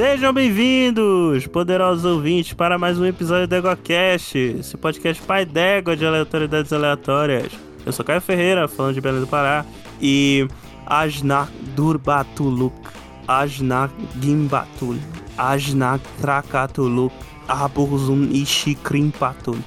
[0.00, 6.06] Sejam bem-vindos, poderosos ouvintes, para mais um episódio do EgoCast, esse podcast pai d'égua de
[6.06, 7.52] aleatoriedades aleatórias.
[7.84, 9.62] Eu sou Caio Ferreira, falando de Belém do Pará,
[10.00, 10.48] e
[10.86, 12.74] Ajna Durbatuluk,
[13.28, 13.90] Ajna
[14.22, 14.96] Gimbatul,
[15.36, 17.12] Ajna Trakatuluk,
[17.46, 19.58] Aburzum Ishikrimpatul.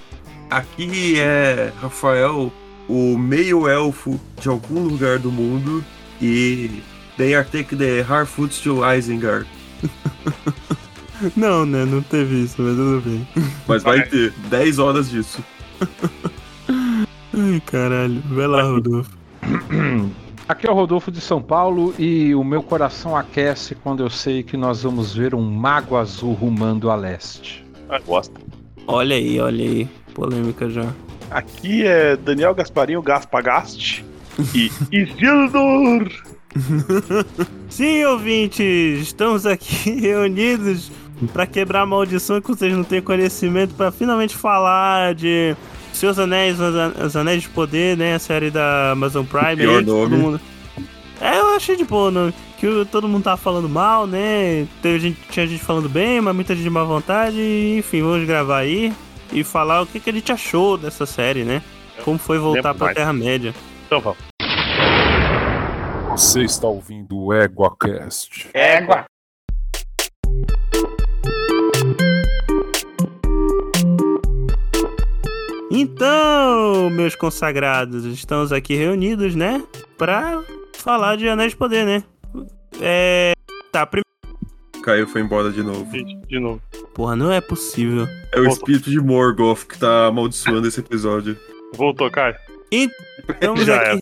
[0.50, 2.52] Aqui é Rafael,
[2.90, 5.86] o meio-elfo de algum lugar do mundo,
[6.20, 6.82] e
[7.18, 9.48] they are take the Harfoots to Isengard.
[11.36, 11.86] Não, né?
[11.86, 13.28] Não teve isso, mas tudo bem.
[13.68, 15.44] Mas vai ter 10 horas disso.
[17.34, 18.22] Ai, caralho.
[18.30, 19.12] Vai lá, Rodolfo.
[20.48, 24.44] Aqui é o Rodolfo de São Paulo e o meu coração aquece quando eu sei
[24.44, 27.66] que nós vamos ver um mago azul rumando a leste.
[27.90, 28.40] Ah, gosta.
[28.86, 29.88] Olha aí, olha aí.
[30.14, 30.94] Polêmica já.
[31.32, 34.06] Aqui é Daniel Gasparinho Gaspagaste
[34.54, 36.12] e Isildur.
[37.70, 40.92] Sim, ouvintes, estamos aqui reunidos
[41.32, 45.56] para quebrar a maldição que vocês não têm conhecimento para finalmente falar de
[45.94, 48.16] Seus Anéis, Os An- Os Anéis de Poder, né?
[48.16, 49.58] A série da Amazon Prime.
[49.58, 50.18] Pior aí, nome.
[50.18, 50.42] mundo...
[51.22, 54.68] É, eu achei de boa, não, que todo mundo tava falando mal, né?
[54.82, 57.38] Teve gente, tinha gente falando bem, mas muita gente de má vontade.
[57.38, 58.92] e, Enfim, vamos gravar aí
[59.32, 61.62] e falar o que, que a gente achou dessa série, né?
[62.04, 62.94] Como foi voltar pra.
[62.94, 63.54] Terra-média.
[63.86, 64.33] Então vamos.
[66.16, 68.48] Você está ouvindo o EguaCast.
[68.54, 69.06] Égua.
[75.72, 79.64] Então, meus consagrados, estamos aqui reunidos, né?
[79.98, 80.44] Pra
[80.76, 82.04] falar de Anéis de Poder, né?
[82.80, 83.34] É.
[83.72, 84.08] Tá, primeiro.
[84.84, 85.92] Caiu foi embora de novo.
[86.28, 86.62] De novo.
[86.94, 88.06] Porra, não é possível.
[88.32, 88.52] É o Voltou.
[88.52, 91.36] espírito de Morgoth que tá amaldiçoando esse episódio.
[91.74, 92.36] Voltou, Caio.
[92.72, 94.02] Estamos Já aqui.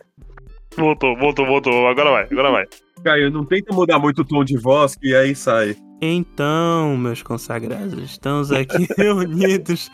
[0.78, 1.88] Voltou, voltou, voltou.
[1.88, 2.66] Agora vai, agora vai.
[3.04, 5.76] Caio, não tenta mudar muito o tom de voz que aí sai.
[6.02, 9.90] Então, meus consagrados, estamos aqui reunidos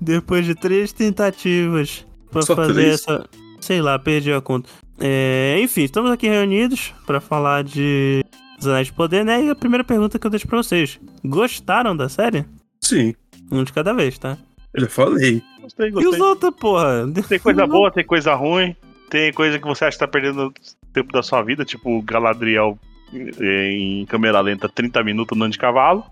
[0.00, 2.94] depois de três tentativas pra Só fazer três?
[2.94, 3.28] essa.
[3.60, 4.68] Sei lá, perdi a conta.
[4.98, 8.24] É, enfim, estamos aqui reunidos pra falar de
[8.58, 9.44] Os Anéis de Poder, né?
[9.44, 12.44] E a primeira pergunta que eu deixo pra vocês: Gostaram da série?
[12.80, 13.14] Sim,
[13.50, 14.36] Um de cada vez, tá?
[14.74, 15.42] eu já falei.
[15.60, 16.20] Gostei, E os gostei.
[16.22, 17.06] outros, porra?
[17.28, 18.74] Tem coisa boa, tem coisa ruim.
[19.12, 20.50] Tem coisa que você acha que tá perdendo
[20.90, 22.78] tempo da sua vida, tipo o Galadriel
[23.14, 26.02] eh, em câmera lenta 30 minutos andando de cavalo.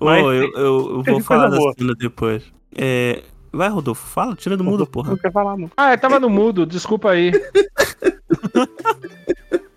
[0.00, 2.42] Mas eu, eu- eu vou falar da cena depois.
[2.76, 5.10] É, vai, Rodolfo, fala, tira do mudo, porra.
[5.10, 5.70] Não quer falar, não.
[5.76, 7.30] Ah, eu tava no mudo, desculpa aí.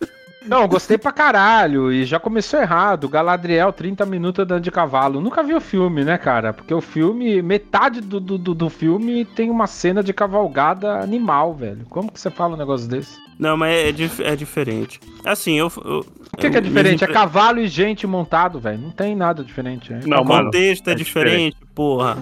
[0.51, 3.07] Não, gostei pra caralho e já começou errado.
[3.07, 5.21] Galadriel, 30 minutos andando de cavalo.
[5.21, 6.51] Nunca vi o filme, né, cara?
[6.51, 11.85] Porque o filme, metade do, do, do- filme tem uma cena de cavalgada animal, velho.
[11.89, 13.17] Como que você fala um negócio desse?
[13.39, 14.99] Não, mas é, dif- é diferente.
[15.25, 15.71] Assim, eu.
[15.85, 15.99] eu
[16.33, 17.01] O que, que é diferente?
[17.03, 18.77] É cavalo e gente montado, velho.
[18.79, 19.93] Não tem nada diferente.
[19.93, 19.99] É.
[20.05, 20.45] Não, o mano.
[20.45, 22.17] contexto é, é diferente, porra.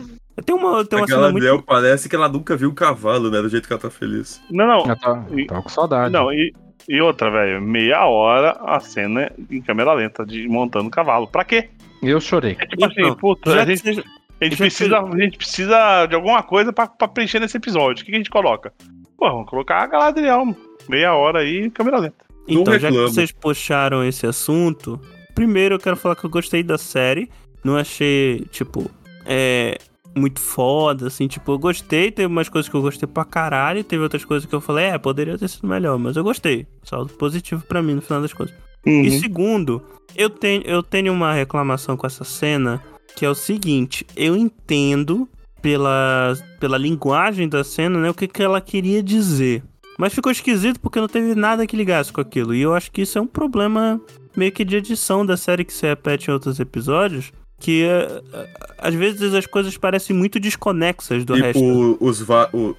[0.46, 1.66] Tem uma, tem uma cena Galadriel muito.
[1.66, 3.42] parece que ela nunca viu um cavalo, né?
[3.42, 4.40] Do jeito que ela tá feliz.
[4.52, 4.86] Não, não.
[4.86, 6.14] Eu tô, E- tô com saudade.
[6.14, 6.54] Não, e,
[6.90, 7.62] e outra, velho.
[7.62, 11.28] Meia hora a cena em câmera lenta de montando o cavalo.
[11.28, 11.70] Pra quê?
[12.02, 12.58] Eu chorei.
[12.60, 14.04] É tipo Então, assim, puta, a gente, seja-
[14.42, 18.02] a gente precisa, a gente precisa de alguma coisa pra, pra preencher nesse episódio.
[18.02, 18.74] O que, que a gente coloca?
[19.18, 20.56] Pô, vamos colocar a Galadriel.
[20.90, 22.26] Meia hora aí em câmera lenta.
[22.48, 25.00] Então, já que vocês puxaram esse assunto,
[25.36, 27.30] primeiro eu quero falar que eu gostei da série.
[27.64, 28.90] Não achei, tipo,
[29.26, 29.78] é.
[30.16, 34.02] Muito foda, assim, tipo, eu gostei, teve umas coisas que eu gostei pra caralho, teve
[34.02, 36.68] outras coisas que eu falei, é, poderia ter sido melhor, mas eu gostei.
[36.84, 38.56] Saldo positivo pra mim no final das coisas.
[38.86, 39.02] Uhum.
[39.02, 39.82] E segundo,
[40.16, 42.82] eu tenho, eu tenho uma reclamação com essa cena,
[43.16, 45.28] que é o seguinte, eu entendo
[45.62, 49.64] pela, pela linguagem da cena, né, o que, que ela queria dizer.
[49.98, 52.56] Mas ficou esquisito porque não teve nada que ligasse com aquilo.
[52.56, 54.00] E eu acho que isso é um problema
[54.36, 57.34] meio que de edição da série que se repete em outros episódios.
[57.60, 61.60] Que eh, eh, às vezes as coisas parecem muito desconexas do resto.
[61.60, 62.26] tipo, os,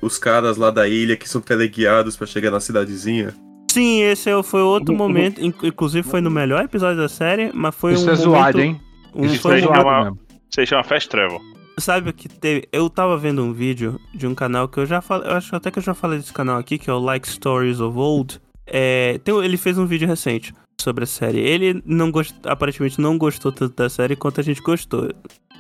[0.01, 3.35] os caras lá da ilha que são teleguiados pra chegar na cidadezinha.
[3.71, 5.41] Sim, esse é- foi outro momento.
[5.45, 8.61] inc- Inclusive foi no melhor episódio da série, mas foi Isso um é zoado, momento-
[8.61, 8.81] hein?
[9.15, 10.17] Um, Isso foi é um.
[10.51, 11.41] Isso aí chama Fast Travel.
[11.79, 12.67] Sabe o que teve?
[12.73, 15.29] Eu tava vendo um vídeo de um canal que eu já falei.
[15.31, 17.81] Eu acho até que eu já falei desse canal aqui, que é o Like Stories
[17.81, 18.41] of Old.
[18.67, 21.41] É, tem- ele fez um vídeo recente sobre a série.
[21.41, 25.09] Ele não gost, aparentemente não gostou tanto da série quanto a gente gostou.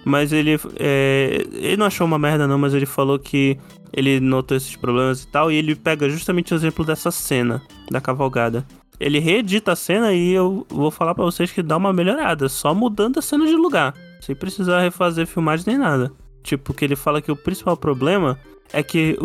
[0.04, 0.58] Mas ele.
[0.76, 3.58] é, ele não achou uma merda, não, mas ele falou que
[3.92, 5.52] ele notou esses problemas e tal.
[5.52, 8.66] E ele pega justamente o exemplo dessa cena da cavalgada.
[8.98, 12.74] Ele reedita a cena e eu vou falar pra vocês que dá uma melhorada, só
[12.74, 16.12] mudando a cena de lugar, sem precisar refazer filmagem nem nada.
[16.42, 18.38] Tipo, que ele fala que o principal problema
[18.72, 19.16] é que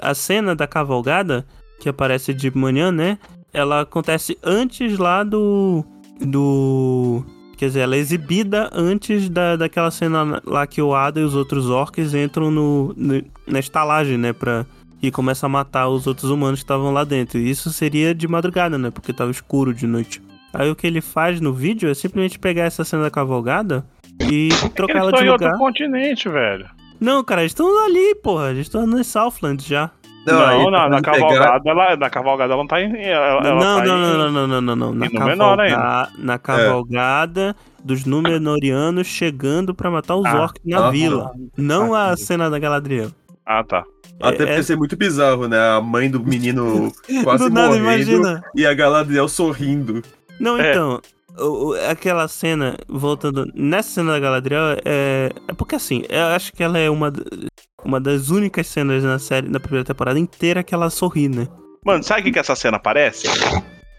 [0.00, 1.44] a cena da cavalgada,
[1.80, 3.18] que aparece de manhã, né?
[3.54, 5.84] Ela acontece antes lá do.
[6.20, 7.24] do.
[7.56, 11.34] Quer dizer, ela é exibida antes da, daquela cena lá que o Ada e os
[11.36, 14.32] outros orcs entram no, no- na estalagem, né?
[14.32, 14.66] Pra,
[15.00, 17.38] e começa a matar os outros humanos que estavam lá dentro.
[17.38, 18.90] E isso seria de madrugada, né?
[18.90, 20.20] Porque tava escuro de noite.
[20.52, 23.86] Aí o que ele faz no vídeo é simplesmente pegar essa cena da cavalgada
[24.30, 25.58] e trocar Eles ela estão de em outro lugar.
[25.58, 26.66] continente, velho.
[27.00, 28.50] Não, cara, eles estão ali, porra.
[28.50, 29.90] Eles estão no Southland já.
[30.26, 32.96] Não, aí na, tá na pegar- cavalgada, ela, na cavalgada ela não tá em.
[33.02, 34.94] Ela, não, ela não, tá não, em- não, não, não, não, não, não.
[34.94, 36.08] Na, cavalga...
[36.18, 41.30] na cavalgada dos Númenóreanos chegando pra matar os Ah, orcs na ah, vila.
[41.56, 43.10] Não a Ah, cena da Galadriel.
[43.44, 43.84] Ah, tá.
[44.22, 45.58] Até É- porque ser muito bizarro, né?
[45.76, 46.90] A mãe do menino
[47.24, 48.42] quase Do nada, morrendo imagina.
[48.54, 50.00] e a Galadriel sorrindo.
[50.40, 50.70] Não, É.
[50.70, 51.00] então,
[51.90, 56.78] aquela cena, voltando, nessa cena da Galadriel, é, é porque assim, eu acho que ela
[56.78, 57.12] é uma,
[57.84, 61.46] uma das únicas cenas na série, na primeira temporada inteira que ela sorri, né?
[61.84, 63.26] Mano, sabe o que, que essa cena parece?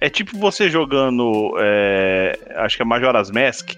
[0.02, 1.54] É tipo você jogando.
[1.60, 3.72] é, acho que é Majora's Mask.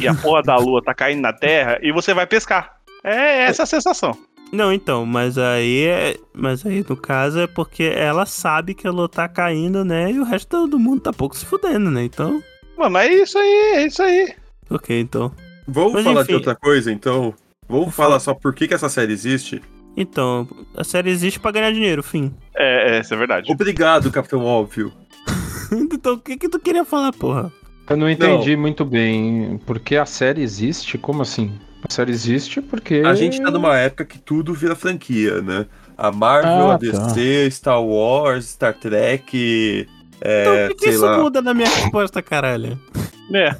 [0.00, 2.76] E a porra da lua tá caindo na terra e você vai pescar.
[3.02, 4.16] É essa a sensação.
[4.52, 8.90] Não, então, mas aí é, mas aí no caso é porque ela sabe que a
[8.90, 10.12] lua tá caindo, né?
[10.12, 12.04] E o resto do mundo tá pouco se fudendo, né?
[12.04, 12.42] Então,
[12.76, 14.34] Mano, é isso aí, é isso aí.
[14.70, 15.32] ok, então.
[15.66, 16.28] Vamos Mas falar enfim.
[16.28, 17.34] de outra coisa, então?
[17.68, 19.62] Vamos falar só por que, que essa série existe?
[19.96, 22.34] Então, a série existe pra ganhar dinheiro, fim.
[22.56, 23.50] É, é, isso é verdade.
[23.52, 24.92] Obrigado, Capitão Óbvio.
[25.72, 27.52] então, o que que tu queria falar, porra?
[27.88, 30.96] Eu não entendi muito bem porque a série existe.
[30.98, 31.52] Como assim?
[31.88, 33.02] A série existe porque.
[33.04, 35.66] A gente tá numa época que tudo vira franquia, né?
[35.96, 39.86] A Marvel, Ah, a DC, Star Wars, Star Trek,
[40.20, 41.18] é, Então, por que, que sei isso lá.
[41.18, 42.78] muda na minha resposta, caralho?
[43.32, 43.54] É.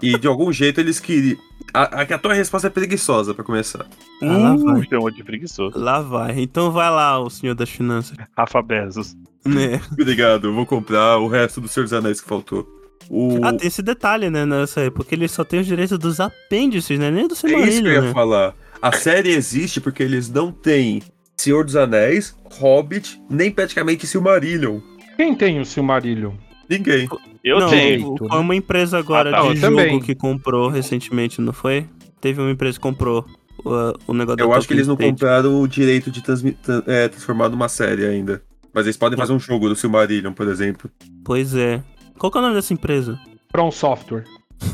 [0.00, 1.38] E de algum jeito eles queriam.
[1.74, 3.86] A, a, tua resposta é preguiçosa, pra começar.
[4.22, 4.84] Ah, lá Uh, vai.
[4.84, 5.78] chamou de preguiçoso.
[5.78, 6.40] Lá vai.
[6.40, 8.16] Então vai lá, o senhor das finanças.
[8.36, 9.16] Rafa Bezos.
[9.44, 9.80] Né?
[9.92, 12.66] Obrigado, eu vou comprar o resto do Senhor dos Anéis que faltou.
[13.10, 13.40] O...
[13.42, 16.98] Ah, tem esse detalhe, né, nessa aí, porque ele só tem os direitos dos apêndices,
[16.98, 17.10] né?
[17.10, 18.12] Nem do É isso que eu Silmarillion, ia né?
[18.12, 18.54] falar.
[18.80, 21.02] A série existe porque eles não têm
[21.36, 24.80] Senhor dos Anéis, Hobbit, nem praticamente Silmarillion.
[25.16, 26.32] Quem tem o Silmarillion?
[26.78, 27.08] Ninguém.
[27.44, 28.16] Eu não, tenho.
[28.18, 30.00] Foi uma empresa agora Ah, tá, de jogo também.
[30.00, 31.86] que comprou recentemente, não foi?
[32.20, 33.24] Teve uma empresa que comprou
[33.64, 33.70] o,
[34.08, 35.10] o negócio Eu acho que eles não State.
[35.12, 38.42] compraram o direito de transmi- tra- é, transformar numa série ainda.
[38.72, 40.90] Mas eles podem fazer um jogo do Silmarillion, por exemplo.
[41.24, 41.82] Pois é.
[42.18, 43.18] Qual que é o nome dessa empresa?
[43.50, 44.24] From Software.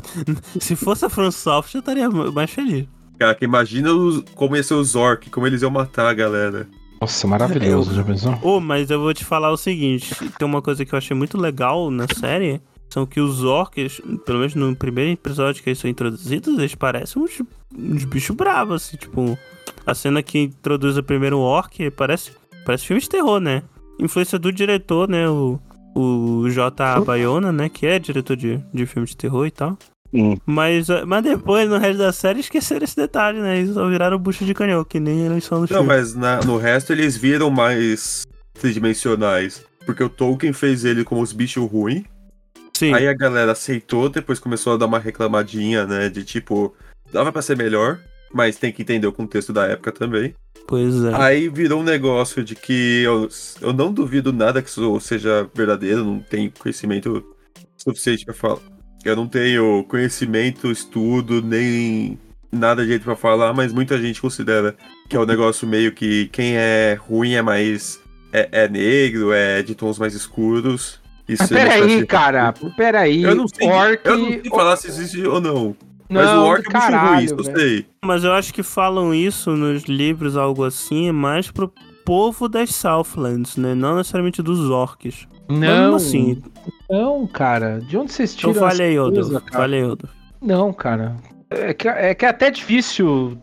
[0.61, 2.87] Se fosse a FromSoft, eu estaria mais feliz.
[3.19, 6.69] Cara, que imagina os, como ia ser os Orc, como eles iam matar a galera.
[7.01, 8.39] Nossa, maravilhoso, já pensou?
[8.43, 11.39] Ô, mas eu vou te falar o seguinte: tem uma coisa que eu achei muito
[11.39, 12.61] legal na série.
[12.91, 17.23] São que os orcs, pelo menos no primeiro episódio que eles são introduzidos, eles parecem
[17.23, 17.43] uns,
[17.77, 19.39] uns bichos bravos, assim, tipo.
[19.87, 22.33] A cena que introduz o primeiro orc parece,
[22.65, 23.63] parece filme de terror, né?
[23.99, 25.29] Influência do diretor, né?
[25.29, 25.59] O,
[25.95, 27.01] o J.A.
[27.01, 27.69] Bayona, né?
[27.69, 29.79] Que é diretor de, de filme de terror e tal.
[30.13, 30.37] Hum.
[30.47, 33.59] Mas, eh, mas depois, no resto da série, esqueceram esse detalhe, né?
[33.59, 35.87] Eles só viraram bucho de canhão, que nem eles são no Não, filme.
[35.87, 39.65] mas na- no resto eles viram mais tridimensionais.
[39.85, 42.05] Porque o Tolkien fez ele como os bichos ruins.
[42.77, 42.93] Sim.
[42.95, 46.09] Aí a galera aceitou, depois começou a dar uma reclamadinha, né?
[46.09, 46.75] De tipo,
[47.13, 47.99] dava pra ser melhor,
[48.33, 50.35] mas tem que entender o contexto da época também.
[50.67, 51.15] Pois é.
[51.15, 53.29] Aí virou um negócio de que eu,
[53.61, 57.25] eu não duvido nada que isso seja verdadeiro, não tenho conhecimento
[57.77, 58.59] suficiente pra falar.
[59.09, 62.19] Eu não tenho conhecimento, estudo, nem
[62.53, 64.75] nada de jeito pra falar, mas muita gente considera
[65.09, 68.01] que é um negócio meio que quem é ruim é mais.
[68.33, 71.01] é, é negro, é de tons mais escuros.
[71.29, 72.45] Isso é espécie peraí, cara.
[72.47, 72.77] racismo.
[72.77, 73.23] Peraí.
[73.23, 74.01] Eu não sei, Orc...
[74.05, 75.77] eu não sei falar se existe ou não.
[76.09, 77.87] Mas Não, o orc é um bicho ruim, caralho, isso eu sei.
[78.03, 81.71] Mas eu acho que falam isso nos livros, algo assim, é mais pro
[82.09, 83.75] povo das Southlands, né?
[83.75, 85.29] Não necessariamente dos orcs.
[85.49, 86.43] Não, assim.
[86.91, 87.81] não, cara.
[87.81, 89.15] De onde vocês tiram Então fale aí, Odo.
[89.15, 89.59] coisa, cara?
[89.63, 90.09] Fale aí, Odo.
[90.41, 91.17] Não, cara.
[91.51, 93.37] É que, é que é até difícil.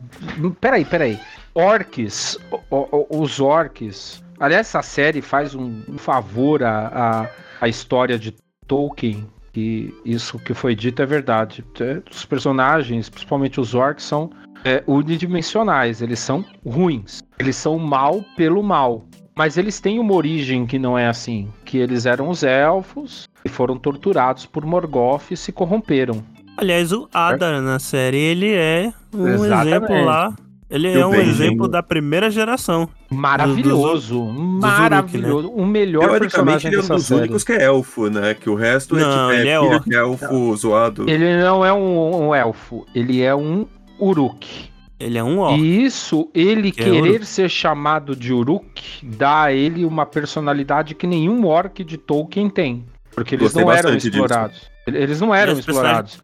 [0.60, 1.20] Peraí, peraí.
[1.54, 2.38] Orcs,
[2.72, 4.24] o- o- os orcs.
[4.40, 7.30] Aliás, essa série faz um, um favor à, à,
[7.62, 8.34] à história de
[8.68, 9.26] Tolkien.
[9.54, 11.64] Que isso que foi dito é verdade.
[11.80, 14.30] É, Os personagens, principalmente os orcs, são
[14.66, 16.02] é, unidimensionais.
[16.02, 17.22] Eles são ruins.
[17.40, 19.06] Eles são mal pelo mal.
[19.38, 21.48] Mas eles têm uma origem que não é assim.
[21.64, 26.24] Que eles eram os elfos e foram torturados por Morgoth e se corromperam.
[26.58, 29.68] Aliás, o Adar na série, ele é um Exatamente.
[29.68, 30.34] exemplo lá.
[30.70, 31.30] Ele E é um Benjen.
[31.30, 32.90] exemplo da primeira geração.
[33.12, 35.50] Maravilhoso, maravilhoso.
[35.50, 37.20] O melhor Teoricamente personagem ele é um dessa dos série.
[37.22, 38.34] únicos que é elfo, né?
[38.34, 39.90] Que o resto Não, é, tipo, ele é filho orc.
[39.90, 41.10] de elfo zoado.
[41.10, 43.68] Ele não é um, um elfo, ele é um
[44.00, 44.70] Uruk.
[45.00, 45.62] Ele é um orc.
[45.62, 47.26] E isso, ele Que é querer Uruk.
[47.26, 52.86] ser chamado de Uruk, dá a ele uma personalidade que nenhum orc de Tolkien tem.
[53.14, 54.24] Porque eles Gostei não eram bastante disso.
[54.24, 54.72] explorados.
[54.88, 56.24] Eles não eram explorados.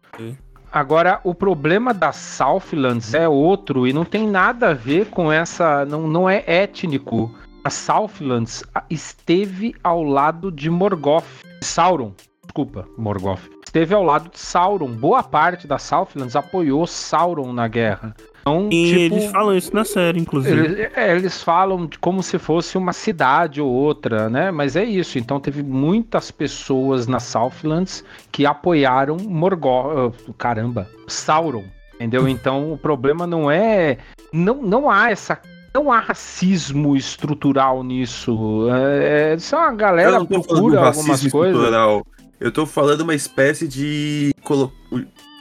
[0.72, 5.84] Agora, o problema das Southlands é outro e não tem nada a ver com essa.
[5.84, 7.34] Não, não é étnico.
[7.64, 11.24] A Southlands esteve ao lado de Morgoth.
[11.60, 12.12] Sauron.
[12.42, 13.42] Desculpa, Morgoth.
[13.72, 14.88] Esteve ao lado de Sauron.
[14.88, 18.14] Boa parte da Southlands apoiou Sauron na guerra.
[18.42, 20.60] Então, E tipo, eles falam isso na série, inclusive.
[20.62, 24.50] eles, é, eles falam de como se fosse uma cidade ou outra, né?
[24.50, 25.18] Mas é isso.
[25.18, 30.14] Então teve muitas pessoas na Southlands que apoiaram Morgoth.
[30.28, 31.64] ah, Caramba, Sauron.
[31.94, 32.28] Entendeu?
[32.28, 33.96] Então o problema não é.
[34.34, 35.38] Não, não há essa.
[35.74, 38.68] Não há racismo estrutural nisso.
[38.70, 41.56] É, é só a Eu galera procura algumas racismo coisas.
[41.56, 42.06] estrutural.
[42.42, 44.34] Eu tô falando uma espécie de.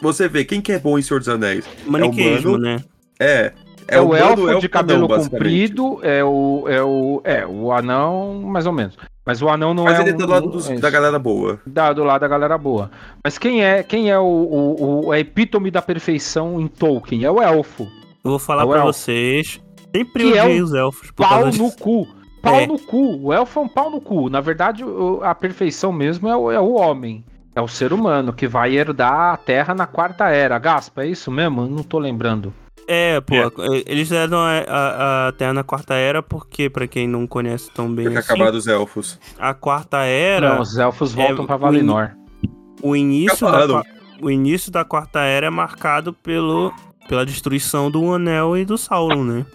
[0.02, 1.66] Você vê, quem que é bom em Senhor dos Anéis?
[1.86, 2.64] Maniqueísmo, humano.
[2.64, 2.84] né?
[3.20, 3.52] É.
[3.88, 7.22] É, o humano, elfo é de o cabelo anão, comprido, é o, é o.
[7.24, 8.96] É, o anão, mais ou menos.
[9.26, 10.02] Mas o anão não Mas é.
[10.04, 11.60] ele um, tá do lado dos- é da galera boa.
[11.66, 12.90] da, do lado da galera boa.
[13.24, 17.24] Mas quem é quem é o, o, o- a epítome da perfeição em Tolkien?
[17.26, 17.84] É o elfo.
[18.24, 18.94] Eu vou falar É o pra elfo.
[18.94, 19.60] vocês.
[19.96, 21.12] Sempre Que é odiei um os elfos.
[21.12, 21.78] Por Pau causa no disso.
[21.80, 22.08] cu.
[22.42, 22.66] Pau É.
[22.68, 23.28] no cu.
[23.28, 24.30] O elfo é um pau no cu.
[24.30, 24.84] Na verdade,
[25.22, 27.24] a perfeição mesmo é o, é o homem.
[27.56, 30.58] É o ser humano que vai herdar a Terra na quarta era.
[30.58, 31.62] Gaspa, é isso mesmo?
[31.64, 32.54] Eu Não tô lembrando.
[32.88, 33.84] É, pô, É.
[33.86, 37.94] eles deram a, a, a Terra na Quarta Era porque, pra quem não conhece tão
[37.94, 39.20] bem Porque assim, acabaram os elfos.
[39.38, 42.12] a Quarta Era, Não, os elfos voltam é, pra o Valinor.
[42.82, 43.84] o, início da,
[44.22, 46.74] o início da Quarta Era é marcado pelo,
[47.08, 49.46] pela destruição do Anel e do Sauron, né?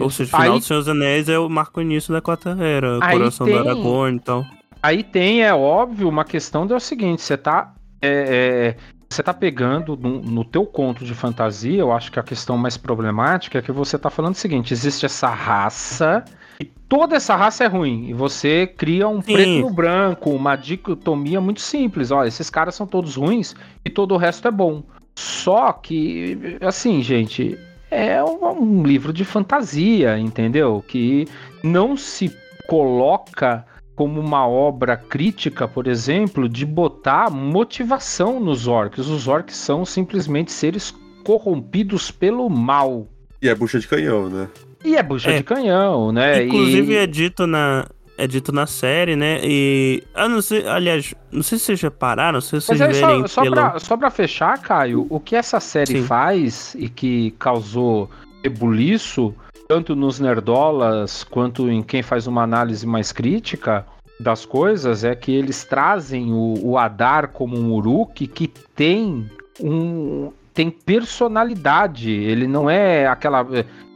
[0.00, 2.98] Ou seja, o final Aí- dos Seus Anéis é o marco início da Quarta Era,
[2.98, 4.44] o Aí coração tem- do Aragorn e tal.
[4.82, 7.72] Aí tem, é óbvio, uma questão do seguinte, você tá.
[8.02, 12.22] é, é, você tá pegando no, no teu conto de fantasia, eu acho que a
[12.22, 16.24] questão mais problemática é que você tá falando o seguinte: existe essa raça.
[16.60, 18.08] E toda essa raça é ruim.
[18.08, 19.32] E você cria um Sim.
[19.32, 22.10] preto no branco, uma dicotomia muito simples.
[22.10, 24.82] Olha, esses caras são todos ruins e todo o resto é bom.
[25.16, 27.58] Só que, assim, gente,
[27.90, 30.84] é um, um livro de fantasia, entendeu?
[30.86, 31.26] Que
[31.62, 32.34] não se
[32.68, 33.64] coloca
[33.96, 39.06] como uma obra crítica, por exemplo, de botar motivação nos orcs.
[39.08, 40.94] Os orcs são simplesmente seres
[41.24, 43.06] corrompidos pelo mal.
[43.42, 44.48] E é bucha de canhão, né?
[44.84, 45.36] E é bucha É.
[45.38, 46.44] de canhão, né?
[46.44, 46.96] Inclusive e...
[46.96, 47.86] é dito na.
[48.20, 49.40] É dito na série, né?
[49.42, 50.02] E.
[50.14, 50.68] Ah, não sei.
[50.68, 53.54] Aliás, não sei se vocês repararam, se vocês Mas verem só, só, pelo.
[53.54, 56.04] pra, só pra fechar, Caio, o que essa série Sim.
[56.04, 58.10] faz e que causou
[58.44, 59.34] rebuliço,
[59.66, 63.86] tanto nos nerdolas quanto em quem faz uma análise mais crítica
[64.20, 70.30] das coisas, é que eles trazem o, o Adar como um Uruk que tem um
[70.52, 72.10] tem personalidade.
[72.10, 73.46] Ele não é aquela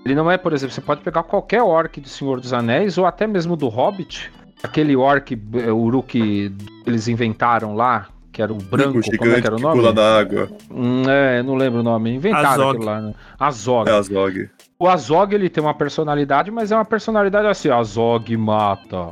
[0.04, 3.06] ele não é, por exemplo, você pode pegar qualquer orc do Senhor dos Anéis ou
[3.06, 4.30] até mesmo do Hobbit,
[4.62, 6.52] aquele orc eh, Uruk que
[6.86, 9.76] eles inventaram lá, que era o branco, o como é gigante que era o nome?
[9.80, 10.48] pula na água.
[10.70, 12.14] Hum, é, não lembro o nome.
[12.14, 12.70] Inventaram Azog.
[12.70, 13.14] aquilo lá, né?
[13.38, 13.88] Azog.
[13.88, 14.50] É Azog.
[14.78, 19.10] O Azog, ele tem uma personalidade, mas é uma personalidade assim, Azog mata.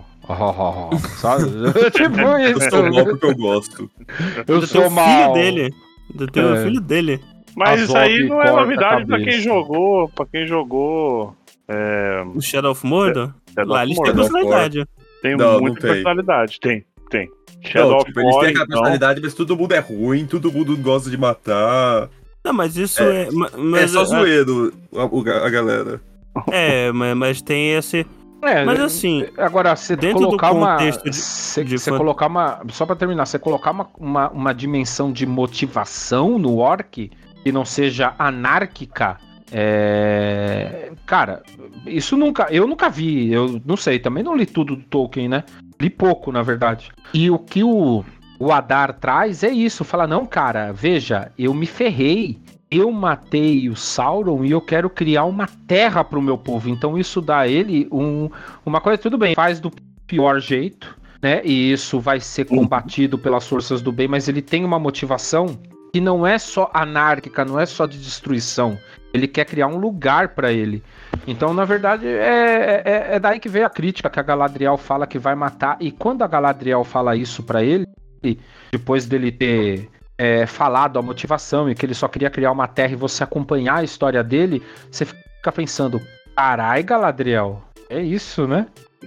[1.19, 1.45] Sabe?
[1.93, 3.05] tipo Eu sou mal isso.
[3.11, 3.91] porque eu gosto.
[4.47, 5.07] Eu do sou mal.
[5.07, 5.75] filho dele.
[6.15, 6.63] Do teu É.
[6.65, 7.21] filho dele.
[7.57, 10.09] Mas isso aí não é novidade pra quem jogou.
[10.09, 11.35] Pra quem jogou.
[11.69, 13.33] É, O Shadow of Mordor.
[13.55, 14.23] Shadow Lá eles têm Mordor.
[14.31, 14.87] personalidade.
[15.23, 15.91] Tem Não, não muita tem.
[15.93, 16.61] personalidade.
[16.61, 17.31] Tem, tem.
[17.65, 20.51] Shadow Não, of tipo, eles têm aquela então, personalidade, mas todo mundo é ruim, todo
[20.53, 22.09] mundo gosta de matar.
[22.45, 23.31] Não, mas isso é.
[23.31, 26.01] ma- é mas, só a- zoeiro a, o- a galera.
[26.51, 28.05] É, mas, mas tem esse.
[28.45, 30.73] É, Mas assim, Agora, você dentro do colocar uma.
[30.73, 32.61] contexto de- Você de você fan- colocar uma.
[32.71, 37.09] Só pra terminar, você colocar uma, uma, uma dimensão de motivação no orc
[37.43, 39.19] que não seja anárquica.
[39.51, 40.93] É...
[41.05, 41.43] Cara,
[41.87, 42.47] isso nunca.
[42.51, 43.31] Eu nunca vi.
[43.31, 45.45] Eu não sei, também não li tudo do Tolkien, né?
[45.81, 46.91] Li pouco, na verdade.
[47.13, 48.05] E o que o,
[48.39, 52.41] o Adar traz é isso: fala, não, cara, veja, eu me ferrei.
[52.71, 56.71] Eu matei o Sauron e eu quero criar uma terra pro meu povo.
[56.71, 58.31] Então isso dá a ele um,
[58.65, 59.71] uma coisa, tudo bem, faz do
[60.07, 61.43] pior jeito, né?
[61.45, 65.59] E isso vai ser combatido pelas forças do bem, mas ele tem uma motivação
[65.93, 68.79] que não é só anárquica, não é só de destruição.
[69.13, 70.83] Ele quer criar um lugar para ele.
[71.27, 75.07] Então, na verdade, é, é, é daí que veio a crítica que a Galadriel fala
[75.07, 75.77] que vai matar.
[75.81, 77.87] E quando a Galadriel fala isso para ele,
[78.71, 82.93] depois dele ter é, falado a motivação e que ele só queria criar uma terra
[82.93, 86.01] e você acompanhar a história dele, você fica pensando,
[86.35, 88.67] carai, Galadriel, é isso, né?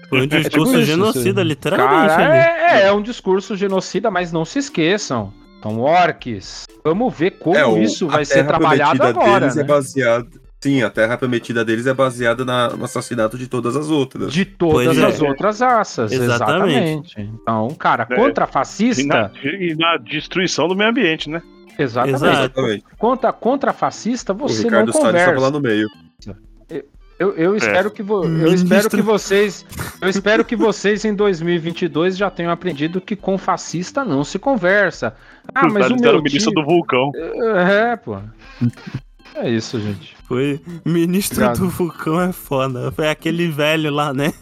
[0.09, 1.47] Foi um discurso tipo isso, genocida, assim.
[1.47, 2.15] literalmente.
[2.15, 5.33] Cara, é, é um discurso genocida, mas não se esqueçam.
[5.65, 6.67] São orcs.
[6.83, 9.39] Vamos ver como É, o- isso vai ser trabalhado agora.
[9.39, 9.63] deles Né?
[9.63, 10.27] é baseada.
[10.61, 14.31] Sim, a terra prometida deles é baseada na- no assassinato de todas as outras.
[14.31, 15.05] De todas Pois é.
[15.05, 16.11] as outras raças.
[16.11, 17.13] Exatamente.
[17.19, 17.21] Exatamente.
[17.41, 18.15] Então, cara, É.
[18.15, 19.31] contra E na, fascista.
[19.43, 21.41] e na destruição do meio ambiente, né?
[21.79, 22.15] Exatamente.
[22.23, 22.83] Exatamente.
[22.99, 25.29] Contra, contra fascista, O você Ricardo não Salles conversa.
[25.31, 25.87] estava lá no meio.
[27.17, 28.63] Eu, eu espero que vo- eu Ministro.
[28.75, 29.65] espero que vocês
[30.01, 35.15] eu espero que vocês em 2022 já tenham aprendido que com fascista não se conversa.
[35.53, 36.61] Ah, mas o meu o ministro tio...
[36.61, 37.11] do vulcão.
[37.57, 38.17] É, pô.
[39.35, 40.15] É isso, gente.
[40.27, 41.59] Foi ministro Obrigado.
[41.59, 42.91] do vulcão é foda.
[42.91, 44.33] Foi aquele velho lá, né?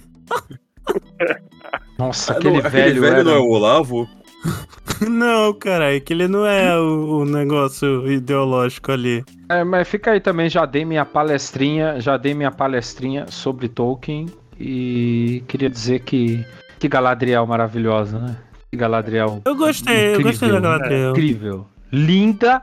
[1.98, 3.24] Nossa, Ah, aquele, não, velho, era...
[3.24, 4.08] não é o Olavo?
[5.10, 9.24] Não, caralho, que ele não é o, o negócio ideológico ali.
[9.50, 14.28] É, mas fica aí também, já dei minha palestrinha, já dei minha palestrinha sobre Tolkien
[14.60, 16.46] e queria dizer que
[16.80, 18.36] que Galadriel maravilhosa, né?
[18.70, 21.12] Que Galadriel Eu gostei, eu Incrível, gostei da Galadriel.
[21.12, 22.62] incrível, linda,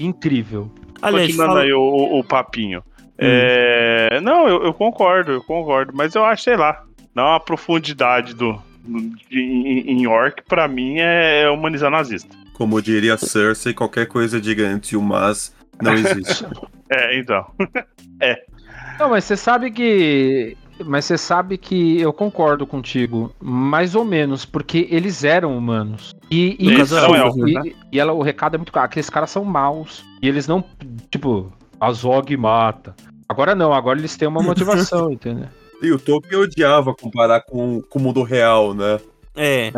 [0.00, 0.70] incrível.
[1.00, 1.64] Aliás, Continuando fala...
[1.64, 2.82] aí o, o- o papinho.
[3.16, 6.82] É, Não, eu, eu concordo, eu concordo, mas eu acho, sei lá,
[7.14, 8.60] dá uma profundidade do,
[9.30, 12.34] em, em York, pra mim, é humanizar nazista.
[12.52, 16.44] Como diria Cersei, qualquer coisa diga antes o mas não existe.
[16.90, 17.46] É, então.
[19.00, 20.56] Não, mas você sabe que.
[20.84, 26.14] Mas você sabe que eu concordo contigo, mais ou menos, porque eles eram humanos.
[26.30, 27.62] E, e, Eles são elfos, e, né?
[27.90, 30.04] e ela, o recado é muito claro: aqueles caras são maus.
[30.20, 30.62] E eles não.
[31.10, 32.94] Tipo, a Zog mata.
[33.28, 35.48] Agora não, agora eles têm uma motivação, entendeu?
[35.82, 38.98] E o Tolkien odiava comparar com, com o mundo real, né?
[39.36, 39.72] É, É.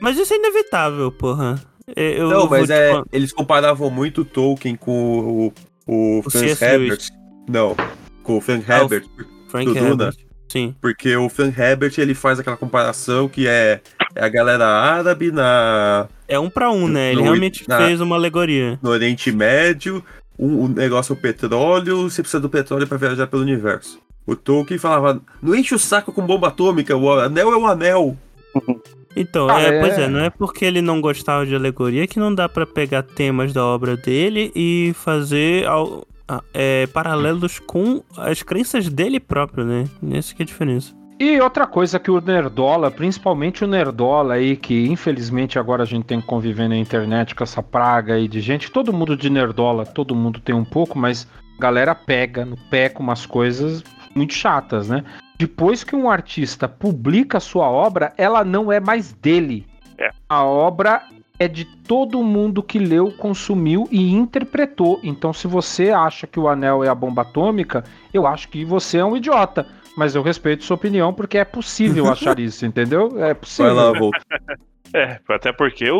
[0.00, 1.60] mas isso é inevitável, porra.
[1.96, 5.52] É, Eu, não, vou mas te é, eles comparavam muito o Tolkien com o,
[5.86, 6.64] o, O Frank C.S.
[6.64, 6.88] Herbert.
[6.90, 7.10] Lewis.
[7.48, 7.74] Não,
[8.22, 9.04] com o Frank Ah, o Herbert.
[9.48, 9.88] Frank do Duna.
[9.88, 10.16] Herbert.
[10.48, 10.74] Sim.
[10.80, 13.80] Porque o Frank Herbert ele faz aquela comparação que é,
[14.14, 17.08] é a galera árabe na, É um pra um, né?
[17.10, 18.78] Ele No- realmente na- fez uma alegoria.
[18.82, 20.04] no Oriente Médio,
[20.44, 23.98] um, um negócio é o petróleo, você precisa do petróleo para viajar pelo universo.
[24.26, 28.16] O Tolkien falava, não enche o saco com bomba atômica, o anel é o anel.
[29.14, 29.80] Então, Ah, é, é.
[29.82, 33.02] pois é, não é porque ele não gostava de alegoria que não dá pra pegar
[33.02, 36.06] temas da obra dele e fazer ao-
[36.54, 39.84] é, paralelos com as crenças dele próprio, né?
[40.12, 40.94] Essa que é a diferença.
[41.22, 46.04] E outra coisa que o Nerdola, principalmente o Nerdola aí, que infelizmente agora a gente
[46.04, 49.86] tem que conviver na internet com essa praga aí de gente, todo mundo de Nerdola,
[49.86, 54.34] todo mundo tem um pouco, mas a galera pega no pé com umas coisas muito
[54.34, 55.04] chatas, né?
[55.38, 59.64] Depois que um artista publica sua obra, ela não é mais dele.
[59.98, 60.10] É.
[60.28, 61.04] A obra
[61.38, 64.98] é de todo mundo que leu, consumiu e interpretou.
[65.04, 68.98] Então, se você acha que o anel é a bomba atômica, eu acho que você
[68.98, 69.68] é um idiota.
[69.96, 73.08] Mas eu respeito sua opinião porque é possível achar isso, entendeu?
[73.16, 73.74] É Vai possível.
[73.74, 74.18] lá, Volta.
[74.94, 75.96] É, até porque o,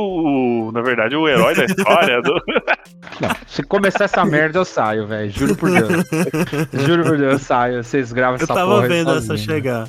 [0.68, 2.34] o- na verdade, o herói da história do.
[3.22, 5.30] Não, se começar essa merda, eu saio, velho.
[5.30, 6.04] Juro por Deus.
[6.86, 7.82] Juro por Deus, eu saio.
[7.82, 9.38] Vocês gravam Eu essa tava porra aí vendo essa sozinho.
[9.48, 9.88] chegar.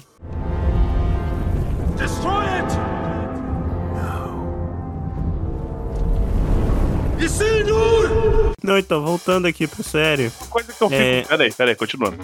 [1.97, 2.42] Destroy
[7.23, 8.51] Isildur!
[8.63, 10.31] Não, então, voltando aqui pro sério.
[10.41, 11.01] Uma coisa que eu fico.
[11.01, 11.21] É.
[11.23, 12.17] Peraí, peraí, continuando.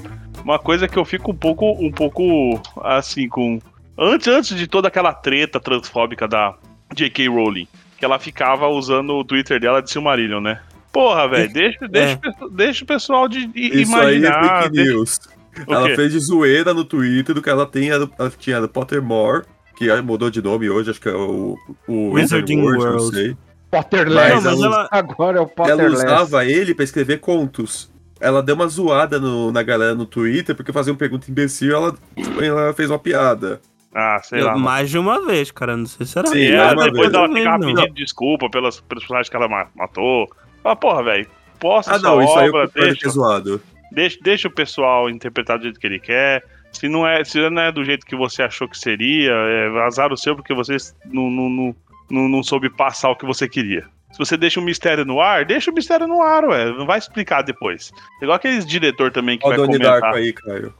[0.43, 3.59] Uma coisa que eu fico um pouco, um pouco assim, com.
[3.97, 6.55] Antes, antes de toda aquela treta transfóbica da
[6.95, 7.27] J.K.
[7.27, 10.62] Rowling, que ela ficava usando o Twitter dela de Silmarillion, né?
[10.91, 14.63] Porra, velho, deixa, deixa, o pesso- deixa o pessoal de, de Isso aí é imaginar.
[14.63, 15.19] fake deixa- news.
[15.67, 15.95] O Ela quê?
[15.97, 18.09] fez de zoeira no Twitter do que ela, tem, ela
[18.39, 19.43] tinha do Pottermore,
[19.75, 21.57] que mudou de nome hoje, acho que é o,
[21.88, 23.15] o Wizard Wizarding World, não World.
[23.15, 23.38] sei.
[23.71, 24.36] Potterless.
[24.36, 26.05] Mas mas ela- Agora é o Ela Potterless.
[26.05, 27.91] usava ele pra escrever contos.
[28.21, 31.95] Ela deu uma zoada no- na galera no Twitter, porque fazia uma pergunta imbecil, ela,
[32.41, 33.62] ela fez uma piada.
[33.95, 34.51] Ah, sei lá.
[34.51, 34.63] mano.
[34.65, 35.75] Mais de uma vez, cara.
[35.77, 37.13] Não sei se era Sim, mais ela, uma depois vez.
[37.13, 37.73] ela ficava não.
[37.75, 40.27] pedindo desculpa pelas, pelos personagens que ela ma- matou.
[40.62, 41.27] Fala, porra, velho,
[41.60, 43.62] posta Ah, não, isso aí eu obra, que deixa, é zoado.
[43.91, 46.43] deixa, deixa o pessoal interpretar do jeito que ele quer.
[46.71, 50.13] Se não é, se não é do jeito que você achou que seria, é azar
[50.13, 51.75] o seu porque você não, não, não,
[52.10, 53.86] não, não soube passar o que você queria.
[54.12, 56.65] Se você deixa um mistério no ar, deixa o mistério no ar, ué.
[56.72, 57.91] Não vai explicar depois.
[58.22, 60.02] Igual aqueles diretor também que Olha o vai Donnie comentar.
[60.02, 60.74] Darko aí, Caio.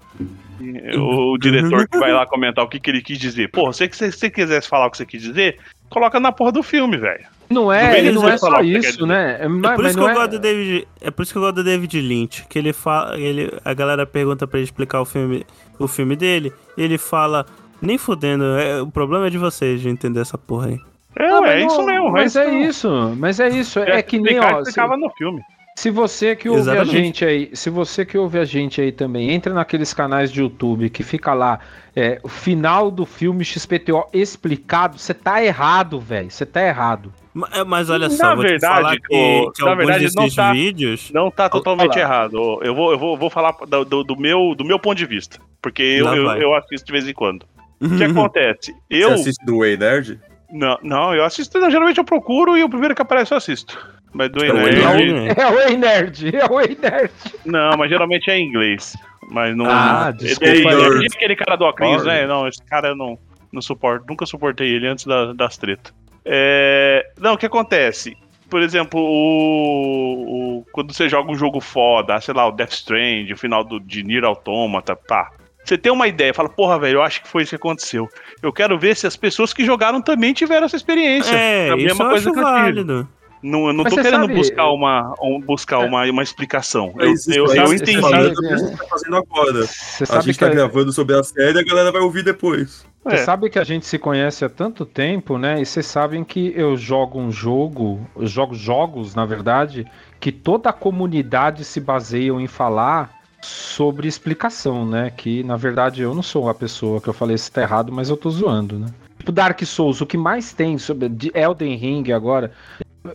[1.00, 3.50] O diretor que vai lá comentar o que, que ele quis dizer.
[3.50, 5.58] Porra, se você, você quisesse falar o que você quis dizer,
[5.90, 7.26] coloca na porra do filme, velho.
[7.50, 9.38] Não Não é, não dizer é só o isso, né?
[9.40, 10.16] É, É mas, por mas isso que não eu é...
[10.16, 10.88] gosto do David.
[11.00, 12.46] É por isso que eu gosto do David Lynch.
[12.50, 13.18] Que ele fala.
[13.20, 15.46] Ele, a galera pergunta pra ele explicar o filme,
[15.78, 16.52] o filme dele.
[16.76, 17.46] E ele fala.
[17.82, 20.80] Nem fudendo, é, o problema é de vocês de entender essa porra aí.
[21.18, 22.12] É, Ah, mas é não- isso mesmo.
[22.12, 23.80] Mas é é isso, mas é isso.
[23.80, 25.42] É, que nem, ó, explicava se, no filme.
[25.76, 26.90] se você que ouve Exatamente.
[26.96, 30.40] a gente aí, se você que ouve a gente aí também, entra naqueles canais de
[30.42, 31.60] YouTube que fica lá,
[31.96, 37.12] é, o final do filme XPTO explicado, você tá errado, velho, você tá errado.
[37.54, 40.30] É, Mas olha Na só, vou te verdade, falar que, o- que na verdade, não
[40.30, 41.12] tá- vídeos.
[41.12, 42.60] Não tá totalmente errado.
[42.62, 45.40] Eu vou, eu vou, vou falar do, do- do meu, do meu ponto de vista.
[45.62, 47.46] Porque eu, eu, eu assisto de vez em quando.
[47.82, 48.76] O que acontece?
[48.90, 49.10] Eu.
[49.10, 50.20] Você assiste do Way Nerd?
[50.52, 51.60] Não, não, eu assisto.
[51.60, 53.78] não, geralmente eu procuro e o primeiro que aparece eu assisto.
[54.12, 55.40] Mas do É o É Nerd.
[55.40, 57.12] É o Ei Nerd, é o Ei Nerd.
[57.46, 58.96] Não, mas geralmente é em inglês.
[59.30, 59.68] Mas não.
[59.70, 62.04] Ah, ele, desculpa ele, é aquele cara do Sorry.
[62.08, 62.26] né?
[62.26, 63.20] Não, esse cara eu não,
[63.54, 64.06] não suporto.
[64.10, 65.94] Nunca suportei ele antes da- das tretas.
[66.26, 68.18] É, não, o que acontece?
[68.50, 73.30] Por exemplo, o, o- quando você joga um jogo foda, sei lá, o Death Strand,
[73.32, 75.30] o final do, de Nier Automata, tá.
[75.70, 78.10] Você tem uma ideia, fala, porra, velho, eu acho que foi isso que aconteceu.
[78.42, 81.32] Eu quero ver se as pessoas que jogaram também tiveram essa experiência.
[81.36, 83.08] É, a mesma eu coisa que eu tive.
[83.44, 86.92] Não, eu não Mas tô querendo sabe- buscar, uma, um- buscar uma, uma explicação.
[86.98, 88.02] Eu, eu, eu você entendi.
[88.02, 89.66] falando que a gente tá fazendo agora.
[89.68, 92.84] Você A gente que tá gravando sobre a série e a galera vai ouvir depois.
[93.04, 93.18] você É.
[93.20, 95.62] sabe que a gente se conhece há tanto tempo, né?
[95.62, 99.86] E vocês sabem que eu jogo um jogo, eu jogo jogos, na verdade,
[100.20, 105.10] que toda a comunidade se baseiam em falar sobre explicação, né?
[105.10, 108.10] Que na verdade eu não sou a pessoa que eu falei isso tá errado, mas
[108.10, 108.88] eu tô zoando, né?
[109.18, 112.52] Tipo Dark Souls, o que mais tem sobre de Elden Ring agora,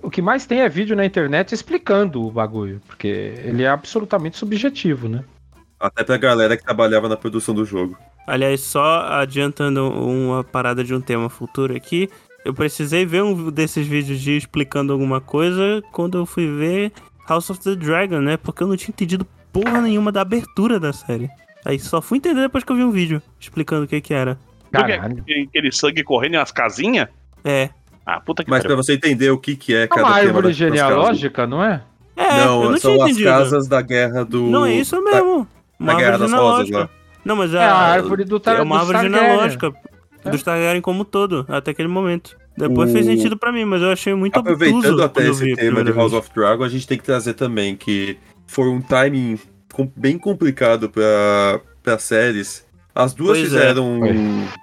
[0.02, 4.36] o que mais tem é vídeo na internet explicando o bagulho, porque ele é absolutamente
[4.36, 5.24] subjetivo, né?
[5.78, 7.96] Até pra galera que trabalhava na produção do jogo.
[8.26, 12.08] Aliás, só adiantando uma parada de um tema futuro aqui,
[12.44, 16.92] eu precisei ver um desses vídeos de explicando alguma coisa quando eu fui ver
[17.28, 18.36] House of the Dragon, né?
[18.36, 21.30] Porque eu não tinha entendido porra nenhuma da abertura da série.
[21.64, 24.36] Aí só fui entender depois que eu vi um vídeo explicando o que que era.
[24.72, 25.20] Caralho.
[25.22, 27.08] aquele- Aquele sangue correndo nas casinhas?
[27.44, 27.70] É.
[28.04, 28.82] Ah, puta que Mas pra pariu.
[28.82, 30.86] você entender o que, que é É cada uma tema árvore das- das casas.
[30.88, 31.82] genealógica, não é?
[32.16, 33.30] É, eu Não, não são tinha as entendido.
[33.30, 34.42] casas da guerra do.
[34.42, 35.48] Não, é isso da- mesmo.
[35.78, 36.78] Uma da Guerra árvore das Rosas genealógica.
[36.78, 36.88] lá.
[37.24, 39.20] Não, mas É a árvore do Tar- É uma árvore Targaryen.
[39.22, 39.72] genealógica
[40.30, 42.36] dos Targaryen como um todo, até aquele momento.
[42.56, 45.56] Depois O- fez sentido pra mim, mas eu achei muito Aproveitando obtuso até esse a
[45.56, 48.16] tema de House of Dragon, a gente tem que trazer também que
[48.54, 49.36] foi um timing
[49.72, 52.64] com- bem complicado pra, pra séries.
[52.94, 53.58] As duas Pois é.
[53.58, 54.14] fizeram um- Foi.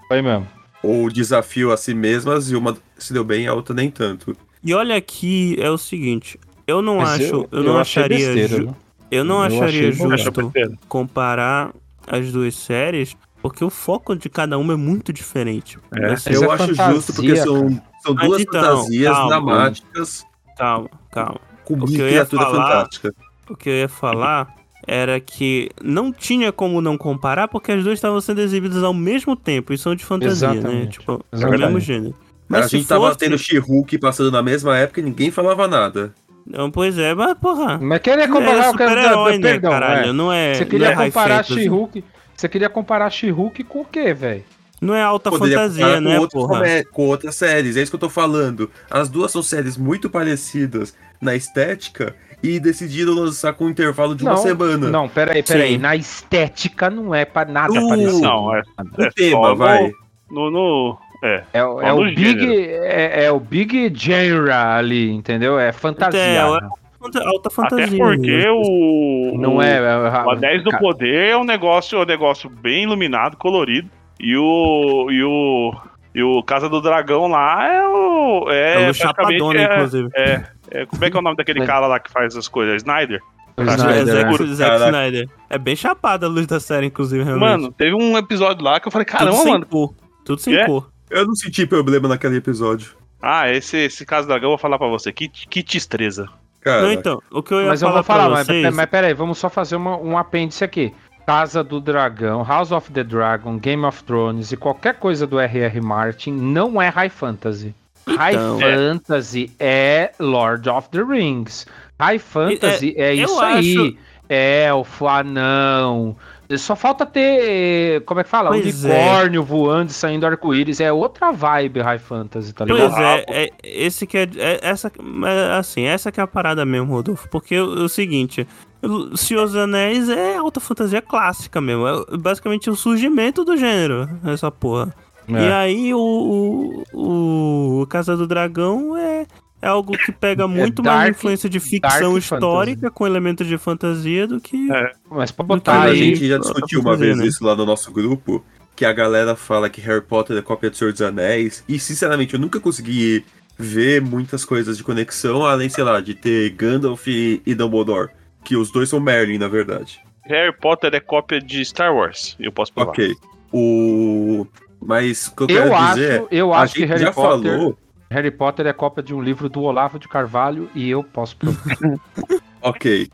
[0.07, 0.47] Foi mesmo.
[0.81, 4.35] o desafio a si mesmas e uma se deu bem, a outra nem tanto.
[4.63, 8.33] E olha aqui, é o seguinte, eu não Mas acho, eu- eu, não eu acharia,
[8.33, 8.75] besteira,
[9.11, 10.71] eu não Eu acharia justo besteira.
[10.87, 11.73] comparar
[12.07, 15.77] as duas séries, porque o foco de cada uma é muito diferente.
[15.99, 16.13] É.
[16.13, 19.29] Assim, eu é acho fantasia, justo porque são, são duas então, fantasias calma.
[19.29, 20.23] dramáticas
[20.57, 21.39] calma, calma.
[21.65, 23.15] com O que eu ia criatura falar- fantástica.
[23.51, 24.55] O que eu ia falar
[24.87, 29.35] era que não tinha como não comparar, porque as duas estavam sendo exibidas ao mesmo
[29.35, 30.55] tempo e são de fantasia, né?
[30.55, 30.99] Exatamente.
[30.99, 32.15] Tipo, é o mesmo gênero.
[32.47, 33.19] Mas a gente tava fosse...
[33.19, 36.13] tendo She-Hulk passando na mesma época e ninguém falava nada.
[36.45, 37.77] Não, pois é, mas porra.
[37.77, 40.09] Mas querer é comparar o super-herói, né, perdão, caralho?
[40.09, 40.13] é.
[40.13, 40.53] Não é.
[40.55, 41.45] Você não queria é comparar.
[41.45, 42.03] She-Hulk?
[42.35, 44.43] Você queria comparar She-Hulk com o quê, velho?
[44.81, 46.57] Não é alta Poderia fantasia, né, porra?
[46.57, 48.69] come- com outras séries, é isso que eu tô falando.
[48.89, 54.23] As duas são séries muito parecidas na estética e decidiram lançar com um intervalo de
[54.23, 54.89] uma semana.
[54.89, 55.73] Não, peraí, peraí.
[55.73, 55.77] Sim.
[55.77, 58.19] Na estética não é pra nada Uh, parecido.
[58.21, 58.61] Não, é,
[58.97, 59.91] O é tema, só no- vai.
[60.29, 61.43] No, no- é.
[61.53, 65.59] É, o- é o big, é, é o big genre ali, entendeu?
[65.59, 66.19] É fantasia.
[66.19, 67.85] É, Fanta- Alta fantasia.
[67.85, 69.35] Até porque o.
[69.37, 69.75] Não o- é.
[69.77, 73.89] é- O Anéis do Poder é um negócio, é um negócio bem iluminado, colorido.
[74.19, 75.07] E o.
[75.09, 75.73] E o.
[76.13, 78.45] E o Casa do Dragão lá é o.
[78.51, 80.09] É, É o Chapadona, é- inclusive.
[80.15, 82.77] É, é, como é que é o nome daquele cara lá que faz as coisas?
[82.81, 83.21] Snyder?
[83.57, 84.55] o É Snyder, Zack, né?
[84.55, 84.83] Zack.
[84.85, 85.29] Snyder.
[85.49, 87.49] É bem chapada a luz da série, inclusive, realmente.
[87.49, 89.65] Mano, teve um episódio lá que eu falei, Tudo caramba, sem mano.
[89.65, 89.93] cor.
[90.25, 90.65] Tudo sem É?
[90.65, 90.89] cor.
[91.09, 92.95] Eu não senti problema naquele episódio.
[93.21, 95.11] Ah, esse, esse Casa do Dragão eu vou falar pra você.
[95.11, 96.27] Que, que destreza.
[96.61, 98.75] Cara, Não, então, o que eu ia Mas eu falar vou falar, pra mas, vocês...
[98.75, 100.93] mas peraí, vamos só fazer uma- um apêndice aqui.
[101.25, 105.81] Casa do Dragão, House of the Dragon, Game of Thrones e qualquer coisa do R.R.
[105.81, 107.75] Martin não é High Fantasy.
[108.07, 108.59] High Então.
[108.59, 111.65] Fantasy é Lord of the Rings.
[111.99, 113.97] High Fantasy é, eu isso acho- aí.
[114.29, 116.15] Elfo, anão.
[116.57, 118.49] Só falta ter, como é que fala?
[118.49, 120.79] Pois Unicórnio voando e saindo arco-íris.
[120.81, 122.91] É outra vibe High Fantasy, tá ligado?
[122.93, 126.65] Pois é, é, esse que é, é- essa, é, assim, essa que é a parada
[126.65, 128.45] mesmo, Rodolfo, porque o, o seguinte,
[128.81, 134.09] o Senhor dos Anéis é alta fantasia clássica mesmo, é basicamente o surgimento do gênero,
[134.25, 134.93] essa porra.
[135.37, 135.47] É.
[135.47, 139.25] E aí o, o, o Casa do Dragão é,
[139.61, 144.27] é algo que pega muito mais dark- influência de ficção histórica com elementos de fantasia
[144.27, 144.71] do que...
[144.71, 144.91] É.
[145.09, 145.97] Mas pra botar tá a aí.
[145.97, 147.25] gente já discutiu uma fazer, vez né?
[147.25, 148.43] isso lá no nosso grupo,
[148.75, 152.33] que a galera fala que Harry Potter é cópia de Senhor dos Anéis, e sinceramente
[152.33, 153.23] eu nunca consegui
[153.57, 158.09] ver muitas coisas de conexão, além, sei lá, de ter Gandalf e e Dumbledore,
[158.43, 159.99] que os dois são Merlin, na verdade.
[160.25, 162.35] Harry Potter é cópia de Star Wars.
[162.39, 162.89] Eu posso provar.
[162.91, 163.13] Ok.
[163.53, 164.47] O...
[164.81, 167.51] Mas o que eu Eu quero acho, dizer, eu a acho que Harry já Potter,
[167.51, 167.77] falou...
[168.09, 171.77] Harry Potter é cópia de um livro do Olavo de Carvalho e eu posso provar.
[172.61, 173.09] Ok.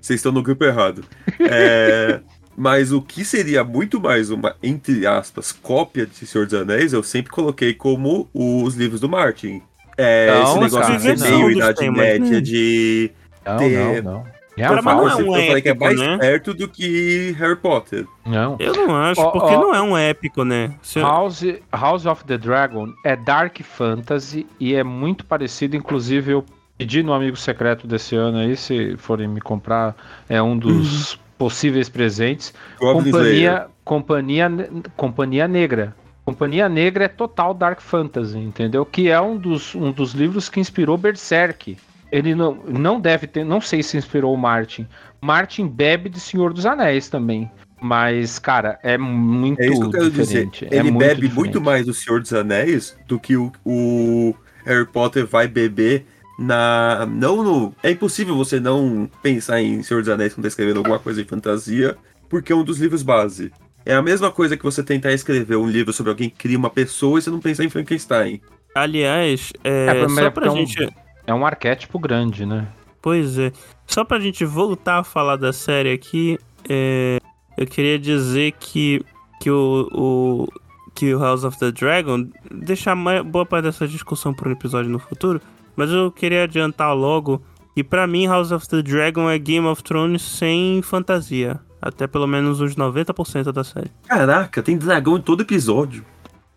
[0.00, 1.02] Vocês estão no grupo errado.
[1.40, 2.20] É,
[2.56, 7.02] Mas o que seria muito mais uma, entre aspas, cópia de Senhor dos Anéis, eu
[7.02, 9.60] sempre coloquei como os livros do Martin.
[9.96, 11.38] É, Não, esse negócio de cara, ser não.
[11.38, 12.40] meio Idade Média, né?
[12.40, 13.10] de
[13.44, 14.24] Não, ter- não,
[14.56, 14.68] não.
[14.68, 16.18] Cara, mas não é um eu falei que é épico, mais né?
[16.18, 18.06] perto do que Harry Potter.
[18.26, 18.56] Não.
[18.58, 19.60] Eu não acho, Ó, porque ó.
[19.60, 20.74] não é um épico, né?
[20.82, 26.44] Se- House, House of the Dragon é Dark Fantasy e é muito parecido, inclusive eu
[26.76, 29.94] pedi no amigo secreto desse ano aí, se forem me comprar,
[30.28, 32.52] é um dos possíveis presentes.
[32.78, 33.66] Goblin Slayer.
[33.84, 35.94] Companhia, companhia, companhia Negra.
[36.24, 38.84] Companhia Negra é total Dark Fantasy, entendeu?
[38.86, 41.76] Que é um dos, um dos livros que inspirou Berserk.
[42.12, 44.86] Ele não, não deve ter, não sei se inspirou o Martin.
[45.20, 47.50] Martin bebe de Senhor dos Anéis também.
[47.82, 50.64] Mas, cara, é muito É isso que eu quero diferente.
[50.64, 50.74] dizer.
[50.74, 51.34] é Ele muito bebe diferente.
[51.34, 54.34] muito mais do Senhor dos Anéis do que o, o
[54.66, 56.04] Harry Potter vai beber
[56.38, 57.06] na.
[57.10, 57.74] Não no.
[57.82, 61.28] É impossível você não pensar em Senhor dos Anéis quando tá escrevendo alguma coisa de
[61.28, 61.96] fantasia,
[62.28, 63.50] porque é um dos livros base.
[63.86, 66.68] É a mesma coisa que você tentar escrever um livro sobre alguém que cria uma
[66.68, 68.42] pessoa e você não pensar em Frankenstein.
[68.74, 70.88] Aliás, é, É, mas só é pra é um- gente.
[71.30, 72.66] É um arquétipo grande, né?
[73.00, 73.52] Pois é.
[73.86, 76.36] Só pra gente voltar a falar da série aqui,
[76.68, 77.18] é,
[77.56, 79.00] eu queria dizer que,
[79.40, 80.48] que o, o
[80.92, 84.98] que o House of the Dragon deixar boa parte dessa discussão para um episódio no
[84.98, 85.40] futuro,
[85.76, 87.40] mas eu queria adiantar logo
[87.76, 92.26] que pra mim House of the Dragon é Game of Thrones sem fantasia, até pelo
[92.26, 93.92] menos uns 90% da série.
[94.08, 96.04] Caraca, tem dragão em todo episódio.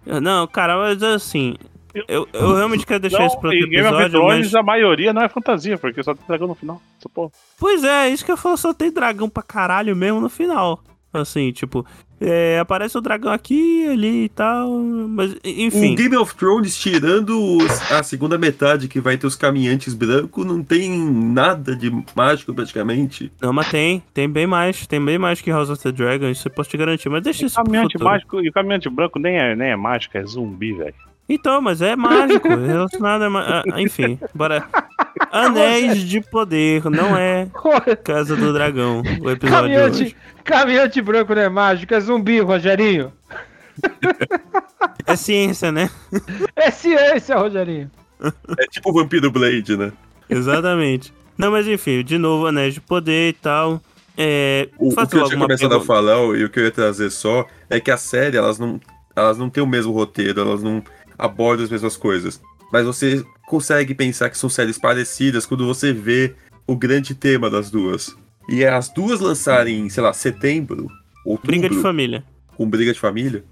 [0.03, 1.53] Não, cara, mas assim,
[2.08, 4.56] eu, eu realmente quero deixar isso Não, para outro em Game of episódio, Thrones mas...
[4.56, 6.82] a maioria não é fantasia, porque só tem dragão no final.
[7.13, 7.32] Porra.
[7.60, 10.84] Pois é, isso que eu falo, só tem dragão pra caralho mesmo no final.
[11.13, 11.86] Assim, tipo,
[12.19, 15.93] é, aparece o dragão aqui, ali e tal, mas enfim.
[15.93, 20.43] O Game of Thrones, tirando os- a segunda metade que vai ter os caminhantes brancos,
[20.43, 23.32] não tem nada de mágico praticamente.
[23.39, 26.47] Não, mas tem, tem bem mais, tem bem mais que House of the Dragon, isso
[26.47, 29.38] eu posso te garantir, mas deixa isso pro Caminhante mágico e o caminhante branco nem
[29.38, 30.95] é, nem é mágico, é zumbi, velho.
[31.27, 34.65] Então, mas é mágico, relacionado a, ma- a- enfim, bora.
[35.31, 37.47] Anéis de Poder, não é
[38.03, 40.15] Casa do Dragão, o episódio de Caminhante, hoje.
[40.43, 43.12] caminhante branco não é mágico, é zumbi, Rogerinho.
[45.05, 45.89] É ciência, né?
[46.55, 47.89] É ciência, Rogerinho.
[48.57, 49.91] É tipo o Vampiro Blade, né?
[50.29, 51.13] Exatamente.
[51.38, 53.81] Não, mas enfim, de novo, Anéis de Poder e tal.
[54.17, 55.86] É, O, o que eu tinha começado a pergunta.
[55.86, 58.79] falar e o que eu ia trazer só é que a série, elas não,
[59.15, 60.81] elas não têm o mesmo roteiro, elas não
[61.17, 62.41] abordam as mesmas coisas.
[62.71, 66.34] Mas você consegue pensar que são séries parecidas quando você vê
[66.65, 68.15] o grande tema das duas.
[68.49, 70.88] E as duas lançarem, sei lá, setembro,
[71.26, 72.23] outubro, Briga de família.
[72.58, 73.43] com Briga de Família.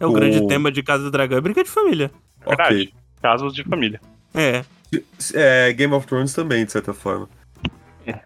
[0.00, 2.10] É o O- grande tema de Casa do Dragão, é briga de família.
[2.46, 2.94] Verdade.
[3.20, 4.00] Casos de família.
[4.34, 4.64] É,
[5.34, 7.28] É, Game of Thrones também, de certa forma.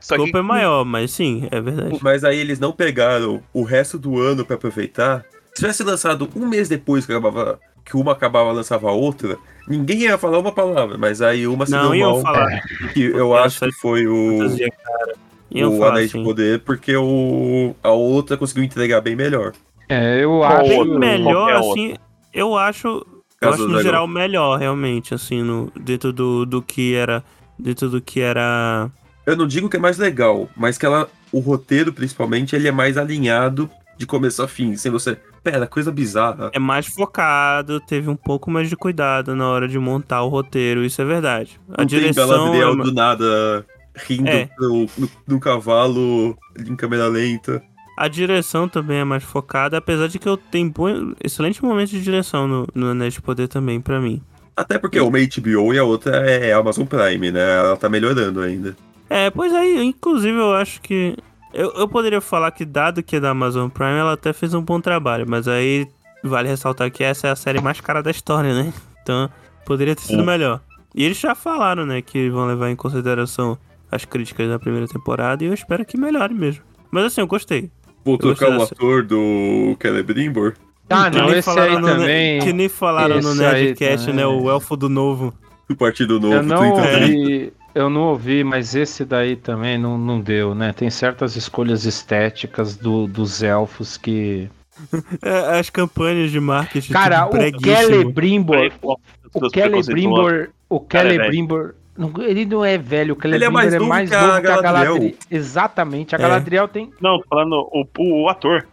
[0.01, 1.99] Só a culpa é maior, mas sim, é verdade.
[2.03, 5.25] Mas aí eles não pegaram o resto do ano pra aproveitar.
[5.55, 10.01] Se tivesse lançado um mês depois que, acabava, que uma acabava lançava a outra, ninguém
[10.01, 10.99] ia falar uma palavra.
[10.99, 12.61] Mas aí uma se Não deu mal, falar
[12.93, 16.25] que eu acho que foi o, o falar Anéis de assim.
[16.25, 19.53] Poder, porque o, a outra conseguiu entregar bem melhor.
[19.89, 20.69] É, eu acho.
[20.69, 21.95] Bem melhor, assim,
[22.35, 23.07] eu acho.
[23.41, 27.23] Eu acho no geral melhor, realmente, assim, no, dentro do, do que era.
[27.59, 28.91] Dentro do que era.
[29.25, 32.73] Eu não digo que é mais legal, mas que ela, o roteiro, principalmente, ele é
[32.73, 34.77] mais alinhado de começo a fim.
[34.77, 35.17] Sem você.
[35.51, 36.51] Pera, coisa bizarra.
[36.53, 40.85] É mais focado, teve um pouco mais de cuidado na hora de montar o roteiro,
[40.85, 41.61] isso é verdade.
[41.69, 42.27] A Não tem direção.
[42.29, 43.65] Galadriel é- do nada
[44.05, 44.49] rindo É.
[44.59, 47.63] no, no, no cavalo em câmera lenta.
[47.97, 52.03] A direção também é mais focada, apesar de que eu tenho bom, excelente momento de
[52.03, 54.21] direção no, no Anéis de Poder também, pra mim.
[54.57, 57.59] Até porque uma é HBO e a outra é Amazon Prime, né?
[57.59, 58.77] Ela tá melhorando ainda.
[59.09, 61.17] É, pois aí, inclusive eu acho que.
[61.57, 64.61] Eu, eu poderia falar que, dado que é da Amazon Prime, ela até fez um
[64.63, 65.87] bom trabalho, mas aí
[66.23, 68.73] vale ressaltar que essa é a série mais cara da história, né?
[69.03, 69.31] Então,
[69.65, 70.27] poderia ter sido É.
[70.27, 70.61] melhor.
[70.95, 73.57] E eles já falaram, né, que vão levar em consideração
[73.91, 76.63] as críticas da primeira temporada e eu espero que melhore mesmo.
[76.91, 77.71] Mas assim, eu gostei.
[78.05, 80.55] Vou Eu trocar o ator do Celebrimbor.
[80.91, 82.41] Ah, Que não, nem esse falaram aí no- também.
[82.41, 84.27] Que nem falaram no Esse aí Nerdcast, né?
[84.27, 85.35] O Elfo do Novo.
[85.69, 86.35] do Partido Novo.
[86.35, 86.77] Eu não 30.
[86.77, 90.73] ouvi, eu não ouvi, mas esse daí também não, não deu, né?
[90.73, 94.49] Tem certas escolhas estéticas do, dos elfos que.
[95.23, 96.93] É, as campanhas de marketing.
[96.93, 97.33] Cara, o.
[97.33, 98.71] Celebrimbor.
[98.83, 100.49] O Celebrimbor.
[100.69, 101.75] O é Celebrimbor.
[101.97, 104.21] não- Ele não é velho, o Ele é Celebrimbor mais é novo mais que a
[104.21, 104.95] novo que a Galadriel.
[104.95, 105.15] Galadriel.
[105.31, 106.23] Exatamente, a É.
[106.23, 106.91] Galadriel tem.
[107.01, 108.67] Não, tô falando o, o, o ator.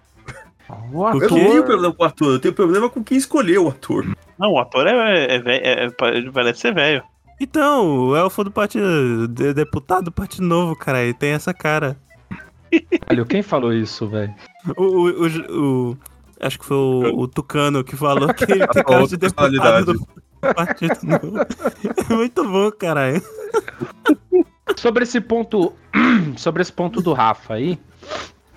[0.92, 3.70] O Eu não tenho problema com o ator, eu tenho problema com quem escolheu o
[3.70, 4.06] ator.
[4.40, 7.04] Não, o ator é, é, velho, é, é, ele parece ser velho.
[7.44, 9.28] Então, o Elfo do Partido.
[9.28, 11.98] de- deputado do Partido Novo, cara, ele tem essa cara.
[13.10, 14.34] Olha, quem falou isso, velho?
[14.78, 15.98] O, o, o- o-
[16.40, 19.18] acho que foi o, o Tucano que falou que ele tem A cara de outra
[19.18, 20.08] deputado do,
[20.56, 21.38] Partido Novo.
[22.10, 23.22] É muito bom, caralho.
[24.78, 25.74] Sobre esse ponto,
[26.38, 27.78] sobre esse ponto do Rafa aí,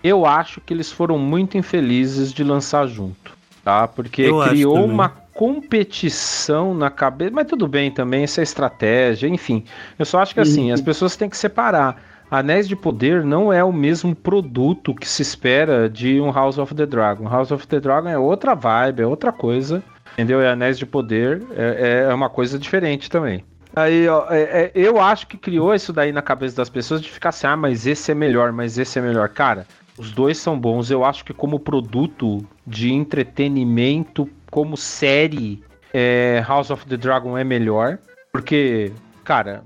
[0.03, 3.87] eu acho que eles foram muito infelizes de lançar junto, tá?
[3.87, 9.65] Porque Eu criou uma competição na cabeça, mas tudo bem também, isso é estratégia, enfim.
[9.99, 12.03] Eu só acho que assim, as pessoas têm que separar.
[12.31, 16.75] Anéis de Poder não é o mesmo produto que se espera de um House of
[16.75, 17.29] the Dragon.
[17.29, 19.83] House of the Dragon é outra vibe, é outra coisa,
[20.15, 20.41] entendeu?
[20.41, 23.45] E Anéis de Poder é, é uma coisa diferente também.
[23.77, 27.11] Aí, ó, é- é- eu acho que criou isso daí na cabeça das pessoas de
[27.11, 29.29] ficar assim, ah, mas esse é melhor, mas esse é melhor.
[29.29, 29.67] Cara,
[29.99, 30.91] os dois são bons.
[30.91, 37.45] Eu acho que como produto de entretenimento, como série, é, House of the Dragon é
[37.45, 37.99] melhor.
[38.33, 38.93] Porque,
[39.25, 39.63] cara,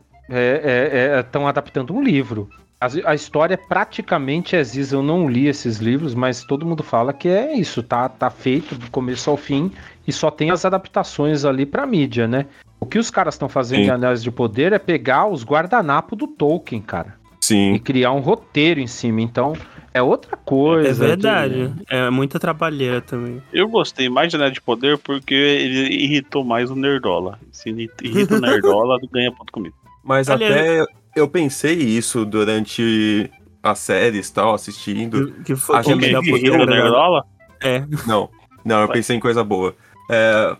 [1.19, 2.49] estão adaptando um livro.
[2.81, 4.93] As- A, história praticamente é Ziz.
[4.93, 8.75] Eu não li esses livros, mas todo mundo fala que é isso, tá, tá feito
[8.75, 9.71] do começo ao fim
[10.07, 12.47] e só tem as adaptações ali pra mídia, né?
[12.79, 13.87] O que os caras estão fazendo Sim.
[13.89, 17.79] em Anéis de Poder é pegar os guardanapos do Tolkien, cara, e Sim.
[17.79, 19.21] criar um roteiro em cima.
[19.21, 19.55] Então,
[19.95, 20.89] é outra coisa.
[20.91, 21.75] É de- verdade.
[21.89, 23.43] É muita trabalheira também.
[23.53, 27.39] Eu gostei mais de Anel de Poder porque ele irritou mais o Nerdola.
[27.53, 29.75] Se irrita o Nerdola, ganha ponto comigo.
[30.05, 30.85] Mas Aliás- até
[31.17, 33.31] eu pensei isso durante
[33.63, 35.33] as séries e tal, assistindo.
[35.45, 36.77] Que, foi Acho como que que poder, o né?
[36.77, 37.25] Nerdola?
[37.61, 37.81] É.
[38.07, 38.31] Não,
[38.65, 38.97] não, eu Vai.
[38.97, 39.75] pensei em coisa boa.
[40.11, 40.57] É?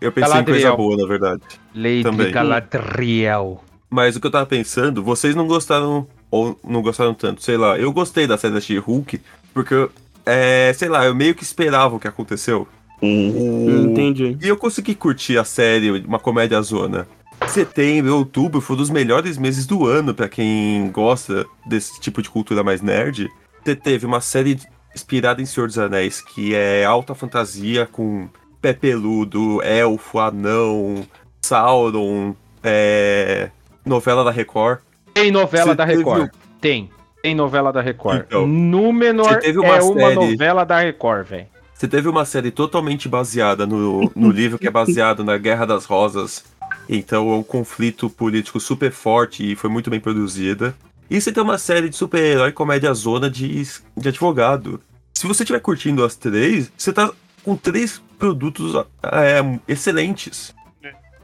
[0.00, 0.76] Eu pensei em coisa Galadriel.
[0.76, 1.42] boa, na verdade.
[1.74, 2.30] Lady Também.
[2.30, 3.60] Galadriel.
[3.90, 7.78] Mas o que eu tava pensando, vocês não gostaram, ou não gostaram tanto, sei lá.
[7.78, 9.20] Eu gostei da série da She-Hulk,
[9.54, 9.88] porque,
[10.26, 12.68] é, sei lá, eu meio que esperava o que aconteceu.
[13.00, 14.36] O- Entendi.
[14.42, 17.06] E eu consegui curtir a série, uma comédia zona.
[17.46, 22.62] Setembro, outubro foram os melhores meses do ano pra quem gosta desse tipo de cultura
[22.64, 23.30] mais nerd.
[23.64, 24.58] Você teve uma série
[24.94, 28.28] inspirada em Senhor dos Anéis, que é alta fantasia com
[28.60, 31.06] pé peludo, elfo, anão,
[31.40, 33.50] Sauron, é,
[33.88, 34.78] novela da Record.
[35.14, 36.30] Tem novela Você da teve Record.
[36.60, 36.90] Tem.
[37.22, 38.24] Tem novela da Record.
[38.26, 41.46] Então, Númenor teve uma é uma série- novela da Record, velho.
[41.74, 45.84] Você teve uma série totalmente baseada no, no livro que é baseado na Guerra das
[45.84, 46.44] Rosas.
[46.88, 50.74] Então é um conflito político super forte e foi muito bem produzida.
[51.10, 53.64] E você tem uma série de super-herói comédia zona de,
[53.96, 54.80] de advogado.
[55.14, 57.10] Se você estiver curtindo as três, você tá
[57.44, 58.74] com três produtos
[59.04, 60.52] é, excelentes.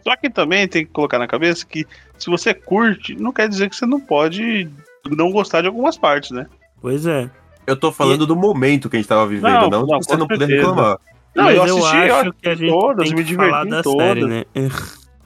[0.07, 1.87] Só que também tem que colocar na cabeça que
[2.19, 4.69] se você curte, não quer dizer que você não pode
[5.11, 6.47] não gostar de algumas partes, né?
[6.81, 7.31] Pois é.
[7.67, 10.27] Eu tô falando do momento que a gente tava vivendo, Não, não, não, você não
[10.29, 10.69] poder certeza.
[10.69, 10.99] reclamar.
[11.35, 13.67] Não, Mas eu assisti, eu acho que a gente todas, tem me que diverti falar
[13.67, 14.07] em da todas.
[14.07, 14.45] série, né?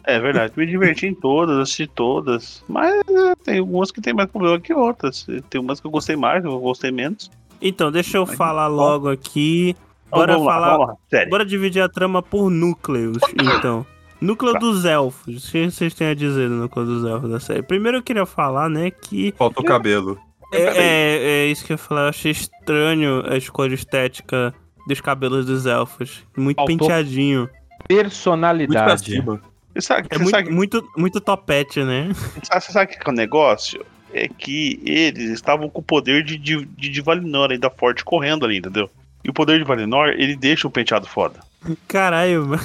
[0.05, 2.65] É verdade, me diverti em todas, assisti todas.
[2.69, 5.27] Mas é, tem algumas que tem mais problema que outras.
[5.51, 7.31] Tem umas que eu gostei mais, eu gostei menos.
[7.61, 8.77] Então, deixa eu Mas falar bom.
[8.77, 9.77] logo aqui.
[10.07, 10.71] Então, Bora lá, falar.
[10.73, 11.29] vamos lá, sério.
[11.31, 13.85] Bora dividir a trama por núcleos, então.
[14.21, 14.59] Núcleo Tá.
[14.59, 15.49] dos elfos.
[15.49, 17.63] O que vocês têm a dizer do núcleo dos elfos da série?
[17.63, 20.19] Primeiro eu queria falar, né, que Faltou cabelo.
[20.53, 22.03] é, é, é isso que eu ia falar.
[22.03, 24.53] Eu achei estranho a escolha estética
[24.87, 26.25] dos cabelos dos elfos.
[26.37, 27.41] Muito Faltou penteadinho.
[27.41, 29.05] Muito Personalidade.
[29.13, 29.41] cima.
[29.75, 32.09] Você sabe, É muito, sabe, muito, muito topete, né?
[32.43, 33.85] sabe- você sabe o que é o negócio?
[34.13, 38.45] É que eles estavam com o poder de, de, de, de Valinor ainda forte correndo
[38.47, 38.91] ali, entendeu?
[39.23, 41.41] E o poder de Valinor, ele deixa o penteado foda.
[41.87, 42.63] Caralho, mano.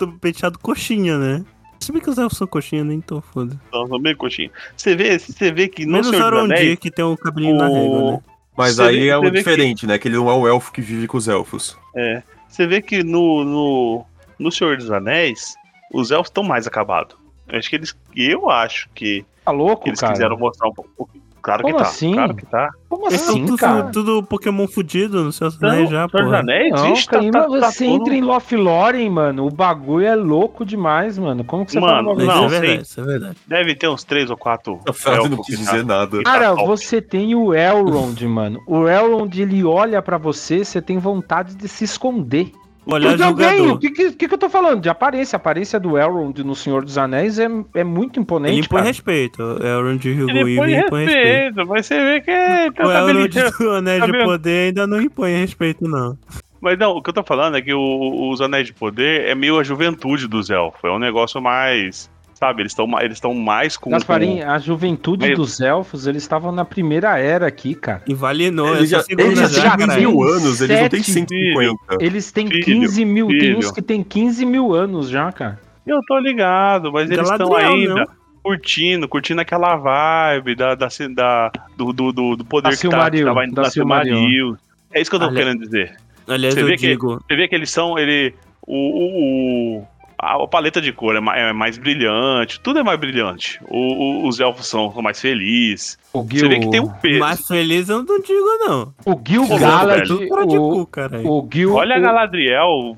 [0.00, 1.44] O penteado coxinha, né?
[1.80, 3.60] Se bem que os elfos são coxinha, nem tô foda.
[3.68, 4.50] Então, são bem coxinha.
[4.76, 7.68] Você vê, você vê que no Menos Senhor dos Anéis, que tem o cabelinho na
[7.68, 8.20] régua, né?
[8.56, 9.98] Mas Você aí vê- é o vê diferente, né?
[9.98, 11.76] Que ele não é o elfo que vive com os elfos.
[11.94, 14.04] É, você vê que no, no,
[14.38, 15.54] no Senhor dos Anéis,
[15.92, 17.16] os elfos estão mais acabados.
[17.48, 17.96] Eu acho que eles.
[18.16, 20.12] Eu acho que Tá louco, eles cara?
[20.14, 21.08] quiseram mostrar um pouco.
[21.46, 21.88] Claro Como que tá.
[21.88, 22.12] assim?
[22.12, 22.70] Claro que tá.
[22.88, 23.82] Como Eles assim, tudo, cara?
[23.92, 26.38] tudo Pokémon fudido no seu Não, Anéis já, Senhor dos porra.
[26.40, 29.46] Anéis, Não, vixe, tá, tá, tá você tudo- entra em Lothlórien, mano.
[29.46, 31.44] O bagulho é louco demais, mano.
[31.44, 33.36] Como que você Mano, fala bagulho Isso não, é verdade, isso é verdade.
[33.46, 34.80] Deve ter uns três ou quatro.
[34.92, 36.16] Frase não quis tá- dizer nada.
[36.22, 38.60] tá Cara, você tem o Elrond, mano.
[38.66, 42.50] O Elrond, ele olha pra você, você tem vontade de se esconder.
[42.86, 43.72] Olhar eu também, jogador.
[43.74, 44.80] o que, que, que eu tô falando?
[44.80, 45.34] De aparência.
[45.36, 48.86] A aparência do Elrond no Senhor dos Anéis é, é muito imponente, Ele impõe cara.
[48.88, 49.42] respeito.
[49.42, 51.26] O Elrond Hugo Ele põe Weaving impõe respeito.
[51.26, 53.28] respeito, mas você vê que é, tá O Elrond
[53.58, 54.24] do Anéis de.
[54.24, 56.16] Poder ainda não impõe respeito, não.
[56.60, 59.34] Mas não, o que eu tô falando é que o- os Anéis de Poder é
[59.34, 60.82] meio a juventude dos elfos.
[60.84, 62.10] É um negócio mais.
[62.38, 63.88] Sabe, eles estão eles tão mais com.
[63.88, 68.02] Gasparim, a juventude Mas- dos elfos, eles estavam na primeira era aqui, cara.
[68.06, 70.88] E Valinor, Ele essa já, segunda ele já já tem tem mil anos, eles não
[70.90, 71.96] têm sete 150.
[71.98, 73.58] Eles têm Filho, 15 mil, tem filho.
[73.58, 75.58] uns que tem 15 mil anos já, cara.
[75.86, 78.06] Eu tô ligado, mas eles estão Galadriel, ainda não.
[78.42, 83.10] curtindo, curtindo aquela vibe da, da, da- do, do, do, do poder Da que, tá,
[83.10, 84.58] que tava indo da da Silmaril.
[84.92, 85.96] É isso que eu tô querendo dizer.
[86.28, 87.18] Aliás, Você eu vê que- digo.
[87.26, 87.98] Você vê que eles são.
[87.98, 88.34] Ele,
[88.66, 89.86] o, o, o,
[90.18, 93.60] a, a paleta de cor é mais, é mais brilhante, tudo é mais brilhante.
[93.68, 95.98] O- o- os elfos são, mais felizes.
[96.12, 97.20] O Você Gil, vê que tem um peso.
[97.20, 98.94] Mais feliz eu não digo, não.
[99.04, 100.88] o Gil Galad, o,
[101.24, 102.96] o Gil, Olha a Galadriel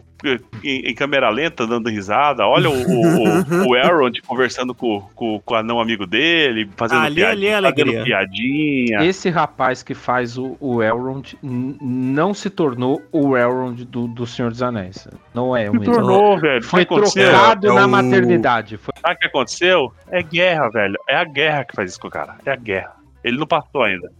[0.65, 2.47] em, em câmera lenta dando risada.
[2.47, 7.03] Olha o, o, o, o Elrond conversando com, com, com o anão amigo dele, fazendo,
[7.03, 8.05] Ali, piadinha, ali é fazendo alegria.
[8.05, 9.05] piadinha.
[9.05, 14.51] Esse rapaz que faz o, o Elrond não se tornou o Elrond do, do Senhor
[14.51, 15.07] dos Anéis.
[15.35, 15.95] Não é o Se mesmo.
[15.95, 16.63] tornou, velho.
[16.65, 18.77] Foi trocado É na o- maternidade.
[18.77, 19.93] Foi- Sabe o que aconteceu?
[20.11, 20.97] É guerra, velho.
[21.09, 22.35] É a guerra que faz isso com o cara.
[22.45, 22.93] É a guerra.
[23.23, 24.11] Ele não passou ainda.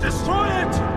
[0.00, 0.95] Destroy it!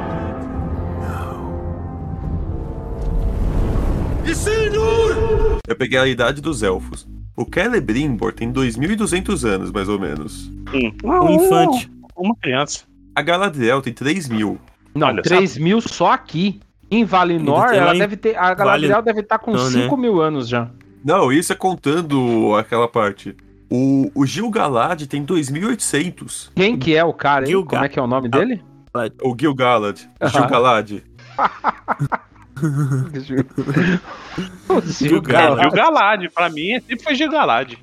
[4.30, 5.58] Isildur!
[5.68, 7.08] Eu peguei a idade dos elfos.
[7.36, 10.48] O Celebrimbor tem 2.200 anos, mais ou menos.
[10.74, 10.92] Hum.
[11.04, 11.92] Um infante.
[12.16, 12.84] Uma criança.
[13.16, 14.58] A Galadriel tem 3.000.
[14.94, 16.60] Não, Olha, 3 mil só aqui.
[16.92, 18.36] Em Valinor, ela em deve ter.
[18.38, 19.84] A Galadriel deve estar com Valinor, né?
[19.84, 20.70] 5 mil anos já.
[21.04, 23.36] Não, isso é contando aquela parte.
[23.70, 26.50] O, o Gil-galad tem 2.800.
[26.56, 27.46] Quem que é o cara?
[27.46, 27.52] hein?
[27.52, 27.70] Gil-galad.
[27.70, 28.62] Como é que é o nome dele?
[29.24, 30.00] O Gil-galad.
[30.20, 30.32] O Aham.
[30.34, 31.04] Gil-galad.
[34.70, 35.60] O Gil-galad.
[35.60, 36.26] É, Gil Galad.
[36.34, 37.74] Pra mim, sempre foi Gil Galad.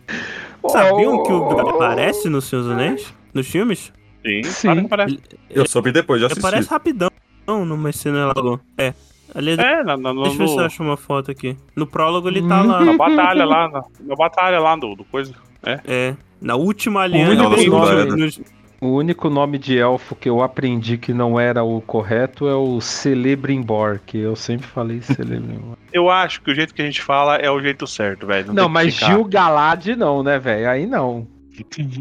[0.69, 3.13] Sabiam que o Gil aparece nos Seus Anéis?
[3.35, 3.93] Nos filmes?
[4.25, 4.69] Sim, Sim.
[4.69, 5.19] claro que parece.
[5.51, 6.47] Eu soube depois, já Ele assisti.
[6.47, 7.11] aparece rapidão
[7.47, 8.35] numa cena lá.
[8.79, 8.93] É.
[9.35, 11.57] Aliás, É, na, na, no- deixa eu ver se eu acho uma foto aqui.
[11.75, 12.67] No prólogo ele tá Uhum.
[12.69, 12.85] lá.
[12.85, 15.35] na batalha lá, na, na batalha lá do, do coisa.
[15.63, 16.15] É.
[16.41, 17.51] Na última aliança.
[17.57, 18.41] tem nome- nos-
[18.81, 22.81] O único nome de elfo que eu aprendi que não era o correto é o
[22.81, 25.77] Celebrimbor, que eu sempre falei Celebrimbor.
[25.93, 28.53] Eu acho que o jeito que a gente fala é o jeito certo, velho.
[28.53, 29.07] não, que mas ficar.
[29.07, 30.69] Gil Galad não, né, velho?
[30.69, 31.27] Aí não.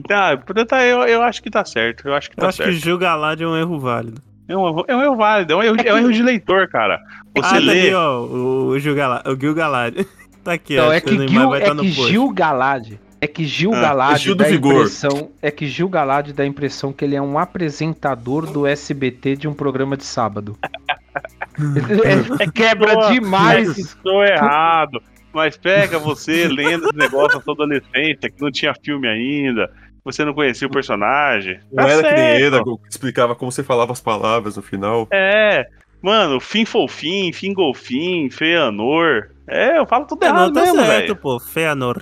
[0.10, 0.36] Ah,
[0.68, 2.06] tá, eu, eu acho que tá certo.
[2.06, 2.72] Eu acho que Eu tá acho certo.
[2.72, 4.22] que Gil Galad é um erro válido.
[4.50, 6.68] É, um, erro- é um erro válido, é um erro, é um erro de leitor,
[6.68, 7.00] cara.
[7.36, 7.82] Você ah, tá lê.
[7.84, 9.96] ali, ó, o, Gil Galad, o Gil Galad.
[10.44, 10.92] tá aqui, Não, ó.
[10.92, 11.92] é acho que, Gil, vai é no que.
[11.92, 12.94] Gil Galad.
[13.22, 15.32] É que Gil Ah, Galad é Gil do dá a impressão.
[15.42, 19.48] É que Gil Galad dá a impressão que ele é um apresentador do SBT de
[19.48, 20.58] um programa de sábado.
[22.40, 23.78] é, é quebra demais.
[23.78, 25.02] Estou errado.
[25.34, 29.70] Mas pega você lendo esse negócio na sua adolescência, que não tinha filme ainda,
[30.04, 31.60] você não conhecia o personagem.
[31.72, 32.78] Não Tá era que nem certo.
[32.78, 35.08] Que explicava como você falava as palavras no final.
[35.12, 35.66] É,
[36.02, 39.30] mano, fim fofinho, fim golfim, Feanor.
[39.48, 41.16] É, eu falo tudo É, errado não, tá mesmo, certo, velho.
[41.18, 41.40] pô.
[41.40, 42.02] Feanor.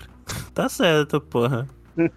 [0.54, 1.68] Tá certo, porra.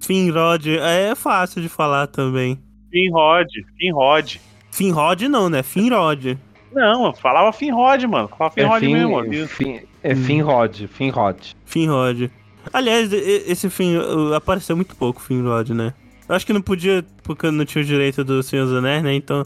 [0.00, 2.58] Finrod é fácil de falar também.
[2.90, 4.40] Finrod, Finrod.
[4.70, 5.62] Finrod não, né?
[5.62, 6.38] Finrod.
[6.72, 8.28] Não, eu falava Finrod, mano.
[8.28, 9.48] Falava É Finrod fim, mesmo.
[9.48, 11.56] fim, é Finrod, Finrod.
[11.64, 12.30] Finrod.
[12.72, 13.94] Aliás, esse fim
[14.36, 15.94] apareceu muito pouco, Finrod, né?
[16.28, 19.14] Eu acho que não podia, porque não tinha o direito do Senhor dos Anéis, né?
[19.14, 19.44] Então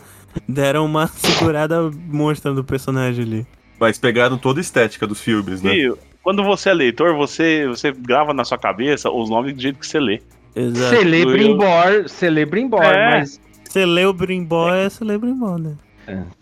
[0.48, 3.46] deram uma segurada monstra do personagem ali.
[3.78, 5.76] Mas pegaram toda a estética dos filmes, né?
[5.76, 9.78] E quando você é leitor, você, você grava na sua cabeça os nomes do jeito
[9.78, 10.20] que você lê.
[10.54, 10.96] Exato.
[10.96, 13.18] Celebrimbor, Celebrimbor, É.
[13.18, 13.40] mas.
[13.68, 15.74] Você lê o Brimbó, é você lê o Brimbó, né?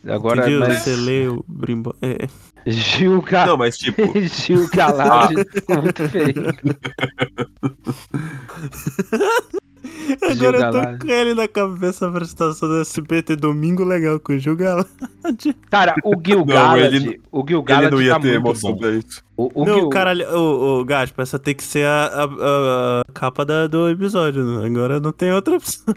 [0.09, 0.61] Agora, Entendeu?
[0.61, 1.93] mas Você lê o Brimbó.
[2.03, 2.27] É.
[2.67, 3.47] Gil, Ga...
[3.47, 6.35] Não, mas tipo, Gil Galad ficou muito feio.
[10.23, 10.99] Agora eu Galad.
[10.99, 14.87] tô com ele na cabeça a apresentação do SBT Domingo Legal com o Gil Galad.
[15.71, 18.73] Cara, o Gil Não, Galad, ele- o Gil ele Galad não ia tá ter emoção
[18.73, 18.79] bom.
[18.79, 19.23] pra isso.
[19.37, 23.03] O, o não, Gil, caralho, o, o Gaspa, essa tem que ser a, a- a-
[23.09, 24.67] a capa da- do episódio, né?
[24.67, 25.95] agora não tem outra opção.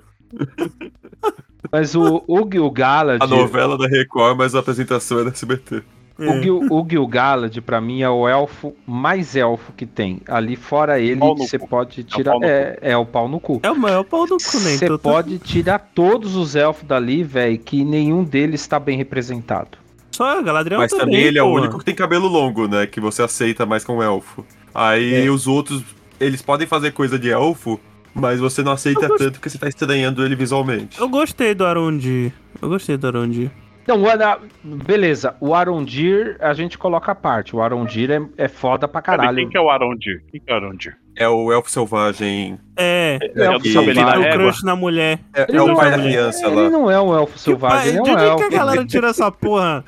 [1.71, 5.83] mas o, o Gil Galad, A novela da Record, mas a apresentação é da SBT.
[6.17, 10.21] O Gil, o Gil Galad, pra mim, é o elfo mais elfo que tem.
[10.27, 12.31] Ali fora ele, no você pode tirar.
[12.33, 13.59] pau no É, é o pau no cu.
[13.63, 14.77] É o maior pau do cu, né?
[14.77, 19.77] Você Então, pode tirar todos os elfos dali, velho, que nenhum deles está bem representado.
[20.11, 22.85] Só a Galadriel Mas também também ele é o único que tem cabelo longo, né?
[22.85, 24.45] Que você aceita mais como elfo.
[24.73, 25.29] Aí É.
[25.31, 25.81] os outros,
[26.19, 27.79] eles podem fazer coisa de elfo,
[28.13, 30.99] mas você não aceita Eu gosto- tanto porque você tá estranhando ele visualmente.
[31.01, 32.31] Eu gostei do Arondir.
[32.61, 33.49] Eu gostei do Arondir.
[33.83, 37.53] Então, o Ana- beleza, o Arondir a gente coloca à parte.
[37.55, 39.35] O Arondir é, é foda pra caralho.
[39.37, 40.23] Quem que é o Arondir?
[40.31, 40.97] Quem que é o Arondir?
[41.17, 42.57] É o elfo selvagem.
[42.77, 44.37] É, É o o que- cabelinho da o régua.
[44.45, 45.19] crush na mulher.
[45.35, 46.69] É, Ele é o não pai é- da criança Ele lá.
[46.69, 48.37] não é um elfo selvagem, ele é pai- um de onde elfo.
[48.37, 49.83] que a galera tira essa porra?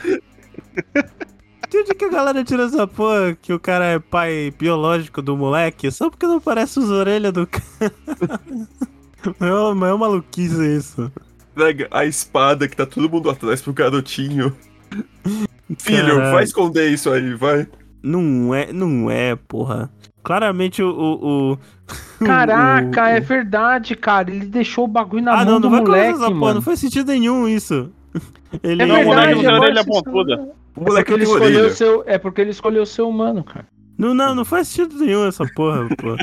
[1.70, 5.36] De onde que a galera tira essa porra que o cara é pai biológico do
[5.38, 5.89] moleque?
[5.89, 7.93] Só porque não parece as orelhas do cara.
[9.41, 9.54] É é
[9.93, 11.12] uma maluquice isso.
[11.56, 14.56] Pega a espada que tá todo mundo atrás pro garotinho.
[15.80, 17.68] Filho, vai esconder isso aí, vai.
[18.03, 19.89] Não é, não é, porra.
[20.24, 20.89] Claramente o.
[20.89, 21.60] o, o-
[22.26, 24.30] Caraca, o- é verdade, cara.
[24.32, 26.39] Ele deixou o bagulho na Ah, mão não, do não vai moleque, começar essa porra.
[26.39, 26.53] mano.
[26.56, 27.91] Não faz sentido nenhum isso.
[28.64, 30.36] Ele É Não, o verdade, moleque orelha pontuda.
[30.76, 33.43] O É moleque porque, ele escolheu o seu, é porque ele escolheu o seu humano,
[33.43, 33.66] cara.
[33.97, 36.16] Não, não, não faz sentido nenhum essa porra, pô.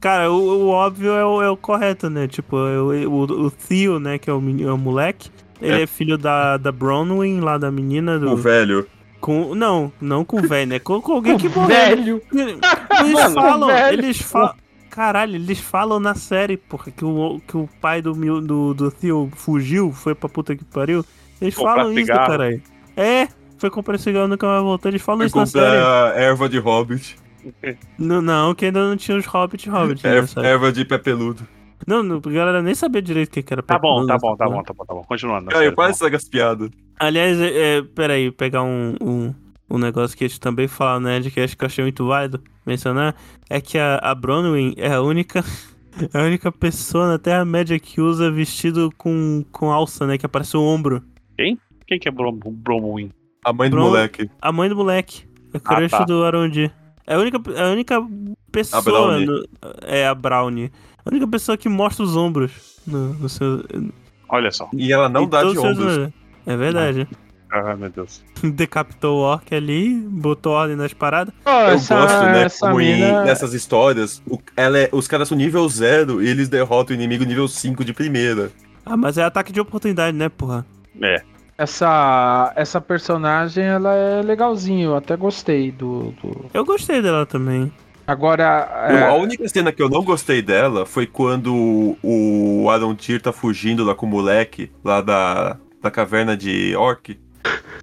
[0.00, 2.26] Cara, o, o óbvio é o, é o correto, né?
[2.26, 3.12] Tipo, é o,
[3.46, 5.86] o, Theo, né, que é o, é o moleque, ele é, É.
[5.86, 8.32] filho da, da Bronwyn, lá da menina do...
[8.32, 8.86] O velho.
[9.20, 10.78] Com, não, não com o velho, né?
[10.80, 11.68] Com, com alguém que morreu.
[11.68, 12.22] velho.
[12.32, 13.98] Eles Mano, falam, velho.
[14.00, 14.54] eles falam.
[14.90, 19.30] Caralho, eles falam na série, porra, que o, que o pai do, do, do Theo
[19.36, 21.04] fugiu, foi pra puta que pariu.
[21.40, 22.26] Eles Comprar falam isso, cigarro.
[22.26, 22.62] caralho.
[22.96, 24.90] É, foi comprar cigarro, nunca mais voltou.
[24.90, 25.64] Eles falam Foi isso na série.
[25.76, 27.16] comprar erva de hobbit.
[27.98, 30.46] Não, não, que ainda não tinha os Hobbit Hobbit, né, Erva, sabe?
[30.46, 31.46] erva de pé peludo.
[31.86, 34.36] Não, não, a galera nem sabia direito o que que era Tá bom, tá bom,
[34.36, 34.56] tá porra.
[34.58, 35.02] bom, tá bom, tá bom.
[35.02, 35.46] Continuando.
[35.46, 36.70] Cara, eu sério, quase sabe as piadas.
[36.98, 39.34] Aliás, é, é, peraí, pegar um, um,
[39.68, 42.40] um negócio que eles também falam, né, de que acho que eu achei muito válido
[42.64, 43.16] mencionar,
[43.50, 45.42] é que a, a Bronwyn é a única,
[46.14, 50.62] a única pessoa na Terra-média que usa vestido com, com alça, né, que aparece o
[50.62, 51.02] ombro.
[51.36, 53.10] Quem que é Brom- Bromwin?
[53.44, 54.30] A mãe do moleque.
[54.40, 56.04] A mãe do moleque, a Ah, crush tá.
[56.04, 56.70] do Arondi.
[57.06, 58.06] É a única, a única
[58.50, 58.82] pessoa...
[58.82, 59.26] Brownie.
[59.26, 59.44] no-
[59.82, 60.70] é a Brownie.
[61.04, 63.64] A única pessoa que mostra os ombros no, no seu...
[64.28, 64.68] Olha só.
[64.72, 65.96] E ela não em dá de os seus ombros.
[65.98, 66.12] olhos.
[66.46, 67.08] É verdade.
[67.50, 68.24] Ah, meu Deus.
[68.42, 71.34] Decapitou o orc ali, botou ordem nas paradas.
[71.44, 72.42] Ó, Eu essa, gosto, né?
[72.44, 76.28] essa Como em- mina- nessas histórias, o- ela é- os caras são nível zero e
[76.28, 78.50] eles derrotam o inimigo nível 5 de primeira.
[78.86, 80.64] Ah, mas é ataque de oportunidade, né, porra?
[81.00, 81.22] É.
[81.56, 86.12] Essa, essa personagem, ela é legalzinho, eu até gostei do...
[86.22, 87.72] do- Eu gostei dela também.
[88.06, 93.20] Agora, é, A única cena que eu não gostei dela foi quando o Aaron Tyr
[93.22, 97.16] tá fugindo lá com o moleque, lá da, da caverna de Orc,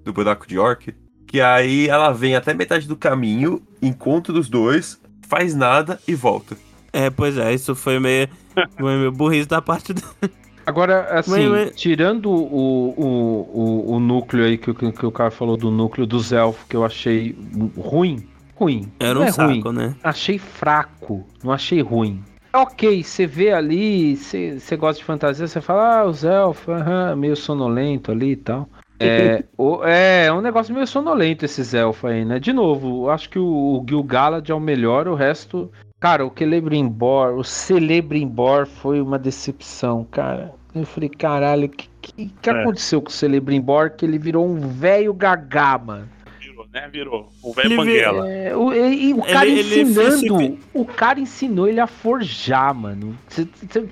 [0.03, 0.93] do buraco de Orc.
[1.25, 6.57] Que aí ela vem até metade do caminho, encontra os dois, faz nada e volta.
[6.91, 8.27] É, pois é, isso foi meio,
[8.77, 10.01] foi meio burrice da parte do...
[10.69, 13.49] agora assim, Mas- mas- tirando o, o,
[13.91, 16.75] o, o núcleo aí que, o- que o cara falou do núcleo dos elfos, que
[16.75, 17.35] eu achei
[17.77, 19.95] ruim, ruim, Era não um é ruim, saco, né?
[20.03, 22.21] achei fraco, não achei ruim.
[22.53, 27.35] Ok, você vê ali, você gosta de fantasia, você fala, ah, os elfos, aham, meio
[27.35, 28.67] sonolento ali e tal.
[29.01, 32.37] É, o- é, é um negócio meio sonolento esses elfos aí, né?
[32.37, 35.71] De novo, acho que o, o Gil-galad é o melhor, o resto...
[36.01, 40.53] Cara, o Celebrimbor, o Celebrimbor foi uma decepção, cara.
[40.73, 42.53] Eu falei, caralho, o que, que, que É.
[42.61, 46.07] aconteceu com o Celebrimbor que ele virou um velho gagá, mano?
[46.39, 46.89] Virou, né?
[46.91, 47.29] Virou.
[47.41, 48.29] O velho Ele Banguela.
[48.29, 50.37] É, o, e, o Ele- cara ele ensinando.
[50.37, 53.17] fez- O cara ensinou ele a forjar, mano.
[53.27, 53.87] Cê- cê-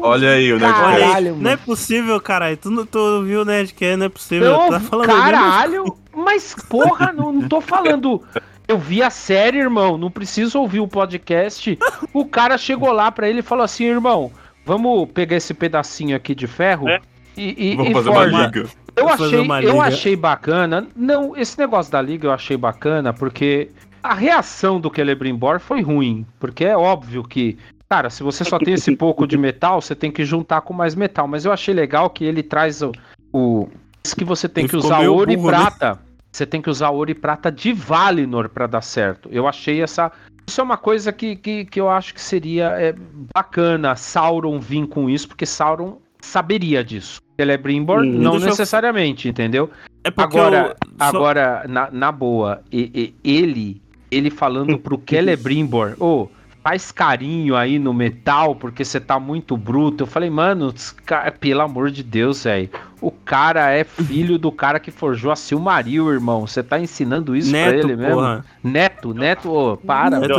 [0.00, 1.04] Olha aí o Caralho, Nerdcast.
[1.16, 1.42] Olha aí, mano.
[1.42, 2.56] não é possível, caralho.
[2.56, 4.50] Tu, não- tu viu o Nerdcast, não é possível.
[4.52, 8.22] Não, tá falando caralho, mas porra, não, não tô falando.
[8.66, 11.78] Eu vi a série, irmão, não preciso ouvir o podcast.
[12.14, 14.32] O cara chegou lá pra ele e falou assim, irmão,
[14.64, 17.00] vamos pegar esse pedacinho aqui de ferro É.
[17.36, 18.28] e, e, Vamos e fazer forja.
[18.30, 18.68] uma liga.
[18.94, 20.86] Eu Vou achei, eu achei bacana.
[20.94, 23.70] Não, esse negócio da liga eu achei bacana porque
[24.02, 26.26] a reação do Celebrimbor foi ruim.
[26.38, 27.56] Porque é óbvio que,
[27.88, 30.94] cara, se você só tem esse pouco de metal, você tem que juntar com mais
[30.94, 31.26] metal.
[31.26, 32.92] Mas eu achei legal que ele traz o.
[33.32, 33.66] o
[34.04, 35.58] diz que você tem Ele que usar ouro burro, e né?
[35.58, 35.98] prata.
[36.30, 39.28] Você tem que usar ouro e prata de Valinor pra dar certo.
[39.32, 40.12] Eu achei essa.
[40.52, 42.94] Isso é uma coisa que, que, que eu acho que seria é,
[43.34, 47.22] bacana Sauron vir com isso, porque Sauron saberia disso.
[47.40, 49.70] Celebrimbor, Hum, não deixa eu- necessariamente, entendeu?
[50.04, 53.80] É porque Agora, eu, agora na, na boa, e- e- ele
[54.10, 56.28] ele falando pro Celebrimbor, ô,
[56.62, 60.04] faz carinho aí no metal porque você tá muito bruto.
[60.04, 60.72] Eu falei, mano,
[61.04, 62.70] cara- pelo amor de Deus, velho.
[63.00, 66.46] O cara é filho do cara que forjou a Silmaril, irmão.
[66.46, 68.14] Você tá ensinando isso pra Neto, ele mesmo?
[68.14, 68.44] porra.
[68.62, 70.20] Neto, Neto, ô, para.
[70.20, 70.34] Neto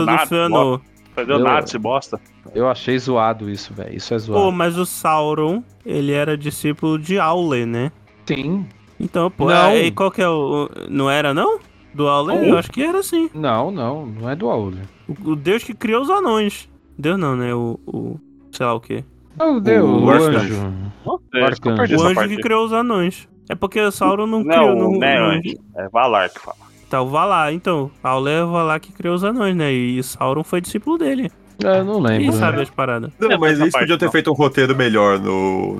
[1.26, 2.19] do nada, se bosta.
[2.55, 3.95] Eu achei zoado isso, velho.
[3.95, 4.51] Isso é Pô, zoado.
[4.51, 7.91] mas o Sauron, ele era discípulo de Aule, né?
[8.26, 8.65] Sim.
[8.99, 9.71] Então, pô, Não.
[9.71, 10.65] aí qual que é o...
[10.65, 11.59] o- Não era, não?
[11.93, 12.35] Do Aule?
[12.35, 12.43] Não.
[12.45, 13.29] Eu acho que era sim.
[13.33, 14.79] Não, não, não é do Aule.
[15.07, 16.67] O, o deus que criou os anões.
[16.97, 17.53] Deus não, né?
[17.53, 17.79] O...
[17.85, 18.19] o
[18.51, 19.03] sei lá o quê.
[19.39, 20.37] Oh, Deus, O o arcanjo.
[20.37, 20.91] anjo.
[21.33, 22.35] É, eu perdi O anjo parte.
[22.35, 23.27] que criou os anões.
[23.49, 24.75] É porque o Sauron não, Não, criou...
[24.75, 25.55] Não, né, não- anjo.
[25.75, 26.57] É Valar que fala.
[26.89, 27.89] Tá, o Valar, então.
[28.03, 29.71] Aule é o Valar que criou os anões, né?
[29.73, 31.31] E Sauron foi discípulo dele.
[31.63, 32.33] É, Eu não Quem lembro.
[32.37, 33.11] sabe as paradas?
[33.19, 34.11] Não, mas eles podiam ter não.
[34.11, 35.79] feito um roteiro melhor no.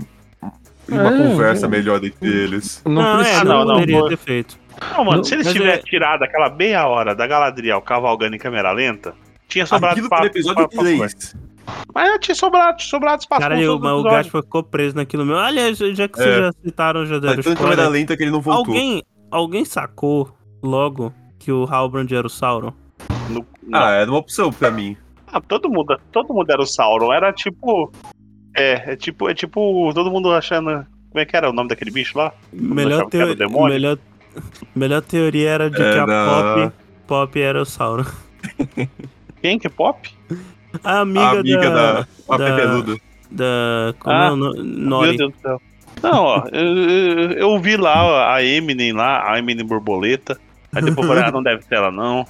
[0.90, 1.70] Uma É, conversa é.
[1.70, 2.82] melhor entre eles.
[2.86, 3.44] Não, Não, é, precisa.
[3.46, 4.60] não, não, não, poderia ter feito.
[4.82, 8.40] Não, mano, Não, se eles tivessem é- tirado aquela meia hora da Galadriel cavalgando em
[8.40, 9.14] câmera lenta,
[9.48, 11.36] tinha sobrado Aquilo pra- episódio pra- pra- 3.
[11.94, 14.14] Mas tinha sobrado, tinha sobrado espaço todos os mas o episódios.
[14.14, 15.40] Gaspa ficou preso naquilo mesmo.
[15.40, 16.24] Aliás, já que É.
[16.24, 17.90] vocês já citaram, já deram tanto câmera spoiler.
[17.90, 18.74] lenta que ele não voltou.
[18.74, 22.74] Alguém, alguém sacou logo que o Halbrand era o Sauron?
[23.30, 23.46] No-.
[23.72, 24.98] Ah, era uma opção pra mim.
[25.32, 27.14] Ah, todo mundo, todo mundo era o Sauron.
[27.14, 27.92] Era tipo.
[28.56, 30.86] É, é tipo, é tipo todo mundo achando.
[31.10, 32.34] Como é que era o nome daquele bicho lá?
[32.52, 33.74] Melhor achava que era ter, o demônio?
[33.74, 33.98] melhor
[34.76, 36.64] Melhor teoria era de É, que a não.
[36.66, 36.74] Pop,
[37.08, 38.06] Pop era o Sauron.
[39.42, 40.10] Quem que é pop?
[40.84, 43.02] A amiga, a amiga da, da, Papi da- Peludo.
[43.30, 45.18] da como Ah, é o no- Meu.
[45.18, 45.62] Deus do céu.
[46.02, 50.40] Não, ó, eu, eu, eu vi lá ó, a Eminem lá, a Eminem borboleta.
[50.74, 52.26] Aí depois eu falei, ah, não deve ser ela não.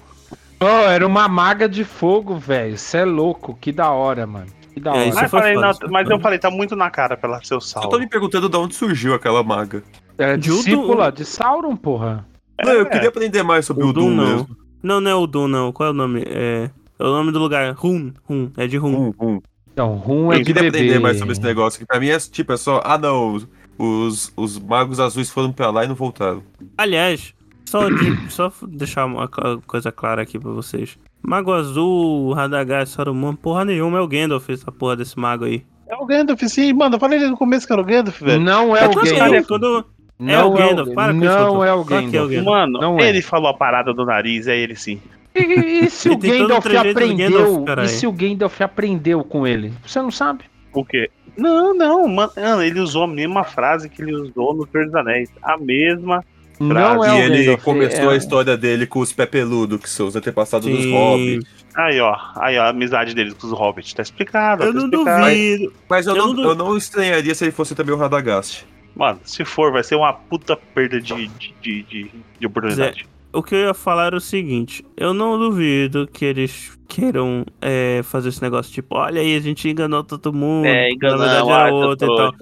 [0.60, 2.78] Oh, era uma maga de fogo, velho.
[2.78, 3.58] Você é louco.
[3.60, 4.48] Que da hora, mano.
[4.76, 4.82] É,
[5.14, 7.60] Mas, foi falei, não, mas eu falei, tá muito na cara pra ela ser o
[7.84, 9.84] Eu tô me perguntando de onde surgiu aquela maga.
[10.18, 12.26] É discípula de Sauron, porra.
[12.64, 12.90] Não, eu É.
[12.90, 14.26] queria aprender mais sobre O Doom Doom não.
[14.26, 14.58] mesmo.
[14.82, 15.72] Não, não é o Doom, não.
[15.72, 16.24] Qual é o nome?
[16.28, 16.70] É,
[17.00, 17.72] é o nome do lugar.
[17.74, 18.12] Rum.
[18.24, 18.52] Rum.
[18.58, 19.08] É de Rum.
[19.10, 19.42] Hum, hum.
[19.76, 20.78] Não, rum é Eu de queria bebê.
[20.78, 23.48] aprender mais sobre esse negócio, que pra mim é tipo, é só, ah não, os,
[23.78, 26.44] os, os magos azuis foram pra lá e não voltaram.
[26.78, 27.34] Aliás,
[27.66, 30.98] só, de- só deixar uma co- coisa clara aqui pra vocês.
[31.22, 35.64] Mago Azul, Radagast, Saruman, porra nenhuma é o Gandalf, essa porra desse mago aí.
[35.88, 36.96] É o Gandalf, sim, mano.
[36.96, 38.42] Eu falei no começo que era o Gandalf, velho.
[38.42, 39.48] Não é Eu o tô assim, Gandalf.
[39.48, 39.86] quando-
[40.20, 42.32] Não é o Gandalf, para com isso, Não é o é o Gandalf.
[42.44, 43.10] Mano, Não é.
[43.10, 45.00] ele falou a parada do nariz, é ele sim.
[45.36, 45.40] E,
[45.86, 47.64] e se o o Gandalf aprendeu?
[47.64, 49.74] Gandalf, e se o Gandalf aprendeu com ele?
[49.86, 50.44] Você não sabe?
[50.74, 51.10] O quê?
[51.38, 52.32] Não, não, mano.
[52.36, 55.32] Mano, ele usou a mesma frase que ele usou no Senhor dos Anéis.
[55.42, 56.24] A mesma.
[56.60, 57.64] Não é e o ele Gandalf.
[57.64, 58.14] começou é...
[58.14, 60.94] a história dele com os pé peludo, que são os antepassados dos Sim.
[60.94, 61.48] hobbits.
[61.76, 62.16] Aí, ó.
[62.36, 63.94] Aí, ó, a amizade dele com os hobbits.
[63.94, 64.64] Tá explicado.
[64.64, 65.26] Eu tá não explicado.
[65.26, 65.74] duvido.
[65.90, 68.66] Mas eu, Eu não, não- eu não estranharia se ele fosse também o Radagast.
[68.96, 73.08] Mano, se for, vai ser uma puta perda de, de, de, de, de oportunidade.
[73.34, 78.02] O que eu ia falar era o seguinte: eu não duvido que eles queiram é,
[78.04, 80.68] fazer esse negócio, tipo, olha aí, a gente enganou todo mundo.
[80.68, 82.34] É, porque na enganou, verdade era outro e tal.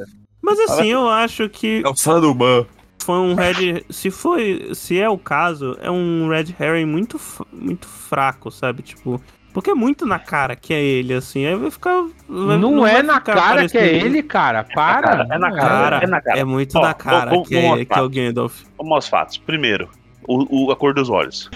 [0.42, 2.66] Mas assim, eu acho que É o Saruman.
[3.04, 3.84] Foi um red.
[3.90, 4.72] Se foi.
[4.74, 7.20] Se é o caso, é um red herring muito,
[7.52, 8.82] muito fraco, sabe?
[8.84, 9.22] Tipo.
[9.54, 11.46] Porque é muito na cara que é ele, assim.
[11.46, 12.04] Aí vai ficar.
[12.30, 14.64] vai- Não, vai é na ficar cara que é ele, cara.
[14.64, 15.24] Para.
[15.30, 16.40] é na Não Cara, É na cara.
[16.40, 18.10] é muito Ó, na cara vamos- que, é, vamos que é o.
[18.10, 18.64] Gandalf.
[18.78, 19.38] Vamos aos fatos.
[19.38, 19.90] Primeiro,
[20.26, 21.50] o, o- a cor dos olhos.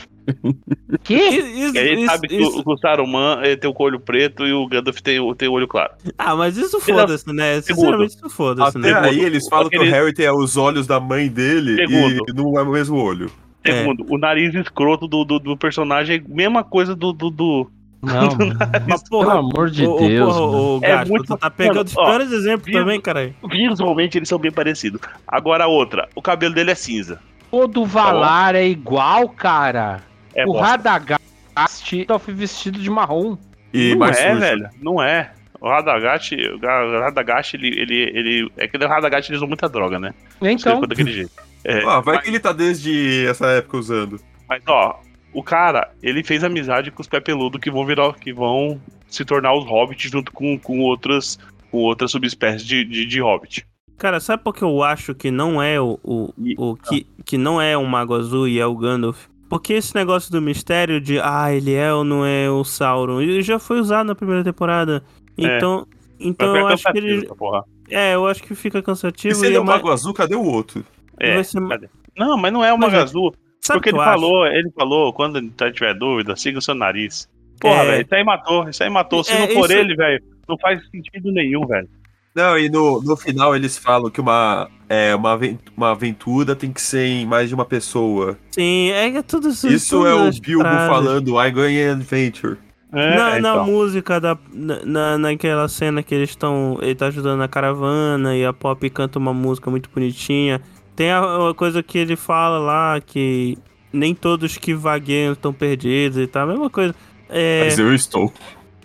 [1.04, 1.14] Que?
[1.16, 4.54] Isso, E aí isso- sabe que isso- o, o Saruman tem o olho preto e
[4.54, 5.92] o Gandalf tem, o- tem o olho claro.
[6.18, 7.62] Ah, mas isso foda-se, né?
[7.62, 9.10] Sinceramente, isso foda-se, Até né?
[9.10, 12.24] aí eles falam que o Harry tem os olhos da mãe dele Segundo.
[12.30, 13.30] e não é o mesmo olho.
[13.64, 13.72] É.
[13.80, 17.12] Segundo, o nariz escroto do, do, do personagem, mesma coisa do.
[17.12, 17.72] do, do-
[18.04, 18.30] Não,
[18.88, 20.34] Mas, pelo porra, amor de ô, Deus.
[20.36, 20.52] mano.
[20.76, 22.80] ô, É Gato, muito- tu tá pegando os piores exemplos viu?
[22.80, 23.34] também, caralho.
[23.50, 25.02] Visualmente eles são bem parecidos.
[25.28, 27.20] Agora a outra, o cabelo dele é cinza.
[27.52, 30.02] O do Valar é igual, cara.
[30.36, 30.68] É o bosta.
[30.68, 33.38] Radagast Gandalf vestido de marrom.
[33.74, 34.40] E não mais é, sujo.
[34.42, 34.70] velho.
[34.82, 35.32] Não é.
[35.60, 38.52] O Radagast, o Ga- Radagast, ele, ele, ele.
[38.58, 40.14] É que o Radagast ele usou muita droga, né?
[40.42, 41.32] Então, daquele jeito.
[41.64, 44.20] É, Ah, vai que ele tá desde essa época usando.
[44.48, 45.00] Mas, ó,
[45.34, 49.26] o cara, ele fez amizade com os pé peludo que vão virar, que vão se
[49.26, 51.40] tornar os hobbits junto com, com outras
[51.72, 53.66] com outras subespécies de, de, de hobbit.
[53.98, 57.38] Cara, sabe por que eu acho que não é o, o, E- o que, que
[57.38, 59.26] não é o Mago Azul e é o Gandalf?
[59.60, 63.42] Porque esse negócio do mistério de ah, ele é ou não é o Sauron, ele
[63.42, 65.04] já foi usado na primeira temporada.
[65.38, 65.58] É.
[65.58, 65.86] Então,
[66.20, 67.64] então eu acho que ele, porra.
[67.90, 70.14] é, eu acho que fica E cansativo se ele e é o mais- Mago Azul,
[70.14, 70.84] cadê o outro?
[71.20, 71.88] É, vai ser- cadê?
[72.18, 73.36] Não, mas não é o Mas, Mago é- Azul.
[73.62, 74.12] Sabe Porque ele eu acho?
[74.12, 77.28] falou, ele falou, quando tá- tiver dúvida, siga o seu nariz.
[77.60, 77.86] Porra, É.
[77.92, 79.24] velho, isso aí matou, isso aí matou.
[79.24, 81.90] Se É, não for isso- ele, velho, não faz sentido nenhum, velho.
[82.36, 85.40] Não, e no, no final eles falam que uma, é, uma,
[85.78, 88.38] uma aventura tem que ser em mais de uma pessoa.
[88.52, 89.68] Sim, é, é tudo isso.
[89.70, 90.88] Isso é o Bilbo frases.
[90.90, 92.58] falando I going an adventure.
[92.92, 93.66] É, na, na então.
[93.66, 98.46] música da na, na- naquela cena que eles estão ele tá ajudando a caravana e
[98.46, 100.62] a Pop canta uma música muito bonitinha
[100.96, 103.58] tem a, a coisa que ele fala lá que
[103.92, 106.96] nem todos que vagueiam estão perdidos e tal a mesma coisa
[107.28, 108.32] é, Mas eu estou.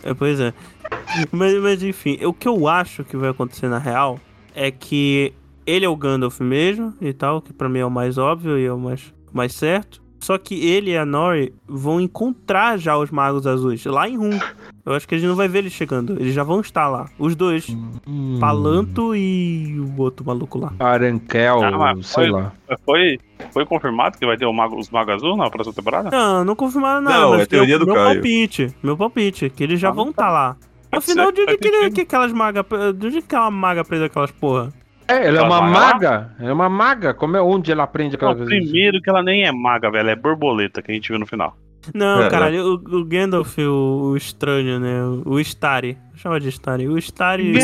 [0.02, 0.52] é, pois é
[1.32, 4.18] mas, mas enfim o que eu acho que vai acontecer na real
[4.54, 5.32] é que
[5.66, 8.64] ele é o Gandalf mesmo e tal que pra mim é o mais óbvio e
[8.64, 13.10] é o mais, mais certo só que ele e a Nori vão encontrar já os
[13.10, 14.38] Magos Azuis lá em Rum.
[14.84, 16.12] Eu acho que a gente não vai ver eles chegando.
[16.20, 17.08] Eles já vão estar lá.
[17.18, 17.66] Os dois.
[18.06, 20.74] hum, Palanto e o outro maluco lá.
[20.78, 22.52] Aranquel, Ah, sei foi- lá.
[22.84, 23.18] Foi,
[23.50, 26.10] foi confirmado que vai ter o Mago, os Magos Azul na próxima temporada?
[26.10, 27.18] Não, não confirmaram nada.
[27.18, 28.14] Não, mas é teoria meu, do meu Caio.
[28.16, 28.74] palpite.
[28.82, 29.48] Meu palpite.
[29.48, 30.10] Que eles já Ah, vão tá.
[30.10, 30.56] estar lá.
[30.92, 32.64] Afinal, de onde que, que aquelas magas.
[32.96, 34.72] De onde que aquela maga presa aquelas porra?
[35.06, 36.30] É, ela é uma maga.
[36.38, 37.12] Ela é uma maga.
[37.14, 38.48] Como é onde ela aprende aquela coisa?
[38.48, 41.56] primeiro que ela nem é maga, velho, é borboleta que a gente viu no final.
[41.94, 45.02] Não, É, caralho, o, o Gandalf, o, o estranho, né?
[45.24, 45.96] O, Stari.
[46.14, 46.86] Chama de Stari.
[46.86, 47.54] O Stari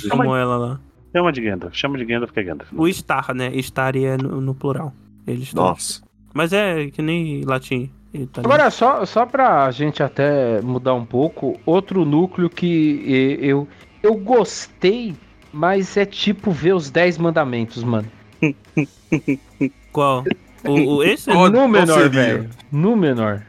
[0.00, 0.80] chamou ela lá.
[1.14, 2.70] Chama de Gandalf, chama de Gandalf que é Gandalf.
[2.72, 3.50] O Star, né?
[3.56, 4.92] Stari é no, no plural.
[5.26, 5.54] Eles.
[5.54, 6.02] Nossa.
[6.34, 7.90] Mas é que nem latim.
[8.12, 8.52] Italiano.
[8.54, 13.68] Agora, só, só pra gente até mudar um pouco, outro núcleo que e- eu,
[14.02, 15.14] eu gostei,
[15.52, 18.08] mas é tipo ver os 10 mandamentos, mano.
[19.92, 20.24] Qual?
[20.64, 22.50] O, o- esse é Qual- Númenor, velho.
[22.70, 23.42] Númenor.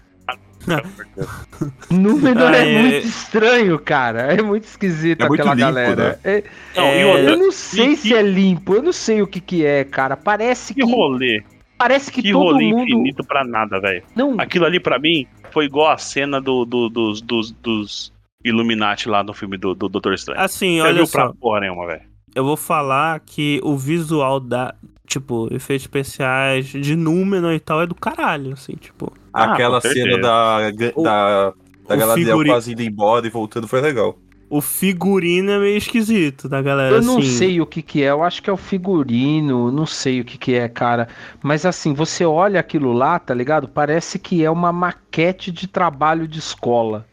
[1.89, 4.33] Númenor Ah, é, é- muito estranho, cara.
[4.33, 6.19] É muito esquisito É muito aquela limpo, galera.
[6.23, 6.43] É-
[6.75, 9.21] Não, e É, outra, eu não sei e se que- é limpo, eu não sei
[9.23, 10.15] o que que é, cara.
[10.15, 11.43] Parece que que rolê.
[11.81, 14.03] Parece que Que todo rolê mundo infinito pra nada, velho.
[14.15, 18.13] não Aquilo ali pra mim foi igual a cena do, do- dos, dos, dos
[18.43, 20.39] Illuminati lá no filme do, do Doutor Estranho.
[20.41, 21.25] Assim, Você olha viu só.
[21.25, 22.01] pra porra nenhuma, velho.
[22.33, 24.73] Eu vou falar que o visual da.
[25.05, 29.11] Tipo, efeitos especiais de Númenor e tal é do caralho, assim, tipo.
[29.33, 30.21] Ah, Aquela com cena certeza.
[30.21, 30.57] da,
[30.95, 31.53] O- da,
[31.89, 34.17] da Galadriel figuri- quase indo embora e voltando foi legal.
[34.51, 37.29] O figurino é meio esquisito da galera, Eu não assim.
[37.37, 40.37] sei o que que é, eu acho que é o figurino, não sei o que
[40.37, 41.07] que é, cara.
[41.41, 43.69] Mas assim, você olha aquilo lá, tá ligado?
[43.69, 47.05] Parece que é uma maquete de trabalho de escola.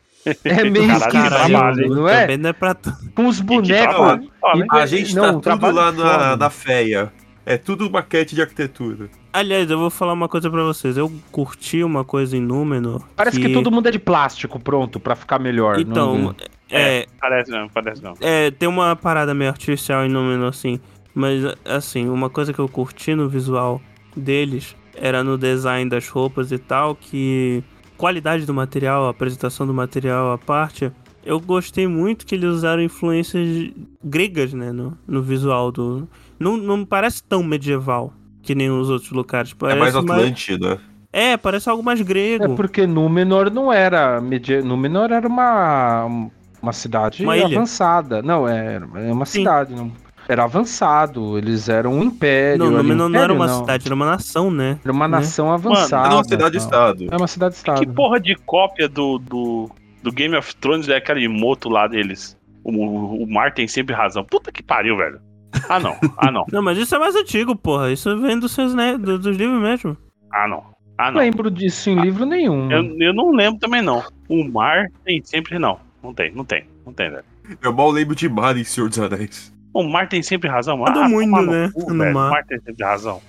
[0.45, 2.22] É meio esquisito, não é?
[2.22, 2.76] Também não é pra.
[3.14, 4.26] Com os que bonecos.
[4.57, 6.36] E- A gente não, tá tudo trabalho lá na, foda.
[6.36, 7.12] na feia.
[7.51, 9.09] É tudo maquete de arquitetura.
[9.32, 10.99] Aliás, eu vou falar uma coisa pra vocês.
[10.99, 13.03] Eu curti uma coisa em Númenor.
[13.16, 13.51] Parece que...
[13.55, 15.80] todo mundo é de plástico, pronto, pra ficar melhor.
[15.80, 16.34] Então, não-
[16.70, 18.12] é, Parece não, parece não.
[18.20, 20.78] É, tem uma parada meio artificial em Númenor, assim.
[21.14, 23.80] Mas, assim, uma coisa que eu curti no visual
[24.14, 27.64] deles era no design das roupas e tal, que
[27.96, 30.92] qualidade do material, a apresentação do material à parte,
[31.24, 33.70] eu gostei muito que eles usaram influências
[34.05, 36.07] gregas, né, no, no visual do...
[36.39, 38.12] Não, não parece tão medieval
[38.43, 39.53] que nem os outros lugares.
[39.53, 40.80] É Parece mais Atlântida.
[41.12, 42.45] É, parece algo mais grego.
[42.45, 44.20] É porque Númenor não era.
[44.20, 44.62] Media...
[44.62, 46.28] Númenor era uma,
[46.62, 48.22] uma cidade Uma avançada.
[48.22, 49.41] Não, é, é uma Sim.
[49.41, 49.74] cidade.
[49.74, 49.91] Não...
[50.28, 52.66] Era avançado, eles eram um império.
[52.66, 54.78] não, Númenor não era uma cidade, era uma nação, né?
[54.84, 55.16] Era uma né?
[55.16, 56.14] nação É avançada.
[56.14, 57.07] uma cidade-estado.
[57.11, 57.80] É uma cidade-estado.
[57.80, 59.70] Que porra de cópia do, do,
[60.03, 62.36] do Game of Thrones é aquele moto lá deles?
[62.62, 64.22] O, o, o Mar tem sempre razão.
[64.22, 65.18] Puta que pariu, velho.
[65.68, 65.96] Ah, não.
[66.16, 66.44] Ah, não.
[66.53, 67.90] Não, mas isso é mais antigo, porra.
[67.92, 69.96] Isso vem dos seus, né, do- dos livros mesmo.
[70.32, 70.62] Ah, não.
[70.96, 71.20] Ah, Não não.
[71.20, 72.70] lembro disso em livro nenhum.
[72.70, 74.03] Eu, eu não lembro também, não.
[74.28, 75.78] O Mar tem sempre não.
[76.03, 76.64] Não tem, não tem.
[76.84, 77.24] Não tem, velho.
[77.62, 79.53] Eu mal lembro de Mar em Senhor dos Anéis.
[79.72, 80.84] O Mar tem sempre razão.
[80.84, 82.14] Ah, mundo, toma no né, cu, no velho.
[82.14, 82.28] mar.
[82.28, 83.20] O Mar tem sempre razão.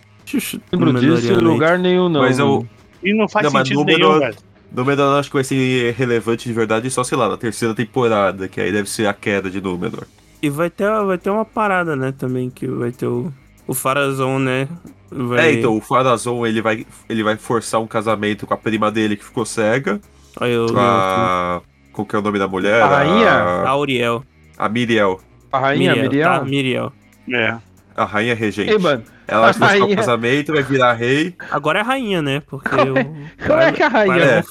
[0.72, 1.42] Lembro disso em aí.
[1.42, 2.22] lugar nenhum, não.
[2.22, 2.68] Mas eu-
[3.04, 4.38] E não faz Não, mas sentido Númenor- nenhum, velho.
[4.72, 8.60] Númenor acho que vai ser relevante de verdade só, sei lá, na terceira temporada, que
[8.60, 10.06] aí deve ser a queda de Númenor.
[10.42, 13.32] E vai ter, vai ter uma parada, né, também, que vai ter o,
[13.68, 14.68] o Farazon, né?
[15.12, 15.50] Vai...
[15.50, 19.18] É, então, o Farazon, ele vai, ele vai forçar um casamento com a prima dele
[19.18, 20.00] que ficou cega,
[20.40, 21.62] Aí eu, com a...
[21.92, 22.82] Qual que é o nome da mulher?
[22.82, 23.30] A rainha?
[23.30, 24.24] a A, Auriel.
[24.58, 25.20] a Miriel.
[25.52, 26.30] A rainha Miriel, Miriel.
[26.30, 26.46] Tá?
[26.46, 26.94] Miriel.
[27.34, 27.58] É.
[28.02, 28.72] A rainha regente.
[28.72, 31.36] Ei, mano, Ela vai a forçar o rainha- casamento, vai virar rei.
[31.52, 32.42] Agora é a rainha, né?
[32.48, 33.46] Porque Como é- o...
[33.48, 34.44] como é que a rainha- É.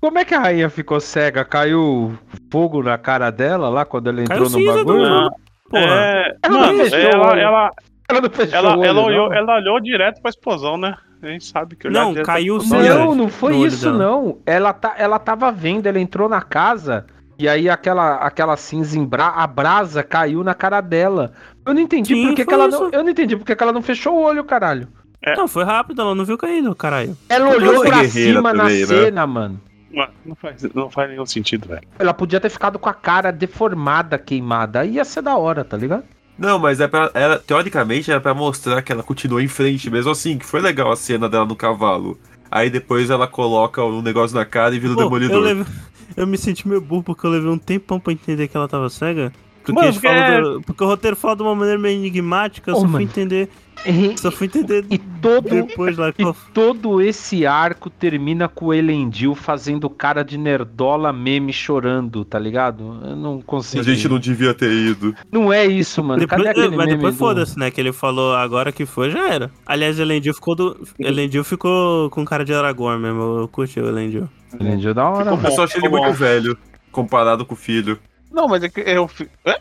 [0.00, 1.44] como é que a rainha ficou cega?
[1.44, 2.18] Caiu
[2.50, 5.30] fogo na cara dela lá quando ela entrou Caiu no bagulho?
[5.74, 7.70] É, Ela mano, ela, ela,
[8.08, 9.36] Ela não fechou ela, olho, ela, olhou, não?
[9.36, 10.94] ela olhou direto pra explosão, né?
[11.22, 12.88] A gente sabe que olhar Não, direto pra caiu né?
[12.88, 13.98] Não, não foi isso, dela.
[13.98, 14.38] não.
[14.46, 17.04] Ela, tá, ela tava vendo, ela entrou na casa
[17.38, 21.32] e aí aquela, aquela cinza em bra a brasa caiu na cara dela.
[21.68, 22.80] Eu não entendi Sim, por que, que foi ela isso.
[22.80, 22.90] não.
[22.90, 24.88] Eu não entendi porque que ela não fechou o olho, caralho.
[25.36, 27.16] Não, foi rápido, ela não viu caindo, caralho.
[27.28, 28.86] Ela Porque olhou é pra cima na também, né?
[28.86, 29.60] cena, mano.
[29.92, 31.82] Mano, Não faz, não faz nenhum sentido, velho.
[31.98, 34.80] Ela podia ter ficado com a cara deformada, queimada.
[34.80, 36.04] Aí ia ser da hora, tá ligado?
[36.38, 37.10] Não, mas é pra.
[37.14, 40.92] Ela, teoricamente era pra mostrar que ela continuou em frente, mesmo assim, que foi legal
[40.92, 42.16] a cena dela no cavalo.
[42.50, 45.36] Aí depois ela coloca um negócio na cara e vira o demolidor.
[45.36, 45.66] eu, levei-
[46.16, 48.88] eu me senti meio burro porque eu levei um tempão pra entender que ela tava
[48.88, 49.32] cega.
[49.74, 52.80] Porque, Mano, porque- do- porque o roteiro fala de uma maneira meio enigmática, eu só
[52.82, 53.02] fui mano.
[53.04, 53.48] entender.
[53.86, 56.08] E, Só fui entender e todo, depois lá.
[56.08, 62.40] E todo esse arco termina com o Elendil fazendo cara de nerdola meme chorando, tá
[62.40, 62.98] ligado?
[63.04, 63.80] Eu não consigo.
[63.80, 65.14] A gente não devia ter ido.
[65.30, 66.18] Não é isso, mano.
[66.18, 67.70] Depois, Cadê aquele mas meme depois do- foda-se, né?
[67.70, 69.48] Que ele falou agora que foi, já era.
[69.64, 70.84] Aliás, Elendil ficou do.
[70.98, 73.38] Elendil ficou com cara de Aragorn mesmo.
[73.42, 74.28] Eu curti o Elendil.
[74.58, 75.30] Elendil é da hora.
[75.30, 76.58] Eu só achei ele muito velho,
[76.90, 77.96] comparado com o filho.
[78.32, 79.30] Não, mas é que é o filho.
[79.44, 79.54] É,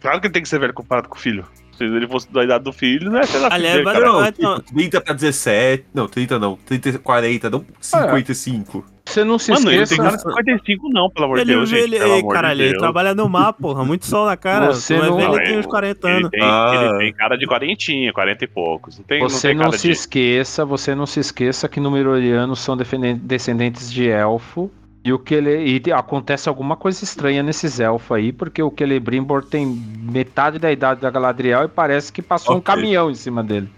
[0.00, 1.44] claro que ele tem que ser velho comparado com o filho.
[1.76, 4.06] Se ele fosse da idade do filho, não é ser da filha Aliás, vai- cara.
[4.06, 4.60] Não, vai- tipo, não.
[4.60, 5.84] 30 pra 17.
[5.92, 6.56] Não, 30 não.
[6.64, 8.84] 30, 40, não 55.
[9.06, 9.96] Você não se Mano, ele esqueça.
[9.96, 11.82] tem cara de 55 não, pelo amor de Ele, Deus, gente.
[11.82, 13.84] ele, ei, amor caralho, de ele trabalha no mar, porra.
[13.84, 14.66] Muito sol na cara.
[14.72, 16.30] Você não- ver, ele Não, tem ele- uns 40 Ele anos.
[16.30, 16.72] tem, Ah.
[16.90, 18.96] ele tem cara de quarentinha, 40 e poucos.
[18.98, 19.92] Não tem, não Você tem não, cara se de...
[19.92, 24.70] esqueça, você não se esqueça que Númenóreanos são descendentes de elfo.
[25.04, 29.44] E o que ele e acontece alguma coisa estranha nesses elfos aí, porque o Celebrimbor
[29.44, 32.74] tem metade da idade da Galadriel e parece que passou um Ok.
[32.74, 33.68] caminhão em cima dele.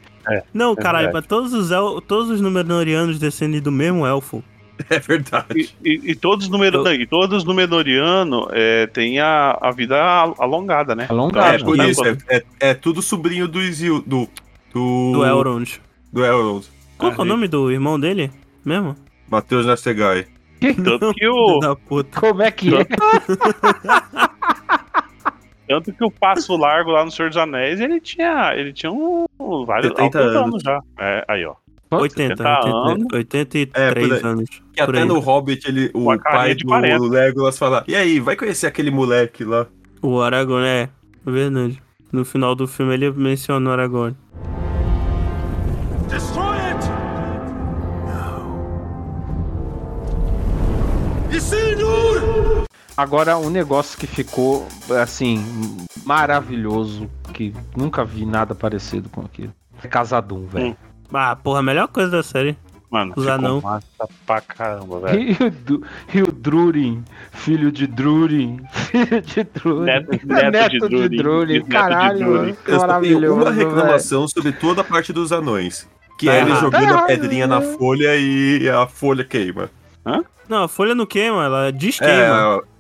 [0.55, 1.13] Não, É caralho, verdade.
[1.15, 2.01] mas todos os, el...
[2.01, 4.43] todos os Númenóreanos descendem do mesmo elfo.
[4.91, 5.47] É verdade.
[5.83, 9.71] E, e- e todos os número, Eu- e todos os Númenóreanos é, têm a, a
[9.71, 11.07] vida al- alongada, né?
[11.09, 11.57] Alongada.
[11.57, 14.29] É, por Então, isso, é, é, é tudo sobrinho do Isil, do.
[14.75, 15.81] Do, Do Elrond.
[16.13, 16.67] do Elrond.
[16.99, 18.31] Qual é o Ah, nome do irmão dele
[18.65, 18.95] mesmo?
[19.31, 20.27] Matheus Nastegai.
[20.61, 22.21] Tanto que o, da puta.
[22.21, 22.85] Como é que é?
[25.69, 29.27] tanto que o Passo Largo lá no Senhor dos Anéis, ele tinha, ele tinha um,
[29.67, 30.63] vários 70 altos anos.
[30.63, 30.81] já.
[30.99, 31.55] É, aí, ó.
[31.91, 33.07] 80, 70 80, anos.
[33.13, 34.49] 83 É, anos.
[34.73, 35.09] Que por até aí.
[35.09, 37.05] no Hobbit ele, o Uma pai do 40.
[37.05, 39.67] Legolas fala: E aí, vai conhecer aquele moleque lá?
[40.03, 40.89] O Aragorn, é,
[41.27, 41.81] é verdade.
[42.11, 44.17] No final do filme ele menciona o Aragorn.
[46.09, 46.46] Destroy
[52.97, 54.67] Agora, um negócio que ficou,
[55.03, 55.45] assim,
[56.05, 59.53] maravilhoso, que nunca vi nada parecido com aquilo.
[59.83, 60.69] É Casadum, velho.
[60.69, 60.77] Hum.
[61.13, 62.57] Ah, porra, a melhor coisa da série.
[62.91, 63.61] Mano, Os ficou anão.
[63.61, 63.87] massa
[64.25, 65.37] pra caramba, velho.
[66.15, 71.71] E, o Drurin, filho de Drurin, filho de Drurin, Neto- neto de Drurin, neto de
[71.71, 72.49] caralho, Drurin.
[72.49, 75.87] Eu só tenho maravilhoso, uma reclamação sobre toda a parte dos anões.
[76.19, 79.69] Que Tá é ele jogando Tá a pedrinha na folha e a folha queima.
[80.49, 82.13] Não, a folha não queima, ela desqueima.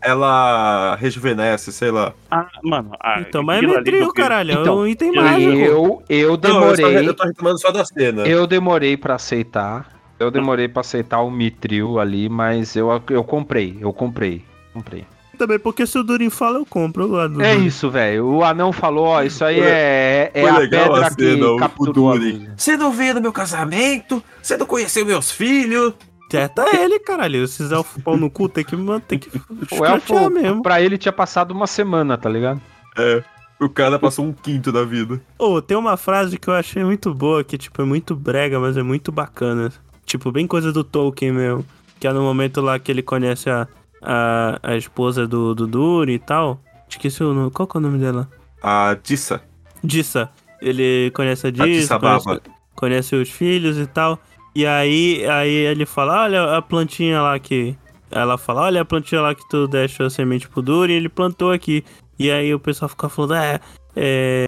[0.03, 2.12] É, ela rejuvenesce, sei lá.
[2.31, 2.93] Ah, mano.
[3.03, 4.53] ah, então, mas é que- caralho.
[4.53, 5.53] é Então, um item eu- mágico.
[5.53, 8.22] Eu, eu Não, eu, só, demorei, eu tô reclamando só da cena.
[8.22, 9.89] eu demorei pra aceitar,
[10.20, 15.05] eu demorei pra aceitar o Mitril ali, mas eu, eu comprei, eu comprei, comprei.
[15.37, 17.29] Também, porque se o Durin fala, eu compro.
[17.29, 18.24] Do É isso, velho.
[18.27, 21.93] O anão falou, ó, isso aí é, é a pedra a cena, que o capturou
[21.93, 22.49] Durin.
[22.57, 24.22] Você não veio no meu casamento?
[24.41, 25.93] Você não conheceu meus filhos?
[26.29, 27.47] Acerta ele, caralho.
[27.47, 29.31] Se quiser o pau no cu, tem que, tem que
[29.70, 30.62] O elfo, mesmo.
[30.62, 32.61] pra ele tinha passado uma semana, tá ligado?
[32.97, 33.22] É.
[33.59, 35.20] O cara passou um quinto da vida.
[35.39, 38.77] Ô, tem uma frase que eu achei muito boa, que, tipo, é muito brega, mas
[38.77, 39.72] é muito bacana.
[40.05, 41.64] Tipo, bem coisa do Tolkien mesmo.
[41.99, 43.66] Que é no momento lá que ele conhece a,
[44.03, 46.61] a, a esposa do, do Durin e tal.
[46.89, 47.51] Esqueci o nome.
[47.51, 48.29] Qual que é o nome dela?
[48.62, 49.41] A Dissa.
[49.83, 50.31] Dissa.
[50.61, 52.41] Ele conhece a A Dissa, Dissa conhece, Baba.
[52.74, 54.18] conhece os filhos e tal.
[54.57, 57.77] E aí, aí ele fala, olha a plantinha lá que...
[58.11, 61.53] Ela fala, olha a plantinha lá que tu deixou a semente pro Durin, ele plantou
[61.53, 61.85] aqui.
[62.19, 63.61] E aí o pessoal fica falando, é,
[63.95, 64.47] é...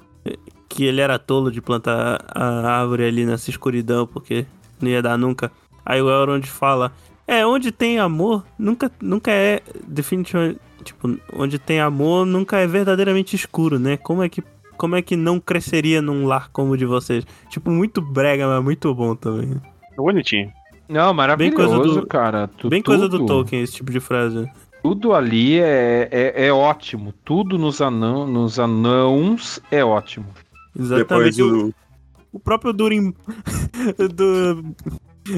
[0.66, 4.46] Que ele era tolo de plantar a árvore ali nessa escuridão, porque
[4.80, 5.52] não ia dar nunca.
[5.84, 6.90] Aí o Elrond fala,
[7.26, 10.58] é, onde tem amor, nunca, nunca é definitivamente...
[10.82, 13.98] Tipo, onde tem amor, nunca é verdadeiramente escuro, né?
[13.98, 14.42] Como é que
[14.78, 17.26] como é que não cresceria num lar como o de vocês?
[17.50, 19.60] Tipo, muito brega, mas muito bom também.
[20.02, 20.52] Bonitinho.
[20.88, 22.48] Não, maravilhoso, coisa do- cara.
[22.48, 24.50] Tu- Bem coisa do tudo- Tolkien, esse tipo de frase.
[24.82, 27.12] Tudo ali é, é, é ótimo.
[27.24, 30.26] Tudo nos, anão, nos anãos é ótimo.
[30.74, 31.42] Depois Exatamente.
[31.42, 31.74] O,
[32.32, 32.40] o.
[32.40, 33.12] próprio Durin.
[34.14, 34.64] do,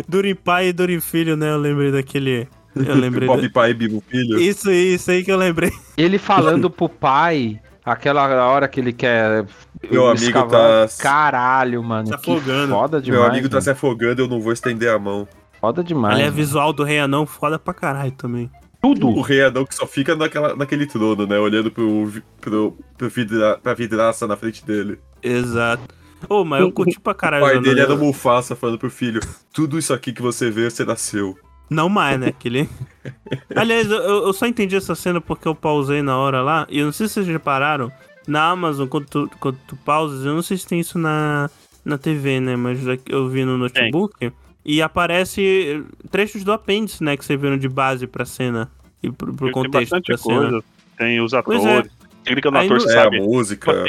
[0.08, 1.50] Durin pai e Durin filho, né?
[1.50, 2.46] Eu lembrei daquele.
[2.76, 3.26] Eu lembrei.
[3.26, 3.50] Bob da...
[3.50, 4.38] pai e Bibo filho.
[4.38, 5.72] Isso aí, isso aí que eu lembrei.
[5.96, 9.46] Ele falando pro pai, aquela hora que ele quer.
[9.88, 12.06] Meu amigo tá- Caralho, mano.
[12.08, 12.72] Se que afogando.
[12.74, 13.20] Foda demais.
[13.22, 13.62] Meu amigo tá mano.
[13.62, 15.26] se afogando, eu não vou estender a mão.
[15.60, 16.14] Foda demais.
[16.14, 18.50] Ali é visual do Rei Anão, foda pra caralho também.
[18.82, 19.08] Tudo.
[19.08, 21.38] O rei anão que só fica naquela, naquele trono, né?
[21.38, 22.10] Olhando pro,
[22.40, 24.98] pro, pro vidra, pra vidraça na frente dele.
[25.22, 25.82] Exato.
[26.26, 27.44] Ô, mas eu curti pra O caralho.
[27.44, 27.92] pai o dele Anão.
[27.96, 29.20] era o Mufasa falando pro filho:
[29.52, 31.36] Tudo isso aqui que você vê, você nasceu.
[31.68, 32.28] Não mais, né?
[32.28, 32.68] Aquele...
[33.54, 36.66] Aliás, eu, eu só entendi essa cena porque eu pausei na hora lá.
[36.70, 37.92] E eu não sei se vocês repararam.
[38.26, 41.50] Na Amazon, quando tu, quando tu pausas, eu não sei se tem isso na,
[41.84, 42.56] na TV, né?
[42.56, 44.32] Mas eu vi no notebook.
[44.64, 47.16] E aparece trechos do apêndice, né?
[47.16, 48.70] Que você viram de base pra cena.
[49.02, 50.38] E pro, pro Tem contexto bastante da cena.
[50.50, 50.64] coisa.
[50.98, 51.90] Tem os Pois atores.
[52.22, 53.18] Você clica no Aí ator, no- você É, sabe.
[53.18, 53.72] a música.
[53.72, 53.82] Tipo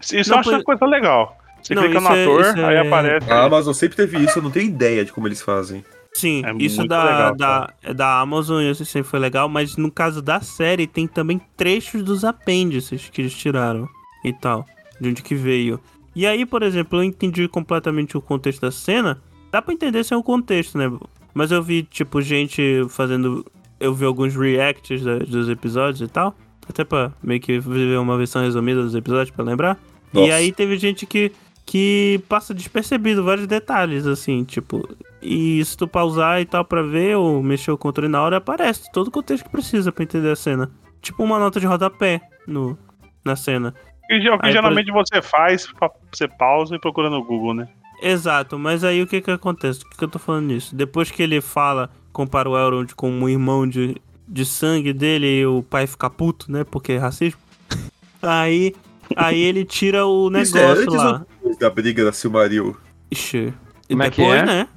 [0.00, 1.38] assim, Isso Não, eu acho pois- uma coisa legal.
[1.62, 3.30] Você Não, clica no é- ator, isso aí é- aparece.
[3.30, 5.84] A Amazon sempre teve isso, eu não tenho ideia de como eles fazem.
[6.14, 9.90] Sim, É isso da, legal, da, é da Amazon, isso sempre foi legal, mas no
[9.90, 13.88] caso da série tem também trechos dos apêndices que eles tiraram
[14.24, 14.64] e tal,
[15.00, 15.80] de onde que veio.
[16.14, 20.14] E aí, por exemplo, eu entendi completamente o contexto da cena, dá pra entender se
[20.14, 20.90] é um contexto, né?
[21.34, 23.44] Mas eu vi, tipo, gente fazendo.
[23.80, 26.36] Eu vi alguns reacts dos episódios e tal,
[26.68, 29.76] até pra meio que ver uma versão resumida dos episódios pra lembrar.
[30.12, 30.34] E Nossa.
[30.34, 31.32] aí teve gente que,
[31.66, 34.88] que passa despercebido vários detalhes, assim, tipo.
[35.22, 38.92] E se tu pausar e tal pra ver ou mexer o controle na hora, aparece
[38.92, 40.70] todo o contexto que precisa pra entender a cena.
[41.00, 42.76] Tipo uma nota de rodapé no,
[43.24, 43.74] na cena.
[44.10, 45.66] E o que Aí, por geralmente você faz,
[46.12, 47.68] você pausa e procura no Google, né?
[48.02, 49.80] Exato, mas aí o que que acontece?
[49.80, 50.76] Por que, que eu tô falando isso?
[50.76, 53.96] Depois que ele fala, compara o Elrond com um irmão de,
[54.28, 56.64] de sangue dele e o pai fica puto, né?
[56.64, 57.40] Porque é racismo.
[58.20, 58.74] aí,
[59.16, 61.26] aí ele tira o Isso é negócio antes lá.
[61.60, 62.76] Da briga da Silmaril.
[63.10, 63.52] Ixi.
[63.88, 64.44] E Como é que depois, é?
[64.46, 64.68] né?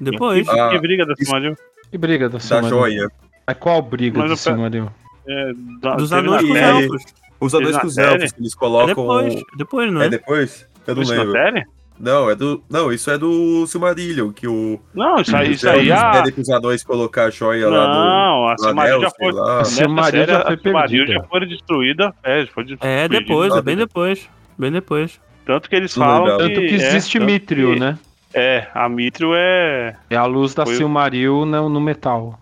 [0.00, 0.48] Depois.
[0.48, 1.56] Que, Ah, que briga da Silmaril?
[1.90, 2.68] Que briga do Da Silmaril?
[2.70, 3.08] joia.
[3.46, 4.90] Mas qual briga Mas pe- Silmaril?
[5.28, 7.02] É, da- Dos anões com os elfos.
[7.40, 8.86] Os anões com os elfos que eles É colocam.
[8.88, 10.06] depois, depois, não é?
[10.06, 10.66] É depois?
[10.86, 11.32] Eu não Isso na lembro.
[11.32, 11.64] série?
[12.00, 12.62] Não, é do.
[12.70, 14.80] Não, isso é do Silmarillion, que o.
[14.94, 16.10] Não, isso aí, os isso aí a...
[16.12, 17.94] pedem pros anões colocar a joia lá no.
[17.94, 19.32] Não, a no Silmaril anel, já foi.
[19.32, 19.58] lá.
[19.58, 21.12] nessa Silmaril série, já foi a perdida.
[21.12, 22.14] já foi destruída.
[22.22, 24.30] É, foi É, foi depois, de- é bem depois.
[24.58, 25.20] Bem depois.
[25.44, 26.42] Tanto que eles Não falam que.
[26.44, 27.98] Tanto que é, existe tanto Mithril, que- né?
[28.32, 29.96] É, a Mithril é.
[30.08, 32.38] É a luz da Foi Silmaril no, no metal.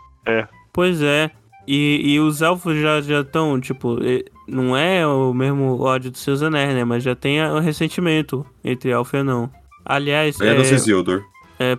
[0.73, 1.31] Pois é.
[1.67, 6.43] E, e os elfos já estão, tipo, e- não é o mesmo ódio dos seus
[6.43, 6.85] anéis, né?
[6.85, 9.51] Mas já tem o ressentimento entre elfo e anão.
[9.85, 11.23] Aliás, é, Menos Isildur.
[11.59, 11.77] é,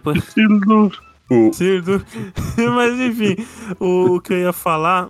[1.32, 2.04] O, Sim, do-
[2.76, 3.36] Mas enfim,
[3.80, 5.10] o, o que eu ia falar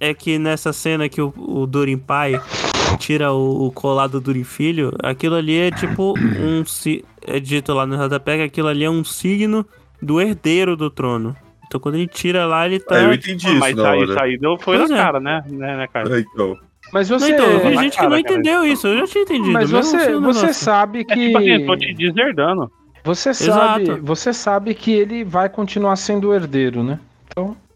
[0.00, 2.40] é que nessa cena que o, o Durin pai
[2.98, 6.64] tira o, o colar do Durin filho, aquilo ali é tipo um.
[6.64, 9.64] si- É dito lá no rodapé que aquilo ali é um signo
[10.00, 11.36] do herdeiro do trono.
[11.66, 12.96] Então quando ele tira lá, ele tá.
[12.96, 14.10] Ah, eu entendi isso Mas na isso aí, hora.
[14.10, 15.02] isso aí deu, foi Pois na é.
[15.02, 15.44] cara, né?
[15.48, 16.16] né, né, cara?
[16.16, 16.58] Ah, Então.
[16.92, 17.32] Mas Não, você.
[17.32, 18.34] então, eu vi gente que cara, não cara.
[18.34, 19.52] entendeu isso, eu já tinha entendido.
[19.52, 21.26] mas você, assim, você sabe É que.
[21.26, 22.70] tipo assim, tô te deserdando.
[23.04, 24.02] Você sabe, Exato.
[24.04, 27.00] você sabe que ele vai continuar sendo o herdeiro, né?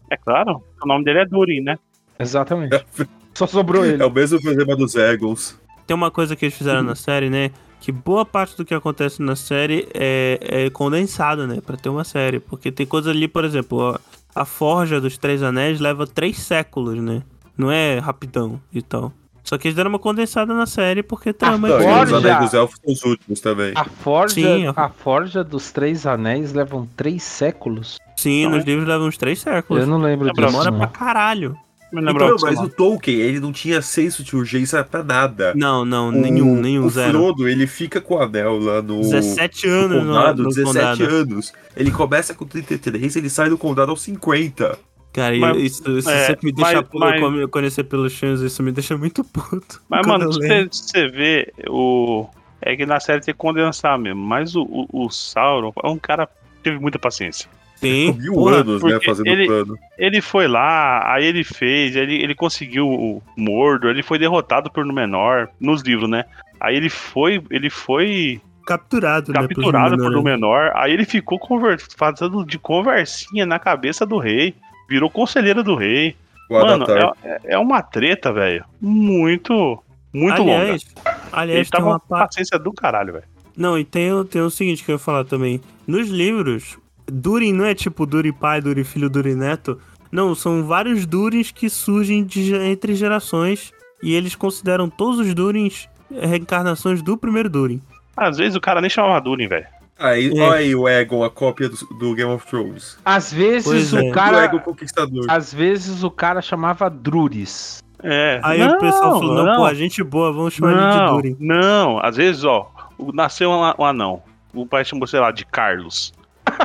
[0.09, 0.61] É claro.
[0.81, 1.77] O nome dele é Durin, né?
[2.17, 2.79] Exatamente.
[3.33, 4.01] Só sobrou ele.
[4.01, 5.59] É o mesmo problema dos Egons.
[5.85, 7.51] Tem uma coisa que eles fizeram na série, né?
[7.81, 11.59] Que boa parte do que acontece na série é, é condensado, né?
[11.65, 12.39] Pra ter uma série.
[12.39, 13.99] Porque tem coisa ali, por exemplo, a,
[14.33, 17.21] a forja dos Três Anéis leva três séculos, né?
[17.57, 19.11] Não é rapidão e tal.
[19.43, 22.17] Só que eles deram uma condensada na série porque trama e e Forja.
[22.17, 23.71] os anéis dos elfos são os últimos também.
[23.75, 27.97] A forja, Sim, a forja dos três anéis levam três séculos.
[28.17, 28.65] Sim, Não nos é?
[28.65, 29.83] livros levam uns três séculos.
[29.83, 30.45] Eu não lembro É disso.
[30.47, 30.77] Demora não.
[30.79, 31.55] pra caralho.
[31.89, 35.53] Então, mas o Tolkien, ele não tinha senso de urgência pra nada.
[35.55, 37.11] Não, não, O- nenhum, nenhum, o zero.
[37.17, 38.99] Frodo, ele fica com o anel lá no.
[38.99, 41.15] 17 no anos no, condado, no 17 condado.
[41.15, 41.53] anos.
[41.77, 44.77] Ele começa com 33, ele sai do condado aos 50.
[45.17, 46.99] Cara, Mas- isso, isso é, sempre me deixa mas- puto.
[46.99, 49.81] mas- Eu come- conhecer pelos filmes, isso me deixa muito puto.
[49.89, 52.27] Mas, Quando mano, eu você, você vê o.
[52.61, 54.21] É que na série tem que condensar mesmo.
[54.21, 57.49] Mas o, o, o Sauron é um cara que teve muita paciência.
[57.81, 58.13] Tem.
[58.13, 59.75] Mil porra, anos, né, fazendo ele- plano.
[59.97, 64.85] Ele foi lá, aí ele fez, ele, ele conseguiu o Mordor, ele foi derrotado por
[64.85, 66.25] Númenor, nos livros, né?
[66.59, 69.39] Aí ele foi, ele foi capturado, né?
[69.41, 70.15] capturado pelos por Númenóreanos.
[70.15, 74.53] Númenor, aí ele ficou conver- fazendo de conversinha na cabeça do rei,
[74.87, 76.15] virou conselheiro do rei.
[76.49, 76.85] Mano,
[77.23, 79.83] é, é uma treta, velho, muito,
[80.13, 80.53] muito longa.
[80.61, 80.85] aliás,
[81.31, 83.25] aliás, Ele tava uma com paciência do caralho, velho.
[83.55, 85.59] Não, e tem, o- tem o seguinte que eu ia falar também.
[85.85, 89.79] Nos livros, Durin não é tipo Durin pai, Durin filho, Durin neto.
[90.11, 93.73] Não, são vários Durins que surgem de entre gerações.
[94.01, 97.81] E eles consideram todos os Durins reencarnações do primeiro Durin.
[98.15, 99.65] Às vezes o cara nem chamava Durin, velho.
[99.99, 100.41] Aí, É.
[100.41, 102.97] olha aí o Egon, a cópia do, do Game of Thrones.
[103.03, 104.01] Às vezes Pois o é.
[104.09, 104.47] O cara.
[104.59, 105.25] Conquistador.
[105.27, 107.81] Às vezes o cara chamava Druris.
[108.03, 108.39] É.
[108.43, 110.97] Aí não, o pessoal falou: não, não, pô, a gente boa, vamos chamar ele de
[110.97, 111.37] não, Durin.
[111.39, 112.69] não, às vezes, ó,
[113.13, 114.21] nasceu um, anão.
[114.53, 116.13] O pai chamou, sei lá, de Carlos.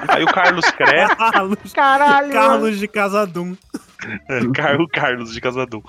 [0.09, 1.17] Aí o Carlos cresce.
[1.17, 2.33] Carlos, Caralho!
[2.33, 3.57] Carlos de Casadum.
[4.55, 5.81] Car- o Carlos de Casadum.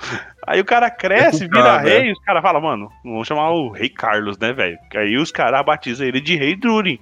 [0.47, 1.89] Aí o cara cresce, É vira né?
[1.89, 4.77] rei, e os caras falam, mano, não vamos chamar o rei Carlos, né, velho?
[4.95, 6.99] Aí os caras batizam ele de rei Durin.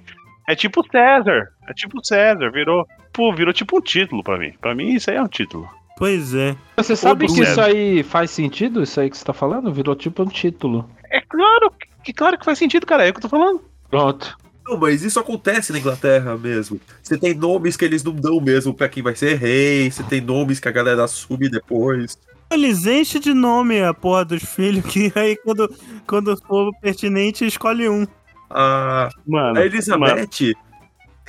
[0.48, 1.48] É tipo César.
[1.68, 2.50] É tipo César.
[2.50, 2.86] Virou.
[3.12, 4.52] Pô, virou tipo um título pra mim.
[4.60, 5.68] Pra mim, isso aí é um título.
[5.96, 6.56] Pois é.
[6.76, 8.82] Você sabe que isso aí faz sentido?
[8.82, 9.72] Isso aí que você tá falando?
[9.72, 10.88] Virou tipo um título.
[11.10, 11.72] É claro
[12.02, 13.06] que claro que faz sentido, cara.
[13.06, 13.62] É o que eu tô falando.
[13.88, 14.36] Pronto.
[14.66, 16.80] Não, mas isso acontece na Inglaterra mesmo.
[17.02, 19.90] Você tem nomes que eles não dão mesmo pra quem vai ser rei.
[19.90, 22.16] Você tem nomes que a galera assume depois.
[22.50, 25.74] Eles enchem de nome a porra dos filhos, que aí quando,
[26.06, 28.06] quando for pertinente, escolhe um.
[28.54, 29.46] A, Mano.
[29.48, 30.54] a mano, Elizabeth.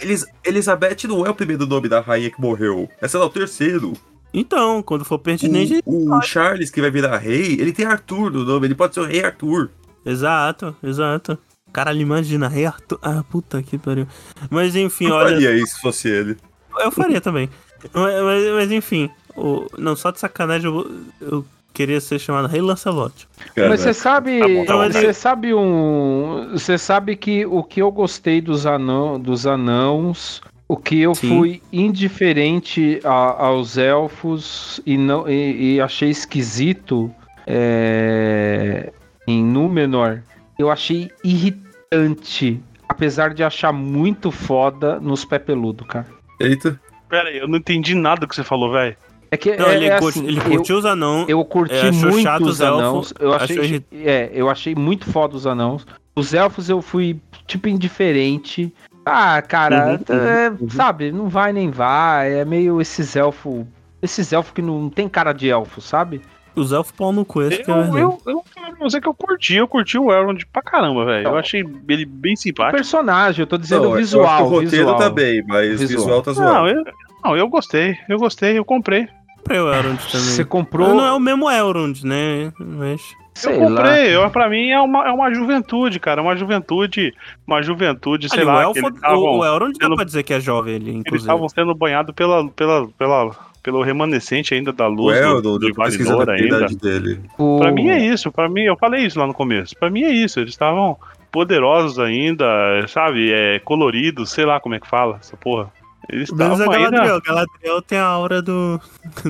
[0.02, 2.90] Elis, Elizabeth não é o primeiro nome da rainha que morreu.
[3.02, 3.94] Essa é o terceiro.
[4.34, 5.82] Então, quando for pertinente.
[5.86, 8.66] O, o Charles, que vai virar rei, ele tem Arthur no nome.
[8.68, 9.70] Ele pode ser o rei Arthur.
[10.06, 11.38] Exato, exato.
[11.72, 12.98] Caralho, imagina, rei Arthur.
[13.02, 14.08] Ah, puta que pariu.
[14.50, 15.30] Mas enfim, Eu olha.
[15.32, 16.38] faria isso se fosse ele.
[16.80, 17.50] Eu faria também.
[17.94, 19.10] Mas, mas- mas enfim.
[19.36, 23.28] O, não, só de sacanagem eu, eu queria ser chamado Rei Lancelot.
[23.56, 27.82] Cara, Mas você sabe, Tá bom, tá você sabe um, você sabe que o que
[27.82, 31.28] eu gostei dos anão, dos anãos, o que eu Sim.
[31.30, 37.14] fui indiferente a- aos elfos e não e, e achei esquisito
[37.46, 38.92] é,
[39.28, 40.20] em Númenor,
[40.58, 46.08] eu achei irritante, apesar de achar muito foda nos pé peludo, cara.
[46.40, 46.80] Eita.
[47.10, 48.96] Pera aí, eu não entendi nada do que você falou, velho.
[49.34, 51.26] É que Não, é, ele, é curte- assim, ele eu- curtiu os anãos.
[51.28, 53.14] Eu curti É, achou muito os os elfos, anãos.
[53.20, 55.88] Eu achou achei, irrit- é, eu achei muito foda os anãos.
[56.16, 58.72] Os elfos eu fui, tipo, indiferente.
[59.04, 62.32] Ah, cara, Uhum, é, sabe, não vai nem vai.
[62.42, 63.66] É meio esses elfos.
[64.04, 66.22] Esses elfos que não tem cara de elfo, sabe?
[66.56, 68.00] Os elfos pau no cu, esse que é Eu, verdade.
[68.02, 71.28] eu, eu, eu vou dizer que eu curti, eu curti o Elrond pra caramba, velho.
[71.30, 72.76] Eu achei ele bem O simpático.
[72.78, 74.26] personagem, eu tô dizendo Não, o eu visual.
[74.28, 74.96] acho que o roteiro visual.
[75.00, 76.00] tá bem, mas o Visual.
[76.04, 76.68] visual tá Não, zoado.
[76.70, 76.84] eu,
[77.26, 79.08] não, eu gostei, eu gostei, eu comprei.
[79.44, 80.26] Comprei o Elrond também.
[80.28, 80.96] Você comprou.
[80.96, 82.52] Não é o mesmo Elrond, né?
[82.58, 83.02] Mas.
[83.36, 83.82] sei eu lá.
[83.82, 87.14] comprei, eu, pra mim é uma, é uma juventude, cara, uma juventude,
[87.46, 90.06] uma juventude, sei Ali, lá, o, elfo, eles estavam o, o Elrond dá sendo- pra
[90.06, 91.18] dizer que é jovem eles inclusive.
[91.30, 93.32] estavam sendo banhados pela, pela, pela,
[93.62, 96.76] pelo remanescente ainda da O luz do, de eu tô pesquisando Valinor a ainda.
[96.78, 97.20] dele.
[97.38, 97.58] O...
[97.60, 99.76] Pra mim é isso, pra mim, eu falei isso lá no começo.
[99.78, 100.96] Pra mim é isso, eles estavam
[101.32, 102.46] poderosos ainda,
[102.88, 103.32] sabe?
[103.34, 105.70] É, coloridos, sei lá como é que fala essa porra.
[106.10, 106.90] Eles Menos a ainda.
[106.92, 107.22] Galadriel.
[107.22, 108.80] Galadriel tem a aura do,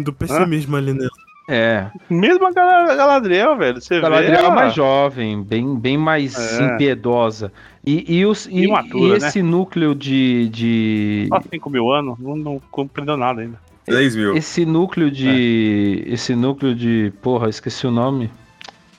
[0.04, 1.10] do pessimismo ali nela.
[1.50, 1.88] É.
[2.10, 3.82] Mesmo a Gal- Galadriel, velho.
[3.82, 4.38] Você Galadriel vê.
[4.38, 6.66] é ela- mais jovem, bem, bem mais É.
[6.66, 7.52] impiedosa.
[7.86, 10.48] E, e, os, e, Imatura, e esse núcleo de.
[10.50, 13.60] de Só 5 mil anos, não, não compreendeu nada ainda.
[13.86, 14.38] 3 mil.
[14.38, 16.02] esse núcleo de.
[16.08, 17.12] Esse núcleo de.
[17.22, 18.32] Porra, esqueci o nome.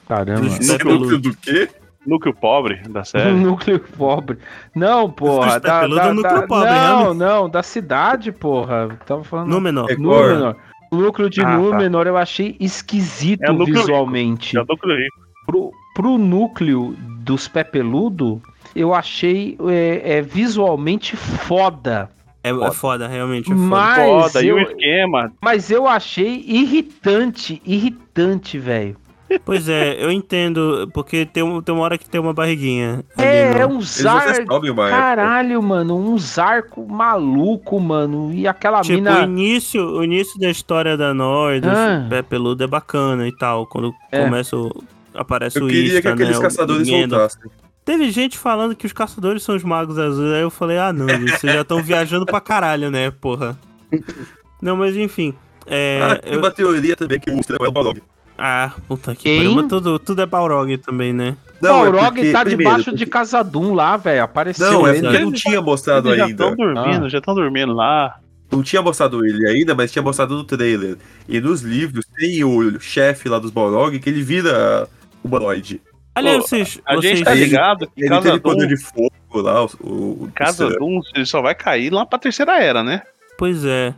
[0.06, 0.46] Caramba.
[0.46, 1.70] Esse núcleo do quê?
[2.06, 3.32] Núcleo pobre da série.
[3.32, 4.38] núcleo pobre.
[4.74, 5.58] Não, porra.
[5.58, 8.88] Dos Da, da, é um núcleo da- pobre, não, não, da cidade, porra.
[9.06, 9.48] Tava falando.
[9.48, 9.98] Númenor.
[9.98, 10.56] Númenor.
[10.90, 11.56] O núcleo de Ah, tá.
[11.56, 13.78] Númenor eu achei esquisito É núcleo rico.
[13.80, 14.56] visualmente.
[14.56, 15.16] É o núcleo rico.
[15.46, 18.40] Pro, pro núcleo dos Pepeludo,
[18.76, 22.08] eu achei é, é, visualmente foda.
[22.42, 23.66] É, é foda, realmente é foda.
[23.66, 25.32] Mas Foda, e eu, o esquema.
[25.42, 28.96] mas eu achei irritante, irritante, velho.
[29.44, 33.04] Pois é, eu entendo, porque tem, um- tem uma hora que tem uma barriguinha.
[33.16, 34.54] ali É, é um zarco.
[34.54, 34.90] uma época.
[34.90, 38.30] Caralho, mano, um zarco maluco, mano.
[38.32, 39.22] E aquela Tipo, o mina.
[39.22, 42.06] início, o início da história da Nord, do Ah.
[42.08, 43.66] pé peludo é bacana e tal.
[43.66, 44.22] Quando É.
[44.24, 44.70] começa o.
[45.14, 47.42] Aparece Eu o queria Ista, que aqueles né, o caçadores voltassem.
[47.84, 50.32] Teve gente falando que os caçadores são os magos azuis.
[50.32, 53.56] Aí eu falei, ah não, vocês já estão viajando pra caralho, né, porra.
[54.62, 55.34] Não, mas enfim.
[55.66, 58.02] É, ah, tem eu- uma teoria também que o Monstro é o Balrog.
[58.36, 59.54] Ah, puta que pariu.
[59.54, 61.36] Mas tudo, tudo é Balrog também, né?
[61.62, 64.22] Não, é Balrog porque- tá primeiro, debaixo porque- de Casadum lá, velho.
[64.24, 65.02] Apareceu Não, é ele.
[65.02, 66.44] porque não tinha mostrado Eles já ainda.
[66.50, 67.08] estão dormindo, Ah.
[67.08, 68.18] já estão dormindo lá.
[68.50, 70.96] Não tinha mostrado ele ainda, mas tinha mostrado no trailer.
[71.28, 74.88] E nos livros tem o chefe lá dos Balrog que ele vira
[75.22, 75.80] humanoide.
[76.14, 76.80] Aliás, Pô, vocês.
[76.86, 79.68] A vocês gente tá Ele- ligado que Ele Casa tem poder de fogo lá, o,
[79.80, 83.02] o, Casa o- Doom, ele só vai cair lá pra terceira era, né?
[83.36, 83.92] Pois é.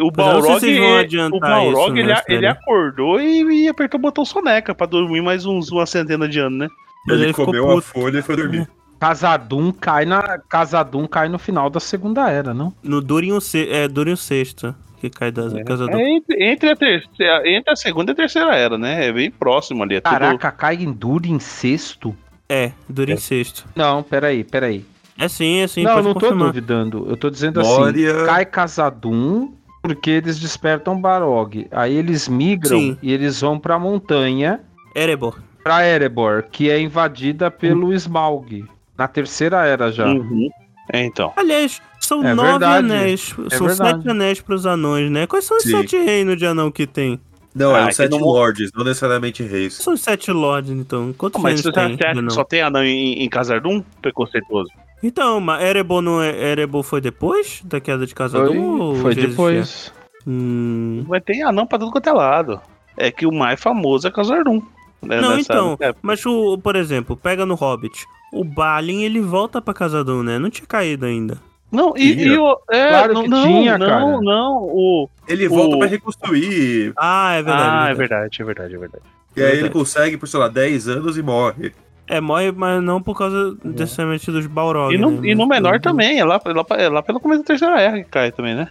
[0.00, 3.68] O é, se Balrog, vocês vão o Balrog isso ele, a- ele acordou e, e
[3.68, 6.68] apertou o botão soneca pra dormir mais uns, uma centena de anos, né?
[7.08, 7.86] Ele, ele comeu a puto.
[7.88, 8.68] folha e foi dormir.
[9.00, 12.72] Casadum cai na Casadum cai no final da segunda era, não?
[12.82, 13.66] No Durin se...
[13.70, 15.96] é, Durin sexto que cai da casa do.
[15.96, 19.06] É entre, entre a terceira, entre a segunda e a terceira era, né?
[19.06, 19.94] É bem próximo ali.
[19.94, 22.14] É tudo- Caraca, cai em duro em sexto?
[22.46, 23.64] É, Durin sexto.
[23.74, 24.84] Não, peraí, peraí.
[25.18, 25.82] É sim, é sim.
[25.82, 26.48] não, pode não tô confirmar.
[26.48, 27.06] duvidando.
[27.08, 28.24] Eu tô dizendo assim, Moria.
[28.26, 29.52] cai Casadum
[29.82, 31.66] porque eles despertam Barog.
[31.70, 32.98] Aí eles migram Sim.
[33.02, 34.60] e eles vão pra montanha,
[34.94, 35.38] Erebor.
[35.62, 38.64] pra Erebor, que é invadida pelo Smaug.
[38.96, 40.06] Na terceira era já.
[40.06, 40.48] Uhum.
[40.92, 41.32] É, então.
[41.36, 42.86] Aliás, são É nove verdade.
[42.92, 43.34] anéis.
[43.50, 43.98] É são verdade.
[43.98, 45.26] sete anéis pros anões, né?
[45.26, 45.70] Quais são os Sim.
[45.70, 47.18] sete reinos de anão que tem?
[47.54, 49.74] Não, Ah, é os sete não- lords, não necessariamente reis.
[49.74, 51.12] São os sete lords, então.
[51.16, 52.10] Quantos Mas reinos você tem?
[52.10, 52.30] anão?
[52.30, 53.82] só tem anão em, em Casardum?
[54.02, 54.70] Preconceituoso.
[55.02, 56.30] Então, mas Erebor, não é...
[56.52, 58.80] Erebor foi depois da queda de Foi, Casadum?
[58.80, 59.28] ou foi existia?
[59.30, 59.92] depois.
[60.26, 61.04] Hum...
[61.08, 62.60] Mas tem anão pra tudo quanto é lado.
[62.96, 64.60] É que o mais famoso é Casardum.
[65.02, 65.96] Né, Não, então, época.
[66.02, 68.04] mas o, por exemplo, pega no Hobbit.
[68.32, 70.38] O Balin, ele volta pra Casadum, né?
[70.38, 71.38] Não tinha caído ainda.
[71.72, 72.58] Não, e, e o.
[72.70, 74.20] É, Claro não, que não, tinha, não, cara.
[74.20, 75.08] não, o.
[75.26, 76.92] Ele O- volta pra reconstruir.
[76.96, 77.62] Ah, é verdade.
[77.70, 78.36] ah, é é verdade.
[78.38, 79.04] verdade, é verdade, é verdade.
[79.36, 79.72] E aí ele Verdade.
[79.74, 81.72] consegue por, sei lá, 10 anos e morre.
[82.10, 84.92] É, morre, mas não por causa necessariamente dos Balrog.
[84.94, 85.28] E no, né?
[85.28, 88.02] e no menor também, é lá, é lá, é lá pelo começo da terceira era
[88.02, 88.68] que cai também, né?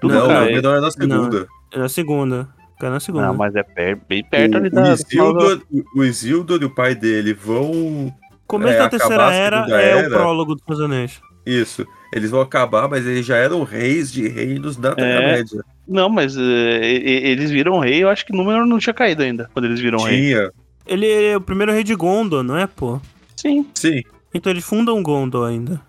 [0.00, 0.50] Tudo não, cai.
[0.50, 1.46] o menor é na segunda.
[1.72, 2.48] É na segunda.
[2.80, 3.26] Cai na segunda.
[3.28, 4.82] Não, mas é per- bem perto ali O, da.
[4.82, 5.62] o, do Isildur,
[5.96, 8.12] o Isildur e o pai dele vão.
[8.46, 10.08] Começo é, da terceira era é era.
[10.08, 11.20] o prólogo dos Anéis.
[11.46, 11.86] Isso.
[12.12, 14.94] Eles vão acabar, mas eles já eram reis de reinos da É.
[14.96, 15.64] Terra-média.
[15.88, 19.48] Não, mas e- eles viram rei, eu acho que o número não tinha caído ainda,
[19.52, 20.16] quando eles viram rei.
[20.18, 20.50] Tinha.
[20.86, 23.00] Ele é o primeiro rei de Gondor, não é, pô?
[23.36, 23.66] Sim.
[23.74, 24.02] Sim.
[24.34, 25.80] Então eles fundam Gondor ainda.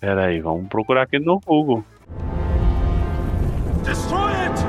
[0.00, 1.84] Pera aí, vamos procurar aqui no Google.
[3.84, 4.60] Destroy it!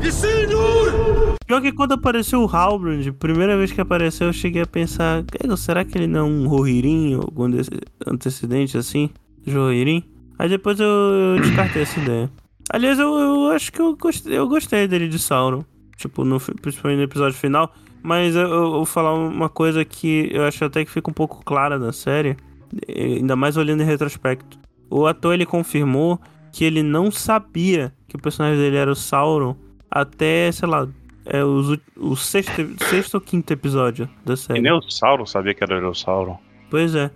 [0.00, 0.06] No.
[0.06, 1.34] Isildur!
[1.46, 5.56] Pior que quando apareceu o Halbrand, primeira vez que apareceu, eu cheguei a pensar, "Cara,
[5.56, 7.70] será que ele não é um Rohirrim, algum desse-
[8.06, 9.10] antecedente assim?
[9.44, 10.04] De Rohirrim?
[10.38, 12.30] Aí depois eu, eu descartei essa ideia.
[12.72, 15.64] Aliás, eu, eu acho que eu gostei, eu gostei dele de Sauron.
[15.96, 17.74] Tipo, no, principalmente no episódio final.
[18.02, 21.44] Mas eu, eu vou falar uma coisa que eu acho até que fica um pouco
[21.44, 22.36] clara na série.
[22.88, 24.58] Ainda mais olhando em retrospecto.
[24.88, 26.18] O ator, ele confirmou
[26.52, 29.54] que ele não sabia que o personagem dele era o Sauron
[29.90, 30.88] até, sei lá,
[31.24, 32.52] é os o sexto,
[32.88, 34.60] sexto ou quinto episódio da E série.
[34.60, 36.38] nem o Sauron sabia que era o Sauron.
[36.70, 37.10] Pois é.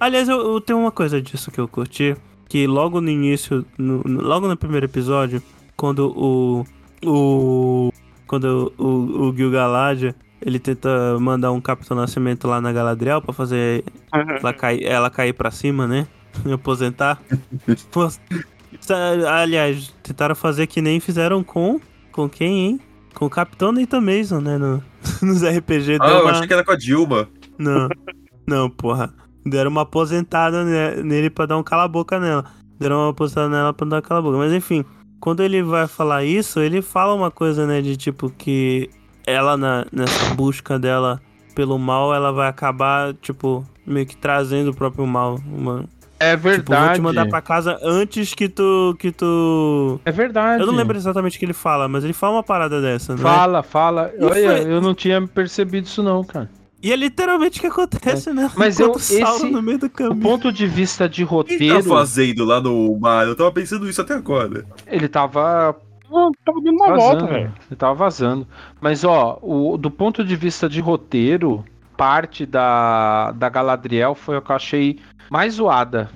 [0.00, 2.16] Aliás, eu, eu tenho uma coisa disso que eu curti,
[2.48, 5.42] que logo no início, no- logo no primeiro episódio,
[5.76, 6.64] quando o
[7.04, 7.92] o
[8.26, 13.84] quando o, o Gil-galad ele tenta mandar um Capitão Nascimento lá na Galadriel pra fazer
[14.12, 16.06] ela cair, ela cair pra cima, né?
[16.44, 17.20] E aposentar.
[19.30, 21.80] Aliás, tentaram fazer que nem fizeram com.
[22.12, 22.80] Com quem, hein?
[23.14, 24.58] Com o Capitão Nathan Mason, né?
[24.58, 24.82] No,
[25.22, 27.28] nos RPG Ah, eu uma- achei que era com a Dilma.
[27.58, 27.88] Não,
[28.46, 29.12] não, porra.
[29.44, 32.44] Deram uma aposentada ne- nele pra dar um cala-boca nela.
[32.78, 34.36] Deram uma aposentada nela pra dar um cala-boca.
[34.38, 34.84] Mas enfim,
[35.20, 37.80] quando ele vai falar isso, ele fala uma coisa, né?
[37.82, 38.88] De tipo que
[39.26, 41.20] ela, na, nessa busca dela
[41.54, 45.38] pelo mal, ela vai acabar, tipo, meio que trazendo o próprio mal.
[45.46, 45.84] Uma,
[46.18, 46.94] É tipo, vou verdade.
[46.94, 48.96] te mandar pra casa antes que tu.
[48.98, 50.00] que tu.
[50.04, 50.60] É verdade.
[50.62, 53.22] Eu não lembro exatamente o que ele fala, mas ele fala uma parada dessa, né?
[53.22, 54.10] Fala, fala.
[54.18, 56.50] E Olha, foi- eu não tinha percebido isso não, cara.
[56.84, 58.50] E é literalmente o que acontece, né?
[58.56, 60.20] Mas Enquanto eu- o esse- no meio do O caminho.
[60.20, 63.26] ponto de vista de O que ele roteiro, tá fazendo lá no mar?
[63.26, 64.66] Eu tava pensando isso até agora.
[64.86, 65.74] ele tava
[66.44, 67.18] Tava dando uma vazando.
[67.20, 67.52] volta, velho.
[67.70, 68.46] Ele tava vazando.
[68.80, 71.64] Mas, ó, o, do ponto de vista de roteiro,
[71.96, 74.98] parte da, da Galadriel foi o que eu achei
[75.30, 76.10] mais zoada.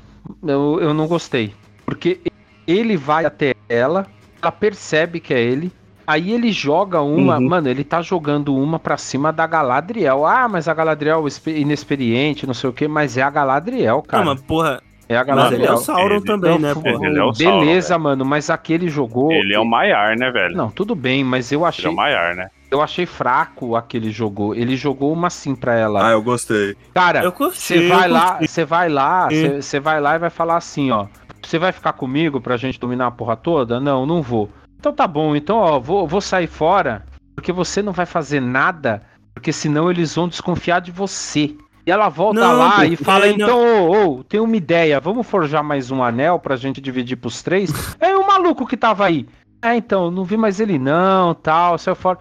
[0.47, 1.55] Eu, eu não gostei.
[1.86, 2.20] Porque
[2.66, 4.07] ele vai até ela,
[4.43, 5.73] ela percebe que é ele.
[6.09, 7.48] Aí ele joga uma, Uhum.
[7.51, 10.24] mano, ele tá jogando uma pra cima da Galadriel.
[10.24, 14.24] Ah, mas a Galadriel é inexperiente, não sei o que, mas é a Galadriel, cara.
[14.24, 15.60] Não, mas porra, é a mas Galadriel.
[15.64, 17.06] ele é o Sauron Ele- também, Então, né, porra?
[17.06, 19.30] Ele é o Sauron, Beleza, mano, mas aquele jogou.
[19.30, 20.56] Ele é o Maiar, né, velho?
[20.56, 22.48] Não, tudo bem, mas eu Ele é achei, o Maiar, né?
[22.70, 24.55] eu achei fraco aquele jogou.
[24.55, 26.09] Ele jogou uma sim pra ela.
[26.09, 26.74] Ah, eu gostei.
[26.94, 30.90] Cara, você vai lá, você vai lá, você você vai lá e vai falar assim,
[30.90, 31.05] ó.
[31.43, 33.78] Você vai ficar comigo pra gente dominar a porra toda?
[33.78, 34.48] Não, não vou.
[34.79, 39.03] Então tá bom, então ó, vou, vou sair fora, porque você não vai fazer nada,
[39.35, 41.55] porque senão eles vão desconfiar de você.
[41.85, 43.35] E ela volta Não, lá e fala, é, não.
[43.35, 47.43] então, ô, ô, tem uma ideia, vamos forjar mais um anel pra gente dividir pros
[47.43, 47.73] três?
[47.99, 49.27] É o maluco que tava aí.
[49.63, 52.19] É, então, não vi mais ele não, tal, saiu fora.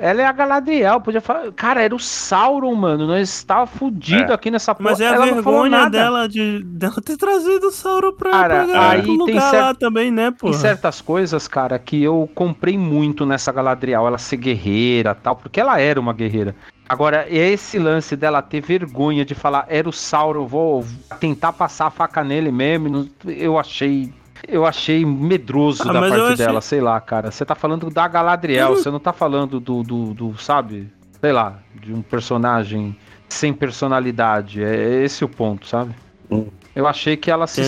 [0.00, 1.52] Ela é a Galadriel, podia falar.
[1.52, 3.06] Cara, era o Sauron, mano.
[3.06, 4.34] Nós estava fudido É.
[4.34, 4.90] aqui nessa porra.
[4.90, 8.90] Mas é a ela vergonha dela de dela ter trazido o Sauron pra, Cara, pra
[8.90, 10.50] aí tem lugar cer- lá também, né, pô?
[10.50, 15.60] Tem certas coisas, cara, que eu comprei muito nessa Galadriel, ela ser guerreira tal, porque
[15.60, 16.54] ela era uma guerreira.
[16.88, 20.84] Agora, esse lance dela ter vergonha de falar, era o Sauron, vou
[21.18, 24.12] tentar passar a faca nele mesmo, eu achei.
[24.48, 27.30] Eu achei medroso Ah, da parte achei- dela, sei lá, cara.
[27.30, 30.88] Você tá falando da Galadriel, não- você não tá falando do, do, do, sabe?
[31.20, 32.96] Sei lá, de um personagem
[33.28, 34.62] sem personalidade.
[34.62, 35.92] É esse o ponto, sabe?
[36.30, 36.46] Hum.
[36.74, 37.62] Eu achei que ela se,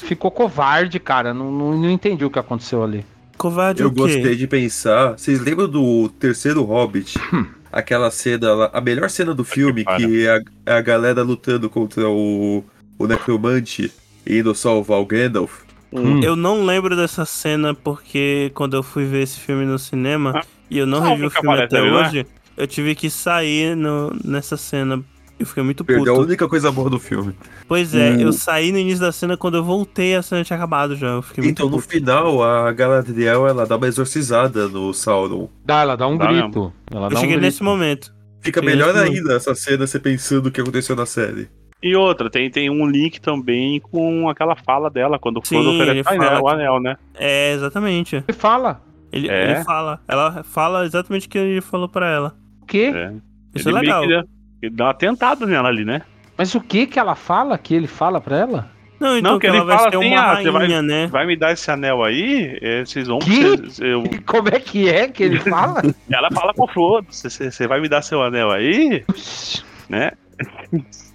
[0.00, 1.34] ficou covarde, cara.
[1.34, 3.04] Não, não, não entendi o que aconteceu ali.
[3.36, 4.00] Covarde Eu o quê?
[4.00, 5.18] gostei de pensar.
[5.18, 7.18] Vocês lembram do terceiro Hobbit?
[7.70, 11.68] Aquela cena, lá- a melhor cena do filme, que é a, é a galera lutando
[11.68, 12.64] contra o,
[12.98, 13.92] o necromante
[14.24, 15.63] e indo salvar o Gandalf.
[15.94, 16.20] Hum.
[16.22, 20.44] Eu não lembro dessa cena porque quando eu fui ver esse filme no cinema Ah,
[20.70, 21.96] e eu não revi o filme até ali, né?
[21.96, 22.26] hoje,
[22.56, 25.02] eu tive que sair no, nessa cena.
[25.38, 26.28] Eu fiquei muito Perdeu a puto.
[26.28, 27.34] única coisa boa do filme.
[27.66, 28.20] Pois é, Hum.
[28.20, 31.08] eu saí no início da cena, quando eu voltei a cena tinha acabado já.
[31.08, 31.88] Eu fiquei muito Então, no puto.
[31.88, 35.48] final, a Galadriel, ela dá uma exorcizada no Sauron.
[35.64, 36.72] Dá, ela dá um Dá grito.
[36.90, 37.40] Ela Eu dá um cheguei grito.
[37.46, 38.14] nesse momento.
[38.40, 41.48] Fica melhor ainda essa cena, você pensando o que aconteceu na série.
[41.86, 45.70] E outra, tem, tem um link também com aquela fala dela, quando o Sim, Frodo
[45.82, 46.96] ele oferece o anel, o anel, né?
[47.14, 48.16] É, exatamente.
[48.26, 48.80] Ele fala.
[49.12, 49.50] Ele, É?
[49.52, 50.00] ele fala.
[50.08, 52.34] Ela fala exatamente o que ele falou pra ela.
[52.62, 52.90] O quê?
[52.94, 53.12] É.
[53.54, 54.08] Isso ele é legal.
[54.08, 54.24] dá-
[54.62, 56.00] ele dá uma tentada nela ali, né?
[56.38, 57.58] Mas o que que ela fala?
[57.58, 58.70] Que ele fala pra ela?
[58.98, 60.80] Não, então Não, que que ela ele vai fala ser assim, uma ah, você rainha,
[60.82, 61.06] né?
[61.08, 63.18] Vai me dar esse anel aí, eh, vocês vão.
[63.18, 63.56] Que?
[63.58, 65.82] vocês- eu- Como é que é que ele fala?
[66.10, 69.04] ela fala pro Frodo: você vai me dar seu anel aí,
[69.88, 70.12] né?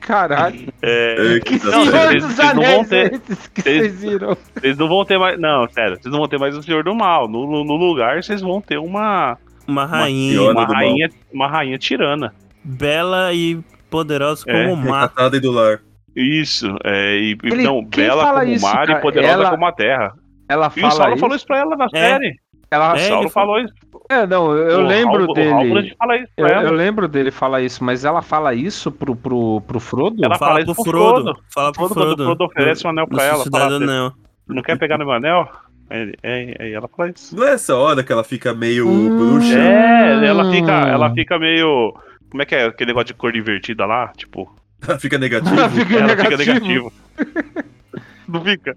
[0.01, 0.71] Caralho.
[0.81, 4.01] É, É, Que Não, senhor dos vocês não vão anéis ter- esses que vocês- vocês
[4.01, 4.37] viram?
[4.55, 5.39] vocês não vão ter mais.
[5.39, 7.27] Não, sério, vocês não vão ter mais o Senhor do Mal.
[7.27, 9.37] No, no lugar, vocês vão ter uma,
[9.67, 10.41] Uma rainha.
[10.41, 10.65] uma mal.
[10.67, 12.33] rainha, uma rainha tirana.
[12.63, 13.59] Bela e
[13.89, 15.01] poderosa como É, o mar.
[15.03, 15.79] Recatada e do lar.
[16.15, 18.99] Isso, é, e, Ele- não, bela como o mar cara?
[18.99, 20.13] e poderosa Ela- como a terra.
[20.49, 21.19] Ela E o fala Saulo isso.
[21.19, 21.99] falou isso pra ela na É.
[22.09, 22.35] série.
[22.71, 22.95] Ela...
[22.95, 23.73] É, Saulo ele falou isso.
[24.09, 25.49] É, não, eu, O lembro dele.
[25.49, 29.15] O Halbrand fala isso Eu, eu lembro dele falar isso, mas ela fala isso pro,
[29.15, 30.23] pro, pro Frodo?
[30.23, 31.21] Ela Fala fala pro isso pro Frodo.
[31.23, 31.39] Frodo.
[31.53, 32.23] Fala pro Frodo, quando o Frodo.
[32.25, 34.11] Frodo oferece um anel pra ela, fala assim, Anel.
[34.47, 35.49] não quer pegar no meu anel?
[35.89, 37.35] Aí, aí- aí ela fala isso.
[37.35, 39.17] Não é essa hora que ela fica meio Hum.
[39.17, 39.57] bruxa?
[39.57, 41.93] É, ela fica, ela fica meio.
[42.29, 44.09] Como é que é aquele negócio de cor invertida lá?
[44.15, 44.53] Tipo,
[44.87, 45.55] Ela fica negativa?
[45.61, 46.37] Ela fica ela negativo.
[46.37, 46.93] fica negativo.
[48.29, 48.75] não fica?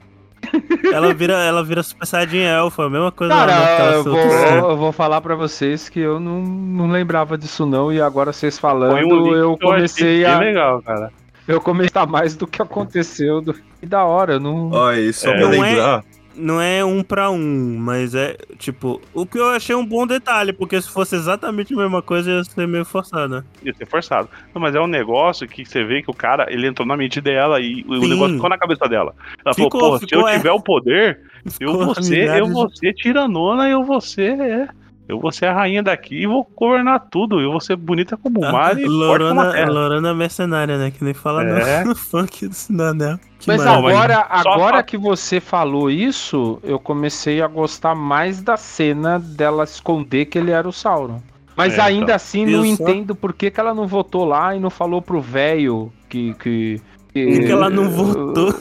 [0.93, 4.77] Ela vira, ela vira Super Saiyajin Elfa, a mesma coisa Cara, naquela eu vou, eu
[4.77, 8.95] vou falar pra vocês que eu não, não lembrava disso não, e agora vocês falando,
[8.95, 10.39] um eu eu comecei bem a...
[10.39, 11.11] legal, cara.
[11.47, 13.41] Eu comecei a mais do que aconteceu.
[13.41, 13.55] Do...
[13.55, 14.71] Que da hora, eu não...
[14.71, 15.37] Olha, e só É.
[15.37, 19.75] pra é- lembrar, Não é um pra um, mas é, tipo, o que eu achei
[19.75, 23.45] um bom detalhe, porque se fosse exatamente a mesma coisa, ia ser meio forçado, né?
[23.63, 24.29] Ia ser forçado.
[24.55, 27.21] Não, mas é um negócio que você vê que o cara, ele entrou na mente
[27.21, 28.09] dela e o Sim.
[28.09, 29.15] negócio ficou na cabeça dela.
[29.45, 30.37] Ela Ficou, falou, pô, se eu é.
[30.39, 34.69] tiver o poder, eu Ficou vou ser, eu vou ser tiranona, eu vou ser, é,
[35.09, 38.39] eu vou ser a rainha daqui e vou governar tudo, eu vou ser bonita como
[38.41, 39.71] o mar e forte como a Lorana, terra.
[39.71, 40.91] Lorana mercenária, né?
[40.91, 41.85] Que nem fala no- É.
[41.85, 43.19] no, funk do Cidadão.
[43.43, 43.91] Que Mas maravilha.
[43.97, 50.27] agora, agora que você falou isso, eu comecei a gostar mais da cena dela esconder
[50.27, 51.21] que ele era o Sauron.
[51.57, 52.15] Mas É, ainda então.
[52.17, 52.81] assim não Isso.
[52.83, 56.81] entendo por que, que ela não votou lá e não falou pro velho que, que,
[57.13, 57.27] que.
[57.37, 58.55] Por que ela não votou?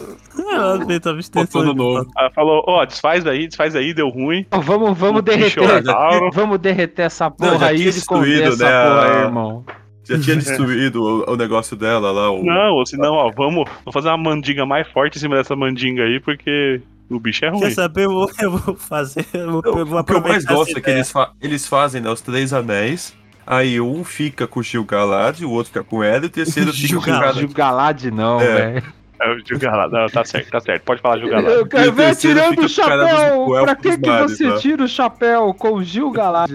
[0.52, 1.64] Ela fez abstenção.
[1.64, 2.10] No novo.
[2.18, 4.46] Ela falou, ó, desfaz aí, desfaz aí, deu ruim.
[4.52, 5.84] Vamos, vamos derreter.
[5.86, 6.32] Sauron.
[6.34, 9.64] Vamos derreter essa Não, porra já aí e destruído, essa né, porra aí, a- irmão.
[10.12, 12.32] Já tinha destruído o, o negócio dela lá.
[12.32, 12.44] O...
[12.44, 16.04] Não, ou senão, ó, vamos, vamos fazer uma mandinga mais forte em cima dessa mandinga
[16.04, 17.62] aí, porque o bicho é ruim.
[17.62, 18.06] Quer saber?
[18.06, 19.26] Eu vou, eu vou fazer.
[19.34, 22.02] Eu vou, eu vou O que eu mais gosto é que eles, fa- eles fazem
[22.02, 23.16] né, os três anéis.
[23.46, 26.94] Aí um fica com o Gil-galad, o outro fica com ela e o terceiro fica
[26.96, 27.38] com o Gil-galad.
[27.40, 28.54] Gil-galad não, É.
[28.72, 28.84] velho.
[29.20, 29.92] É o Gil-galad.
[29.92, 30.84] Não, tá certo, tá certo.
[30.84, 31.52] Pode falar Gil-galad.
[31.54, 33.42] Eu quero o ver tirando o o chapéu.
[33.42, 36.50] o Pra que, que mares, você tira o chapéu com o Gil-galad?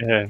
[0.00, 0.28] É.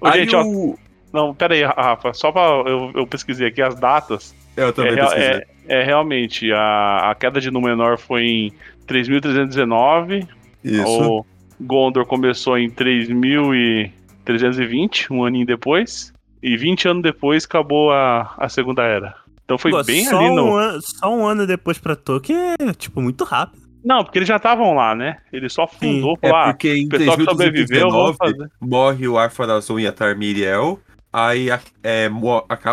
[0.00, 0.78] Ô, Aí gente, ó, o...
[1.14, 2.42] não, pera aí, Rafa, só pra.
[2.42, 4.34] Eu, eu pesquisei aqui as datas.
[4.56, 5.42] É, eu também é, pesquisei.
[5.68, 8.52] é, é realmente, a, a queda de Númenor foi em
[8.88, 10.26] 3.319.
[10.64, 10.84] Isso.
[10.84, 11.24] O
[11.60, 16.12] Gondor começou em 3.320, um aninho depois.
[16.42, 19.14] E 20 anos depois acabou a, a Segunda Era.
[19.44, 20.46] Então foi Pô, bem só ali no.
[20.46, 23.62] Um ano, só um ano depois pra Tolkien é, tipo, muito rápido.
[23.84, 25.18] Não, porque eles já estavam lá, né?
[25.32, 28.50] Ele só fundou, É falou, ah, porque em o pessoal que sobreviveu, vamos 319 fazer.
[28.60, 30.80] morre o Arpharazon e a Tarmiriel.
[31.16, 31.60] Aí é,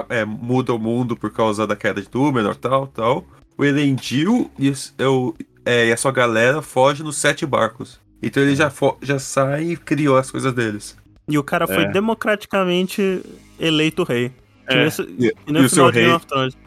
[0.09, 3.23] é, muda o mundo por causa da queda de Númenor, tal, tal.
[3.55, 8.01] O Elendil e, eu- é, e a sua galera fogem nos sete barcos.
[8.23, 8.71] Então ele já,
[9.03, 10.97] já sai e criou as coisas deles.
[11.29, 11.91] E o cara foi É.
[11.91, 13.21] democraticamente
[13.59, 14.31] eleito rei.
[14.67, 14.75] É.
[14.75, 16.03] nem esse- E, e o o seu final de rei.
[16.05, 16.57] Game of Thrones.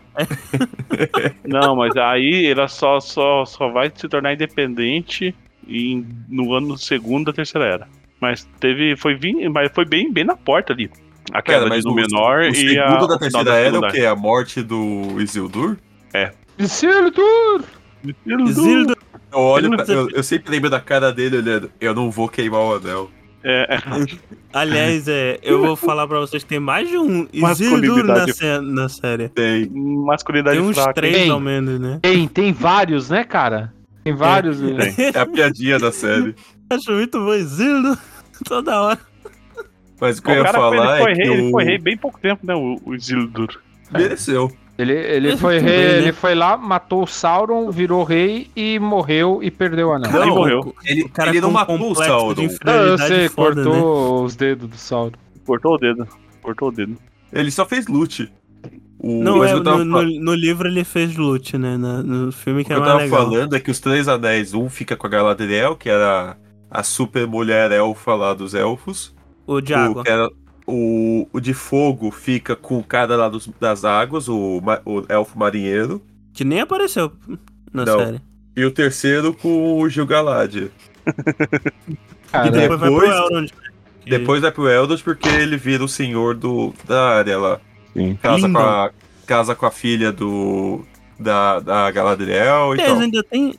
[1.45, 5.35] Não, mas aí ela só, só, só vai se tornar independente
[5.67, 7.89] em, no ano segundo da terceira era.
[8.21, 8.97] Mas teve.
[8.97, 10.89] Foi, vim, mas foi bem, bem na porta ali.
[11.33, 13.07] A queda de o, Númenor o e segundo a.
[13.07, 14.05] da o final terceira da era segunda o quê?
[14.07, 15.77] A morte do Isildur?
[16.59, 17.63] Isildur!
[18.49, 18.97] Isildur,
[19.33, 21.71] Eu olho, pra- eu, eu sempre lembro da cara dele olhando.
[21.81, 23.11] Eu não vou queimar o anel.
[23.43, 23.79] É, é,
[24.53, 28.61] aliás, é, eu vou falar pra vocês que tem mais de um Isildur na, sé-
[28.61, 29.29] na série.
[29.31, 29.69] Tem.
[29.71, 30.95] masculinidade Tem uns fraca.
[30.95, 31.31] três Tem.
[31.31, 31.99] ao menos, né?
[32.03, 33.73] Tem, tem vários, né, cara?
[34.03, 34.61] Tem vários.
[34.61, 34.79] né?
[35.15, 36.35] É a piadinha da série.
[36.71, 37.99] Acho muito bom, Isildur.
[38.47, 39.01] Toda hora.
[40.01, 41.51] Mas o que eu O ia cara falar ele, foi é que rei, ele o...
[41.51, 42.55] foi rei bem pouco tempo, né?
[42.55, 43.61] O, o Isildur.
[43.93, 44.51] mereceu.
[44.77, 45.99] Ele, ele foi rei, bem, né?
[45.99, 50.21] ele foi lá, matou o Sauron, virou rei e morreu e perdeu o anel.
[50.23, 50.75] Aí morreu.
[50.85, 52.35] Ele, O cara ele não com um matou o Sauron.
[52.65, 53.71] Não, eu sei, foda, né?
[53.71, 55.12] cortou os dedos do Sauron.
[55.47, 56.09] Cortou o dedo.
[56.43, 56.97] Cortou o dedo.
[57.33, 58.33] Ele só fez loot.
[58.99, 61.77] O, Não, é, o que tava, no, no- no livro ele fez loot, né?
[61.77, 63.19] Na- no filme o que que é eu tava legal.
[63.31, 66.37] falando é que os três anéis, um fica com a Galadriel, que era
[66.71, 69.14] a super mulher elfa lá dos elfos.
[69.47, 70.03] O de O, água.
[70.05, 70.31] que era,
[70.66, 75.39] o, o de fogo fica com o cara lá dos- das águas, o, o elfo
[75.39, 76.01] marinheiro.
[76.33, 77.12] Que nem apareceu
[77.73, 77.99] na Não.
[77.99, 78.21] série.
[78.57, 80.71] E o terceiro com o Gil-galad.
[82.47, 83.47] E depois, vai pro depois- Elrond.
[84.05, 87.61] que- Depois vai pro Eldor porque ele vira o senhor do, da área lá.
[87.93, 88.19] Sim.
[88.21, 88.91] Casa com, a,
[89.27, 90.85] casa com a filha do.
[91.19, 92.99] Da, da Galadriel e tal.
[92.99, 93.55] ainda tem,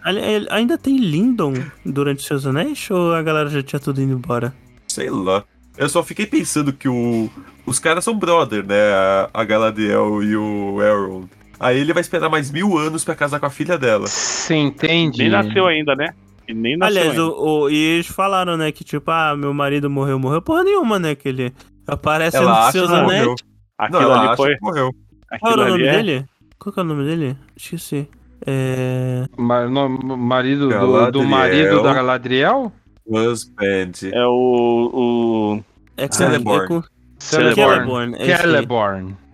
[0.49, 1.53] ainda tem Lindon
[1.85, 4.53] durante seus anéis ou a galera já tinha tudo indo embora?
[4.89, 5.41] Sei lá.
[5.77, 7.29] Eu só fiquei pensando que o,
[7.65, 8.93] os caras são brother, né?
[8.93, 11.27] A, a Galadriel e o Elrond.
[11.59, 14.07] Aí ele vai esperar mais mil anos pra casar com a filha dela.
[14.07, 15.19] Você entende?
[15.19, 16.13] Nem nasceu ainda, né?
[16.47, 17.25] E nem nasceu Aliás, ainda.
[17.33, 20.99] o, o- e eles falaram, né, que tipo, ah, meu marido morreu, morreu porra nenhuma,
[20.99, 21.15] né?
[21.15, 21.53] Que ele
[21.87, 23.21] aparece Ela nos seus anéis.
[23.25, 23.35] morreu.
[23.77, 24.55] Aquilo Não, ela ali acha foi.
[24.55, 24.91] que morreu.
[25.39, 25.91] Qual Aquilo era o nome é.
[25.91, 26.25] dele?
[26.59, 27.37] Qual que é o nome dele?
[27.57, 28.07] Esqueci.
[28.45, 29.25] É.
[29.37, 32.71] Ma- no- marido do, do marido da Galadriel?
[33.07, 33.91] Husband.
[34.11, 34.91] É o.
[34.93, 35.63] o...
[35.97, 36.83] É Celeborn.
[37.19, 38.15] Celeborn.
[38.25, 39.15] Celeborn.
[39.21, 39.25] é.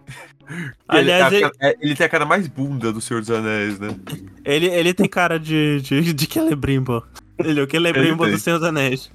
[0.88, 3.96] Aliás, ele, ele, ele tem a cara mais bunda do Senhor dos Anéis, né?
[4.44, 7.08] ele, ele tem cara de, de, de Celebrimbor.
[7.40, 8.54] Ele é o Celebrimbor Ele dos tem.
[8.54, 9.10] seus anéis.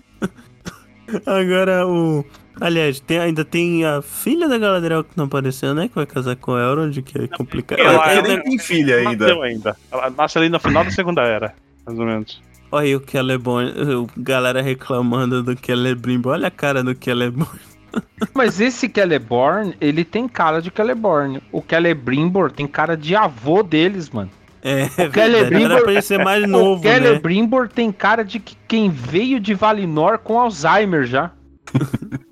[1.24, 2.24] Agora o.
[2.58, 5.88] Aliás, tem, ainda tem a filha da Galadriel que não apareceu, né?
[5.88, 7.78] Que vai casar com o Elrond, que é complicado.
[7.80, 9.34] Ela- Ela é, nem tem filha ainda.
[9.44, 9.76] Ainda.
[9.92, 11.54] Ela nasce ali no final da segunda era.
[11.86, 12.42] mais ou menos.
[12.70, 16.32] Olha aí o Celeborn, o galera reclamando do Celebrimbor.
[16.32, 17.60] Olha a cara do Celeborn.
[18.34, 21.40] Mas esse Celeborn, ele tem cara de Celeborn.
[21.52, 24.30] O Celebrimbor tem cara de avô deles, mano.
[24.62, 26.94] É, O era Celebrimbor, pra ele ser mais o novo, né?
[26.94, 31.30] Celebrimbor tem cara de que quem veio de Valinor com Alzheimer já.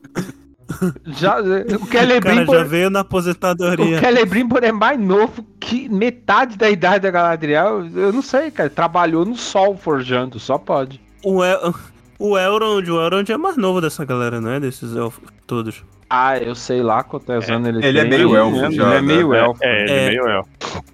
[1.06, 3.96] já o O cara já Celebrimbor, veio na aposentadoria.
[3.96, 7.86] o Celebrimbor é mais novo que metade da idade da Galadriel.
[7.94, 8.68] Eu não sei, cara.
[8.70, 11.01] Trabalhou no sol forjando, só pode.
[11.22, 11.74] O, El...
[12.18, 14.60] o Elrond, o Elrond é mais novo dessa galera, não é?
[14.60, 15.82] Desses elfos todos.
[16.10, 18.10] Ah, eu sei lá quantos anos ele, ele é tem.
[18.10, 19.01] meio elfo ele já, é né?
[19.01, 19.59] meio elfo.
[19.64, 20.05] É, ele É.
[20.05, 20.48] é meio elfo.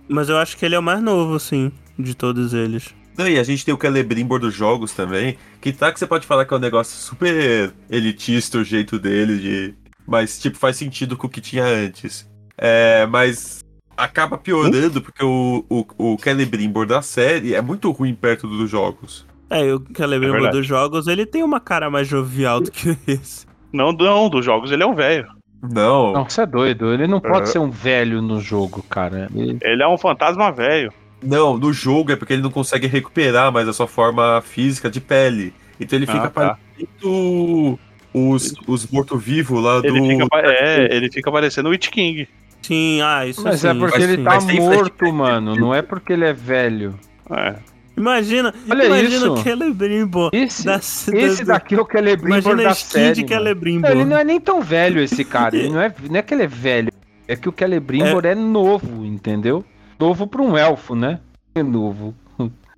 [0.08, 2.94] Mas eu acho que ele é o mais novo, assim, de todos eles.
[3.20, 6.26] Não, e a gente tem o Celebrimbor dos jogos também, que tá que você pode
[6.26, 9.74] falar que é um negócio super elitista o jeito dele de...
[10.06, 12.28] Mas, tipo, faz sentido com o que tinha antes.
[12.56, 13.60] É, mas
[13.96, 19.26] acaba piorando porque o, o, o Celebrimbor da série é muito ruim perto dos jogos.
[19.50, 20.56] É, e o É Celebrimbor verdade.
[20.58, 23.46] dos jogos, ele tem uma cara mais jovial do que esse.
[23.72, 25.28] Não, não, dos jogos ele é um velho.
[25.62, 26.90] Não, Não, você é doido.
[26.92, 27.46] Ele não pode É.
[27.52, 29.28] ser um velho no jogo, cara.
[29.34, 30.90] Ele- Ele é um fantasma velho.
[31.22, 35.00] Não, no jogo é porque ele não consegue recuperar mais a sua forma física de
[35.00, 35.52] pele.
[35.78, 36.58] Então ele fica Ah, tá.
[36.76, 37.78] parecendo
[38.12, 39.86] os, os mortos-vivos lá do...
[39.86, 42.28] Ele fica, pa- é, ele fica parecendo o Witch King.
[42.62, 44.24] Sim, ah, isso Mas sim, é porque ele sim.
[44.24, 45.56] tá Mas morto, mano.
[45.56, 46.94] Não é porque ele é velho.
[47.30, 47.54] É.
[47.96, 49.32] Imagina, Olha imagina isso.
[49.32, 50.30] o Celebrimbor.
[50.32, 53.22] Esse, da- esse da- daqui é o Celebrimbor Imagina da a skin série.
[53.24, 53.78] de.
[53.78, 55.56] Não, ele não é nem tão velho, esse cara.
[55.56, 56.92] Ele não é, não é que ele é velho.
[57.28, 59.64] É que o Celebrimbor é, novo, entendeu?
[60.00, 61.20] Novo pra um elfo, né?
[61.54, 62.14] É novo.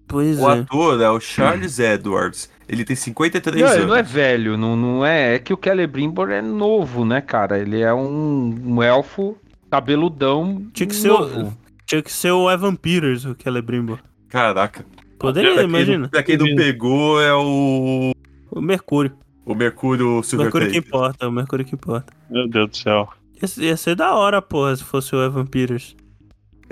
[0.09, 0.59] Pois O é.
[0.61, 2.51] ator é o Charles Edwards.
[2.69, 3.78] Ele tem 53 Não, anos.
[3.81, 5.36] ele não é velho, não, não é.
[5.36, 7.59] É que o Celebrimbor é novo, né, cara?
[7.59, 9.36] Ele é um, um elfo
[9.70, 11.59] cabeludão Tinha que ser o- novo.
[11.86, 13.99] Tinha que ser o Evan Peters, o Celebrimbor.
[14.28, 14.85] Caraca.
[15.19, 16.09] Poderia, Pra quem, imagina.
[16.09, 18.12] pra quem não pegou, é o.
[18.51, 19.12] O Mercúrio.
[19.47, 22.12] O Mercúrio O Silver Mercúrio que importa, o Mercúrio que importa.
[22.31, 23.09] Meu Deus do céu.
[23.43, 25.97] Ia, ia ser da hora, porra, se fosse o Evan Peters.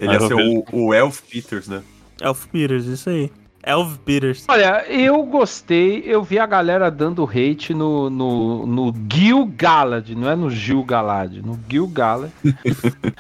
[0.01, 1.83] Ele ia Ah, ser o, o Elf Peters, né?
[2.21, 3.31] Elf Peters, isso aí.
[3.63, 4.45] Elf Peters.
[4.49, 10.31] Olha, eu gostei, eu vi a galera dando hate no, no, no Gil Galad, não
[10.31, 12.31] é no Gil Galad, no Gil Galad.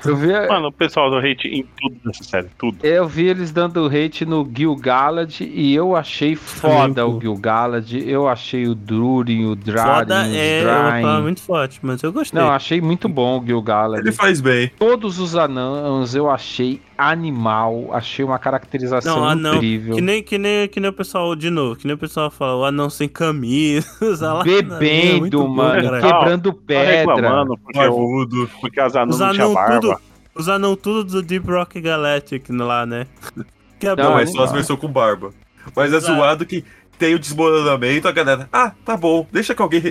[0.05, 2.79] Eu vi, Mano, o pessoal do hate em tudo nessa série, tudo.
[2.83, 7.11] eu vi eles dando hate no Gil Galad e eu achei foda pô.
[7.17, 11.23] o Gil Galad, eu achei o Durin, o Drarin, Foda os é Drain.
[11.23, 12.41] muito forte, mas eu gostei.
[12.41, 14.01] Não, achei muito bom o Gil Galad.
[14.01, 14.71] Ele faz bem.
[14.79, 19.95] Todos os anãos eu achei animal, achei uma caracterização Não, anão, incrível.
[19.95, 22.57] Que nem, que, nem, que nem o pessoal, de novo, que nem o pessoal fala,
[22.57, 23.87] o anão sem camisa.
[24.01, 26.01] é Bebendo, bom, mano, cara.
[26.01, 27.47] quebrando Tá pedra.
[27.47, 28.51] porque, o, Barbudo.
[28.61, 29.81] porque as anãs Os não tinham barba.
[29.81, 29.97] tudo,
[30.35, 33.07] os anão tudo do Deep Rock Galactic lá, né?
[33.81, 34.19] Que é Não, bom.
[34.19, 35.33] é só as versões com barba.
[35.75, 36.63] Mas é zoado que
[37.01, 38.49] tem o desmoronamento, a galera.
[38.53, 39.83] Ah, tá bom, deixa que alguém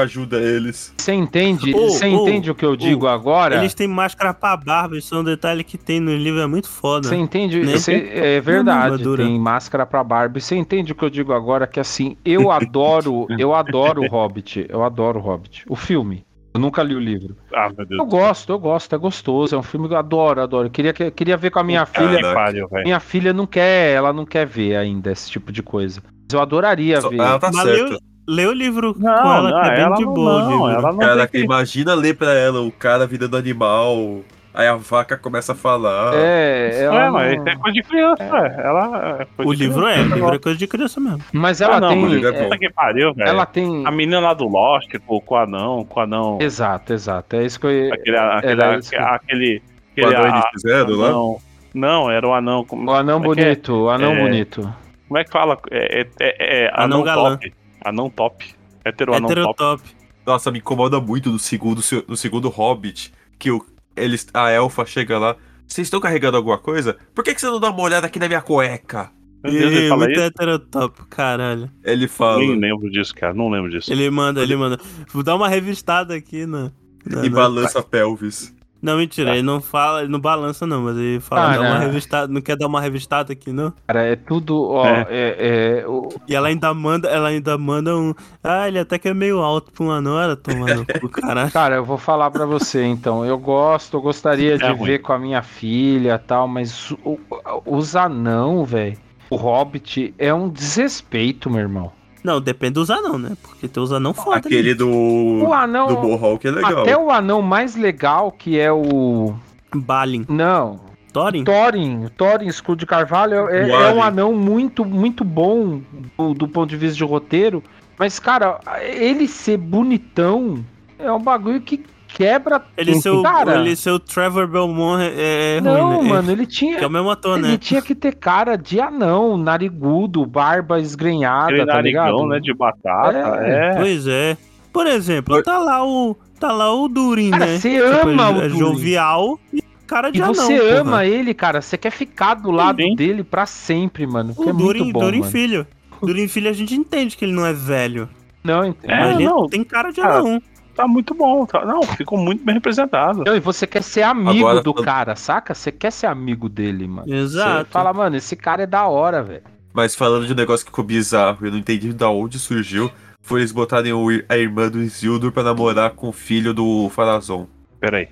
[0.00, 0.94] ajuda eles.
[0.98, 1.72] Você entende?
[1.72, 3.56] Você ô, entende o que eu digo agora?
[3.56, 6.68] Eles têm máscara pra barba, isso é um detalhe que tem no livro, é muito
[6.68, 7.08] foda.
[7.08, 7.60] Você entende?
[7.60, 7.78] Né?
[7.78, 10.40] Cê- é verdade, tem máscara pra Barbie.
[10.40, 11.66] Você entende o que eu digo agora?
[11.66, 14.66] Que assim, eu adoro, eu adoro o Hobbit.
[14.68, 15.64] Eu adoro o Hobbit.
[15.68, 16.24] O filme.
[16.54, 17.34] Eu nunca li o livro.
[17.54, 17.98] Ah, meu Deus.
[17.98, 19.54] Eu gosto, eu gosto, é gostoso.
[19.54, 20.66] É um filme que eu adoro, adoro.
[20.66, 22.34] Eu queria, que- queria ver com a minha filha.
[22.34, 22.68] Pariu.
[22.84, 26.02] Minha filha não quer, ela não quer ver ainda esse tipo de coisa.
[26.32, 27.18] Mas eu adoraria Só- ver.
[27.18, 27.84] ela tá Mas certa.
[27.90, 30.32] leu, lê o livro Não, com ela, não, que é bem ela de não, boa
[30.32, 31.38] o não, ela não Cara, que...
[31.38, 34.20] imagina ler pra ela o cara virando animal.
[34.54, 36.12] Aí a vaca começa a falar.
[36.14, 38.60] É, ela É, não- mas é coisa de criança, velho.
[38.60, 41.20] Ela é coisa O de livro é, criança, o livro é coisa de criança mesmo.
[41.32, 42.04] Mas ela Ah, não, tem.
[42.04, 42.32] o livro é.
[42.44, 43.28] Puta que pariu, velho.
[43.28, 43.86] ela tem.
[43.86, 46.38] A menina lá do Lost, com, com o anão, com o anão.
[46.40, 47.36] Exato, exato.
[47.36, 47.92] É isso que eu.
[47.94, 51.06] Aquele, aquele, Era isso que- aquele, O aquele anão a- eles fizeram lá?
[51.08, 51.38] anão.
[51.74, 52.62] Não, era o anão.
[52.66, 53.24] Como, O anão é é?
[53.24, 54.74] bonito, o anão É, bonito.
[55.12, 55.58] Como é que fala?
[55.70, 57.30] É, é, é, é Anão anão, galã.
[57.36, 57.54] top.
[57.84, 58.54] Anão top.
[58.82, 59.40] Hétero anão top.
[59.40, 59.82] Heterotop.
[60.24, 63.62] Nossa, me incomoda muito no segundo, no segundo Hobbit que o,
[63.94, 65.36] eles, a elfa chega lá.
[65.66, 66.96] Vocês estão carregando alguma coisa?
[67.14, 69.10] Por que, que você não dá uma olhada aqui na minha cueca?
[69.44, 70.20] Meu Deus, ele fala muito isso?
[70.22, 71.70] heterotop, caralho.
[71.84, 72.38] Ele fala.
[72.38, 73.34] Nem lembro disso, cara.
[73.34, 73.92] Não lembro disso.
[73.92, 74.80] Ele manda, ele manda.
[75.12, 76.72] Vou dar uma revistada aqui na.
[77.04, 78.54] na- E na- balança a pelvis.
[78.82, 81.78] Não, mentira, ele não fala, ele não balança, não, mas ele fala, Ah, dá uma
[81.78, 81.86] né?
[81.86, 83.72] revistada, não quer dar uma revistada aqui, não?
[83.86, 85.06] Cara, é tudo, ó, É.
[85.08, 85.36] é,
[85.82, 88.12] é, o- E ela ainda manda, ela ainda manda um.
[88.42, 91.50] Ah, ele até que é meio alto pra um anão, era tomando cu, caralho.
[91.52, 93.24] Cara, eu vou falar pra você, então.
[93.24, 94.84] Eu gosto, eu gostaria de É ruim.
[94.86, 97.20] ver com a minha filha e tal, mas o-
[97.64, 98.98] os anão, velho.
[99.30, 101.92] O Hobbit é um desrespeito, meu irmão.
[102.22, 103.36] Não, depende dos anão, né?
[103.42, 104.38] Porque tem os anão foda.
[104.38, 104.74] Aquele ali.
[104.74, 104.88] do.
[104.88, 105.88] O anão.
[105.88, 106.82] do é legal.
[106.82, 109.34] Até o anão mais legal, que é o.
[109.74, 110.24] Balin.
[110.28, 110.80] Não.
[111.12, 111.44] Thorin?
[111.44, 115.82] Thorin, Thorin Escudo de Carvalho é, O é um anão muito, muito bom
[116.16, 117.62] do, do ponto de vista de roteiro.
[117.98, 120.64] Mas, cara, ele ser bonitão
[120.98, 125.56] é um bagulho que quebra Ele ser o, Cara, ele ser o Trevor Belmont é,
[125.56, 126.08] é não, ruim, né?
[126.10, 126.78] mano, ele É, tinha.
[126.78, 127.56] que é o mesmo ator, Ele né?
[127.58, 132.04] tinha que ter cara de anão, narigudo, barba esgrenhada, Aquele tá ligado?
[132.06, 132.40] narigão, né?
[132.40, 133.40] De batata.
[133.44, 133.70] É.
[133.70, 133.76] É.
[133.76, 134.36] Pois é.
[134.72, 136.16] Por exemplo, tá lá o.
[136.40, 137.58] Tá lá o Durin, Cara, né?
[137.58, 138.58] você ama o é Durin.
[138.58, 140.34] jovial e cara de E anão.
[140.34, 140.80] você porra.
[140.80, 141.60] ama ele, cara.
[141.62, 142.96] Você quer ficar do lado Sim.
[142.96, 144.34] dele pra sempre, mano.
[144.34, 145.30] Que O é Durin, muito bom, Durin mano.
[145.30, 145.66] Filho.
[146.02, 148.08] Durin Filho a gente entende que ele não é velho.
[148.42, 148.90] Não, entendo.
[148.90, 149.46] É, ele não.
[149.46, 150.42] tem cara de Cara, anão.
[150.74, 151.44] Tá muito bom.
[151.46, 151.64] Tá...
[151.64, 153.24] Não, ficou muito bem representado.
[153.26, 155.54] E você quer ser amigo Agora- do cara, saca?
[155.54, 157.12] Você quer ser amigo dele, mano.
[157.12, 157.66] Exato.
[157.66, 159.42] Você fala, mano, esse cara é da hora, velho.
[159.74, 162.90] Mas falando de um negócio que ficou bizarro, eu não entendi da onde surgiu,
[163.20, 167.46] foi eles botarem o- a irmã do Isildur pra namorar com o filho do Farazon.
[167.80, 168.08] Pera aí.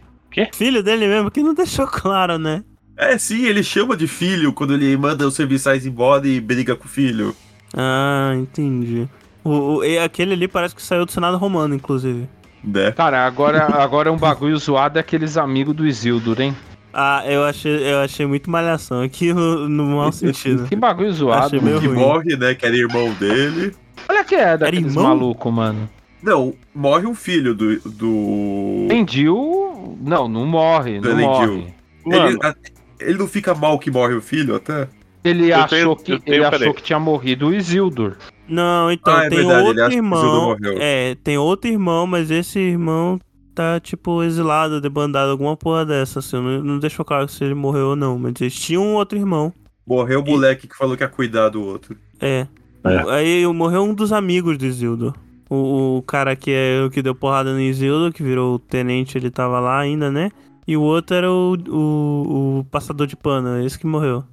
[0.54, 2.62] Filho dele mesmo, que não deixou claro, né?
[2.96, 6.84] É, sim, ele chama de filho quando ele manda os serviçais embora e briga com
[6.84, 7.34] o filho.
[7.76, 9.08] Ah, entendi.
[9.42, 12.28] O, o- e aquele ali parece que saiu do Senado Romano, inclusive.
[12.62, 12.92] Né?
[12.92, 16.54] Cara, agora, agora um bagulho zoado é aqueles amigos do Isildur, hein?
[16.92, 20.66] Ah, eu achei, eu achei muito malhação aqui no, no mau sentido.
[20.66, 21.96] Que bagulho zoado, Achei Que ruim.
[21.98, 22.54] morre, né?
[22.54, 23.72] Que era irmão dele.
[24.08, 25.04] Olha que é daqueles irmão?
[25.04, 25.88] malucos, mano.
[26.22, 27.78] Não, morre um filho do.
[27.88, 28.88] do...
[28.90, 29.96] Endil.
[30.02, 31.28] Não, não morre, não Do Elendil.
[31.30, 31.74] morre.
[32.06, 32.54] Ele, a-
[33.00, 34.88] ele não fica mal que morre o filho até?
[35.24, 36.62] Ele Eu achou, tenho- que, ele peraí.
[36.62, 38.16] achou que tinha morrido o Isildur.
[38.50, 40.56] Não, então, Ah, é tem verdade, outro irmão.
[40.78, 43.20] É, tem outro irmão, mas esse irmão
[43.54, 46.36] tá, tipo, exilado, debandado, alguma porra dessa, assim.
[46.36, 49.52] Não, não deixou claro se ele morreu ou não, mas eles tinham um outro irmão.
[49.86, 51.96] Morreu o moleque que falou que ia cuidar do outro.
[52.20, 52.46] É.
[52.84, 53.10] É.
[53.12, 55.14] Aí morreu um dos amigos do Isildo.
[55.48, 59.18] O, o cara que é o que deu porrada no Isildo, que virou o tenente,
[59.18, 60.30] ele tava lá ainda, né?
[60.66, 64.24] E o outro era o, o, o passador de pano, esse que morreu.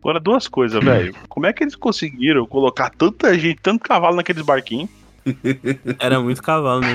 [0.00, 1.14] Agora duas coisas, velho.
[1.28, 4.90] Como é que eles conseguiram colocar tanta gente, tanto cavalo naqueles barquinhos?
[5.98, 6.94] Era muito cavalo, né?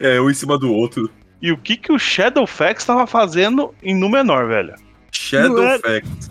[0.00, 1.10] É, um em cima do outro.
[1.42, 4.74] E o que que o Shadowfax tava fazendo em Númenor, velho?
[5.12, 5.56] Shadow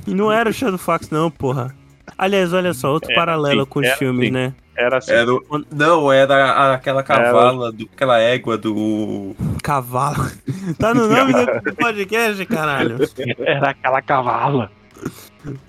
[0.08, 1.76] Não não era o Shadowfax, não, porra.
[2.18, 4.32] Aliás, olha só, outro É, paralelo sim, com os era filmes, sim.
[4.34, 4.54] né?
[4.76, 5.12] Era assim.
[5.12, 9.36] Era o- Não, era aquela cavala, do, aquela égua do.
[9.62, 10.32] Cavalo.
[10.80, 12.98] Tá no nome do podcast, caralho.
[13.40, 14.72] Era aquela cavala.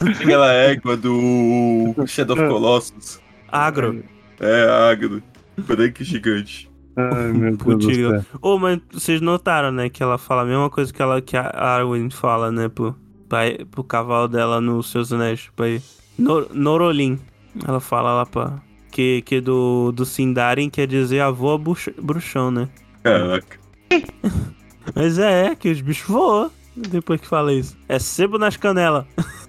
[0.01, 3.21] Aquela égua do Shadow of Colossus.
[3.49, 4.05] Agro.
[4.41, 5.23] É, agro.
[5.57, 6.71] Branco gigante.
[6.97, 8.25] Ai, meu Contigo.
[8.41, 11.49] Ô, mas vocês notaram, né, que ela fala a mesma coisa que, ela, que a
[11.49, 12.97] Arwen fala, né, pro,
[13.29, 13.41] pra,
[13.71, 15.83] pro cavalo dela nos seus anéis, pra ir.
[16.19, 17.19] Nor, Norolin.
[17.67, 18.61] Ela fala lá pra...
[18.91, 22.69] Que, que do, do Sindarin quer dizer avô bruxão, né?
[23.03, 23.59] Caraca.
[24.95, 27.77] Mas é, é que os bichos voam depois que fala isso.
[27.89, 29.05] É sebo nas canelas.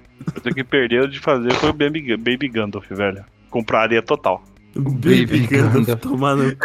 [0.45, 3.23] O que perdeu de fazer foi o Baby, Baby Gandalf, velho.
[3.49, 4.43] Compraria total.
[4.75, 6.01] Baby Gandalf Gandalf.
[6.01, 6.57] tomando...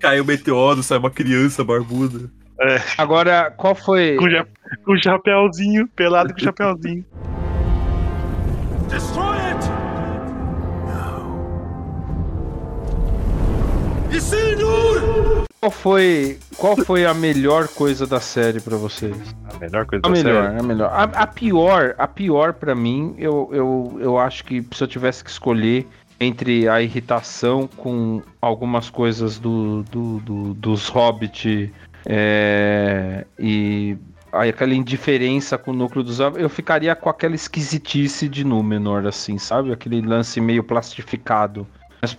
[0.00, 2.30] Caiu um meteoro, sai uma criança barbuda.
[2.98, 4.16] Agora, qual foi.
[4.16, 4.46] Com, ja-
[4.84, 7.04] com chapéuzinho, pelado com o chapéuzinho.
[8.88, 9.68] Destroy it!
[10.86, 11.44] No.
[14.14, 15.44] Isildur!
[15.64, 19.16] Qual foi, qual foi a melhor coisa da série pra vocês?
[19.50, 20.58] A melhor coisa A da melhor, série.
[20.58, 20.90] a melhor.
[20.92, 25.24] A, a pior, a pior para mim, eu, eu, eu acho que se eu tivesse
[25.24, 25.88] que escolher
[26.20, 31.72] entre a irritação com algumas coisas do, do, do- dos Hobbit
[32.04, 33.96] é, e
[34.32, 39.72] aquela indiferença com o núcleo dos eu ficaria com aquela esquisitice de Númenor, assim, sabe?
[39.72, 41.66] Aquele lance meio plastificado.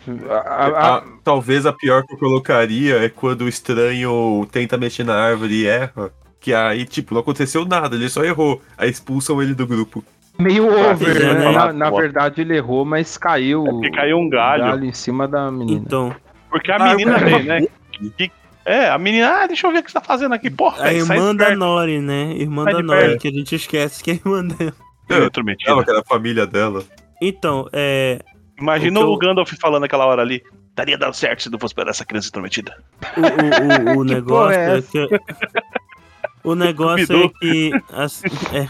[0.07, 4.47] Mas, a- a- a- Ah, talvez a pior que eu colocaria é quando o estranho
[4.51, 6.11] tenta mexer na árvore e erra.
[6.39, 8.61] Que aí, tipo, não aconteceu nada, ele só errou.
[8.77, 10.03] Aí expulsam ele do grupo.
[10.37, 11.33] meio over, é, né?
[11.45, 11.51] né?
[11.51, 13.65] Na, na verdade, ele errou, mas caiu.
[13.65, 14.85] É porque caiu um o galho.
[14.85, 15.81] em cima da menina.
[15.85, 16.13] Então,
[16.51, 17.61] Porque a Ah, menina veio, né?
[18.17, 18.31] Que-
[18.65, 20.49] é, a menina, ah, deixa eu ver o que você tá fazendo aqui.
[20.49, 21.55] Porra, a irmã da.
[21.55, 22.33] Nori, né?
[22.35, 24.73] Irmã Sai da Nori, que a gente esquece que é irmã dela.
[25.09, 25.71] Eu, intrometida.
[25.71, 26.83] Ela, que era a família dela.
[27.21, 28.19] Então, é.
[28.59, 30.41] Imagina O que o, eu- Gandalf falando aquela hora ali.
[30.75, 32.75] Daria dado certo se não fosse para essa criança intrometida.
[33.15, 33.21] O,
[33.93, 35.07] o, o, o negócio é é que.
[36.43, 37.71] O negócio é que.
[37.93, 38.67] assim, é.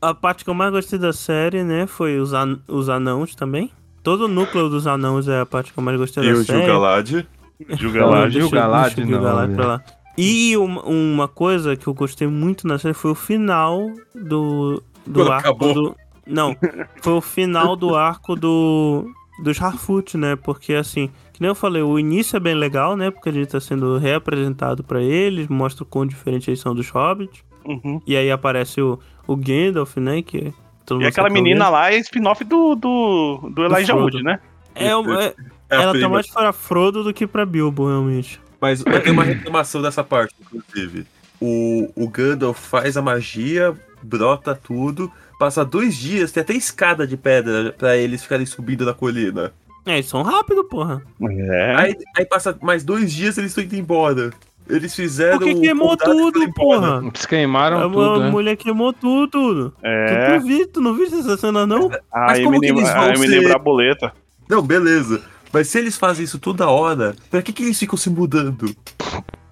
[0.00, 3.70] A parte que eu mais gostei da série, né, foi os, an os anãos também.
[4.02, 6.44] Todo o núcleo dos anãos é a parte que eu mais gostei E da o
[6.44, 6.60] série.
[6.60, 7.26] Gil-galad.
[7.70, 8.28] Julga Não, lá.
[8.28, 9.56] Gil- deixa, Galad deixa o Gil não, Galad né?
[9.56, 9.82] pra lá.
[10.16, 15.20] E uma, uma coisa que eu gostei muito na série foi o final do, do
[15.20, 15.74] Quando arco acabou.
[15.74, 15.96] do.
[16.26, 16.56] Não,
[17.02, 19.10] foi o final do arco do.
[19.38, 20.34] Dos Harfoot, né?
[20.34, 23.10] Porque assim, que nem eu falei, o início é bem legal, né?
[23.10, 26.88] Porque a gente tá sendo reapresentado pra eles, mostra o quão diferente eles são dos
[26.88, 27.44] hobbits.
[27.66, 28.00] Uhum.
[28.06, 30.22] E aí aparece o, o Gandalf, né?
[30.22, 30.54] Que
[30.86, 34.04] todo E aquela é menina lá é spin-off do, do, do Elijah Frodo.
[34.04, 34.40] Wood, né?
[34.74, 35.34] É, é-
[35.68, 38.40] É ela tá mais para Frodo do que pra Bilbo, realmente.
[38.58, 41.06] Mas eu tenho uma reclamação dessa parte, inclusive.
[41.38, 47.16] O, o Gandalf faz a magia, brota tudo, passa dois dias, tem até escada de
[47.16, 49.52] pedra pra eles ficarem subindo na colina.
[49.84, 51.02] É, eles são rápidos, porra.
[51.22, 51.74] É.
[51.76, 54.30] Aí, aí passa mais dois dias eles estão indo embora.
[54.68, 55.38] Eles fizeram.
[55.38, 57.00] Porque queimou e tudo, porra.
[57.04, 58.30] Eles queimaram A, tudo, a né?
[58.30, 59.74] mulher queimou tudo, tudo.
[59.80, 60.06] É.
[60.38, 61.88] Tu, tu, vi, tu não viste essa cena, não?
[62.12, 64.12] Ah, Mas aí como me que eles lembra, vão aí me ser- lembra a boleta.
[64.48, 65.22] Não, beleza.
[65.52, 68.74] Mas se eles fazem isso toda hora, pra que, que eles ficam se mudando?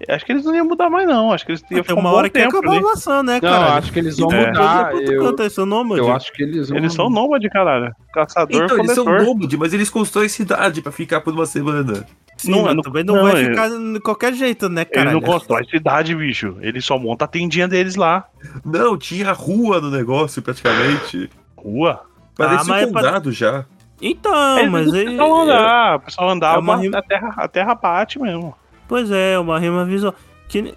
[0.09, 1.31] Acho que eles não iam mudar mais, não.
[1.31, 2.79] Acho que eles iam Tem ficar um uma bom hora que tempo acabou ali.
[2.79, 3.73] a maçã, né, Não, cara?
[3.75, 4.47] acho que eles vão É.
[4.47, 4.91] mudar.
[4.91, 6.01] Quanto Eu, canta esse nômade?
[6.01, 6.77] eu acho que eles vão.
[6.77, 7.93] Eles são nômade, caralho.
[8.13, 12.05] Caçador, Então, eles são nômade, mas eles constroem cidade pra ficar por uma semana.
[12.37, 15.11] Sim, Não, não- também não, não, vai é- ficar de qualquer jeito, né, Eles cara?
[15.13, 16.57] não constroem cidade, bicho.
[16.59, 18.25] Eles só montam a tendinha deles lá.
[18.65, 21.29] Não, tinha rua no negócio praticamente.
[21.55, 22.01] Rua.
[22.37, 23.65] Parece Ah, um condado já.
[24.01, 25.05] Então, Eles mas aí.
[25.07, 25.95] o pessoal andar.
[25.95, 28.53] O pessoal andava, é uma a, terra, a terra bate mesmo.
[28.87, 30.13] Pois é, uma rima visual.
[30.47, 30.73] Que,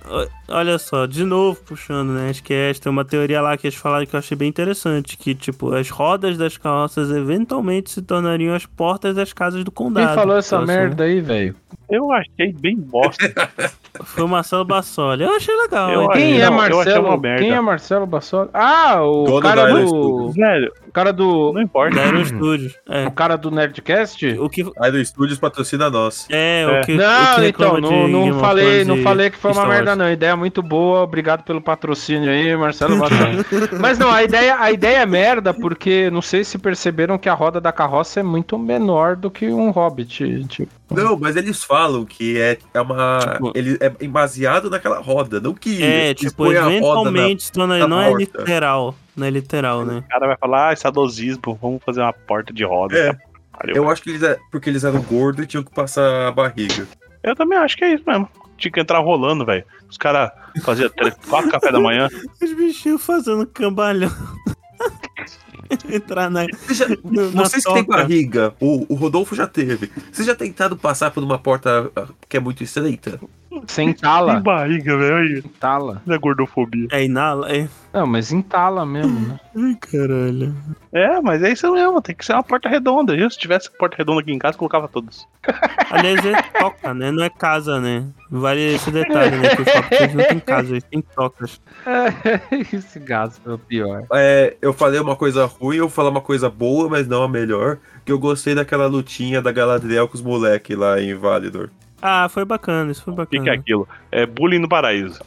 [0.49, 2.31] olha só, de novo puxando, né?
[2.31, 5.17] Acho que é, tem uma teoria lá que eles falaram que eu achei bem interessante.
[5.17, 10.07] Que, tipo, as rodas das carroças eventualmente se tornariam as portas das casas do condado.
[10.07, 11.55] Quem falou essa Então, assim, merda aí, velho?
[11.91, 13.25] Eu achei bem bosta.
[14.05, 15.25] Foi o Marcelo Bassoli.
[15.25, 15.91] Eu achei legal.
[15.91, 17.19] Eu achei- Quem é não, Marcelo?
[17.21, 17.43] merda.
[17.43, 18.49] Quem é Marcelo Bassoli?
[18.55, 20.31] Ah, o Dono cara do.
[20.33, 21.53] Velho, O cara do.
[21.53, 21.97] não importa.
[21.97, 22.75] Da Aero Studios.
[22.89, 23.07] É.
[23.07, 24.25] O cara do Nerdcast?
[24.39, 24.71] O que.
[24.79, 26.27] Aí do Studios patrocina nós.
[26.31, 26.67] É, É.
[26.81, 26.93] o que.
[26.93, 30.11] o Não, que então, não, não of falei, não falei que foi uma merda, não.
[30.13, 32.97] Ideia muito boa, obrigado pelo patrocínio aí, Marcelo.
[33.81, 37.35] Mas não, a ideia, a ideia é merda, porque não sei se perceberam que a
[37.35, 40.45] roda da carroça é muito menor do que um hobbit.
[40.49, 40.71] Tipo.
[40.91, 43.19] Não, mas eles falam que é, é uma.
[43.19, 45.83] Tipo- ele é baseado naquela roda, não que.
[45.83, 48.39] É, tipo, põem a roda eventualmente torna- na não é porta.
[48.39, 48.95] literal.
[49.15, 49.99] Não é literal, né?
[49.99, 52.97] O cara vai falar, ah, sadosismo, vamos fazer uma porta de roda.
[52.97, 53.13] É.
[53.13, 53.19] Tá,
[53.59, 53.77] pariu.
[53.77, 56.87] Eu acho que eles é porque eles eram gordos e tinham que passar a barriga.
[57.23, 58.29] Eu também acho que é isso mesmo.
[58.59, 59.65] Tinha que entrar rolando, velho.
[59.89, 60.31] Os caras
[60.63, 62.09] faziam três, quatro café da manhã.
[62.43, 64.11] Os bichinhos fazendo cambalhão.
[65.91, 66.47] Entrar na.
[66.67, 67.99] Vocês, já- na vocês que têm toca.
[67.99, 69.91] barriga, o, o Rodolfo já teve.
[70.11, 73.21] Vocês já tentaram passar por uma porta ah, que é muito estreita?
[73.67, 74.41] Sem Que tala.
[74.41, 75.39] barriga, velho.
[75.39, 76.03] Entala.
[76.09, 76.89] É gordofobia.
[76.93, 77.51] É inala.
[77.55, 77.69] É.
[77.93, 79.41] Não, mas entala mesmo, né?
[79.57, 80.55] Ai, caralho.
[80.93, 82.01] É, mas é isso mesmo.
[82.03, 83.15] Tem que ser uma porta redonda.
[83.17, 85.27] Eu, se tivesse porta redonda aqui em casa, colocava todos.
[85.91, 87.11] Aliás, é toca, né?
[87.11, 88.05] Não é casa, né?
[88.31, 89.57] Vale esse detalhe, né?
[89.57, 91.61] Que os hobbits não tem casa, eles têm tocas.
[92.73, 94.05] Esse gato é o pior.
[94.13, 97.29] É, eu falei uma coisa ruim, eu vou falar uma coisa boa, mas não a
[97.29, 97.79] melhor.
[98.05, 101.71] Que eu gostei daquela lutinha da Galadriel com os moleques lá em Validor.
[102.01, 103.43] Ah, foi bacana, isso foi O que, bacana.
[103.45, 103.89] que é aquilo?
[104.13, 105.21] É bullying no paraíso.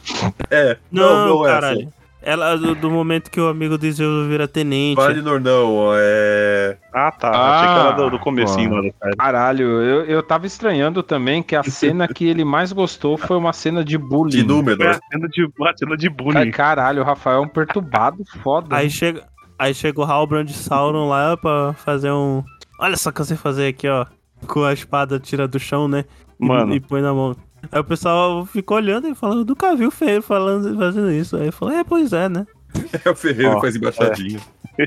[0.50, 1.80] É, Não, não, não, é caralho.
[1.82, 2.02] essa.
[2.24, 4.94] Ela, do, do momento que o amigo de Zeus vira tenente.
[4.94, 6.76] Valinor não, é.
[6.94, 7.30] Ah, tá.
[7.34, 9.16] Ah, Achei que era do, do comecinho lá do cara.
[9.16, 13.52] Caralho, eu, eu tava estranhando também que a cena que ele mais gostou foi uma
[13.52, 14.30] cena de bullying.
[14.36, 15.00] De a Númenor.
[15.10, 16.50] cena de, a cena de Ai, bullying.
[16.52, 18.76] caralho, o Rafael é um perturbado foda.
[18.76, 19.24] Aí chega,
[19.58, 22.44] aí chega o Halbrand Sauron lá pra fazer um.
[22.78, 24.06] Olha só o que eu sei fazer aqui, ó.
[24.46, 26.04] Com a espada tira do chão, né?
[26.42, 26.74] E- Mano.
[26.74, 27.36] E, põe na mão.
[27.70, 31.36] Aí o pessoal ficou olhando e falando, nunca viu feio falando, fazendo isso.
[31.36, 32.46] Aí eu falei, é, pois é, né?
[33.04, 34.40] É o Ferreiro Ó, faz embaixadinho.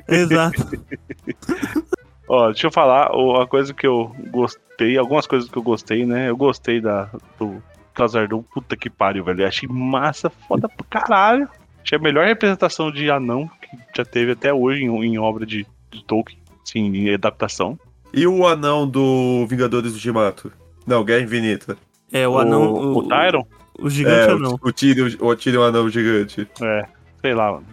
[0.09, 0.61] Exato.
[2.27, 6.05] Ó, deixa eu falar o- a coisa que eu gostei, algumas coisas que eu gostei,
[6.05, 6.29] né?
[6.29, 7.09] Eu gostei da,
[7.39, 7.61] do
[7.93, 9.47] Khazardum, puta que pariu, velho.
[9.47, 11.47] Achei massa, foda pra caralho.
[11.83, 15.65] Achei a melhor representação de anão que já teve até hoje em, em obra de,
[15.91, 17.79] de Tolkien, sim, em adaptação.
[18.11, 20.51] E o anão do Vingadores do Gimato?
[20.85, 21.77] Não, Guerra Infinita.
[22.11, 22.73] É, o anão.
[22.73, 23.45] o, o Tyron,
[23.79, 24.59] O gigante é, anão.
[24.61, 26.47] o, o Tyrion, o Tyrion anão gigante.
[26.61, 26.85] é,
[27.21, 27.65] sei lá, mano.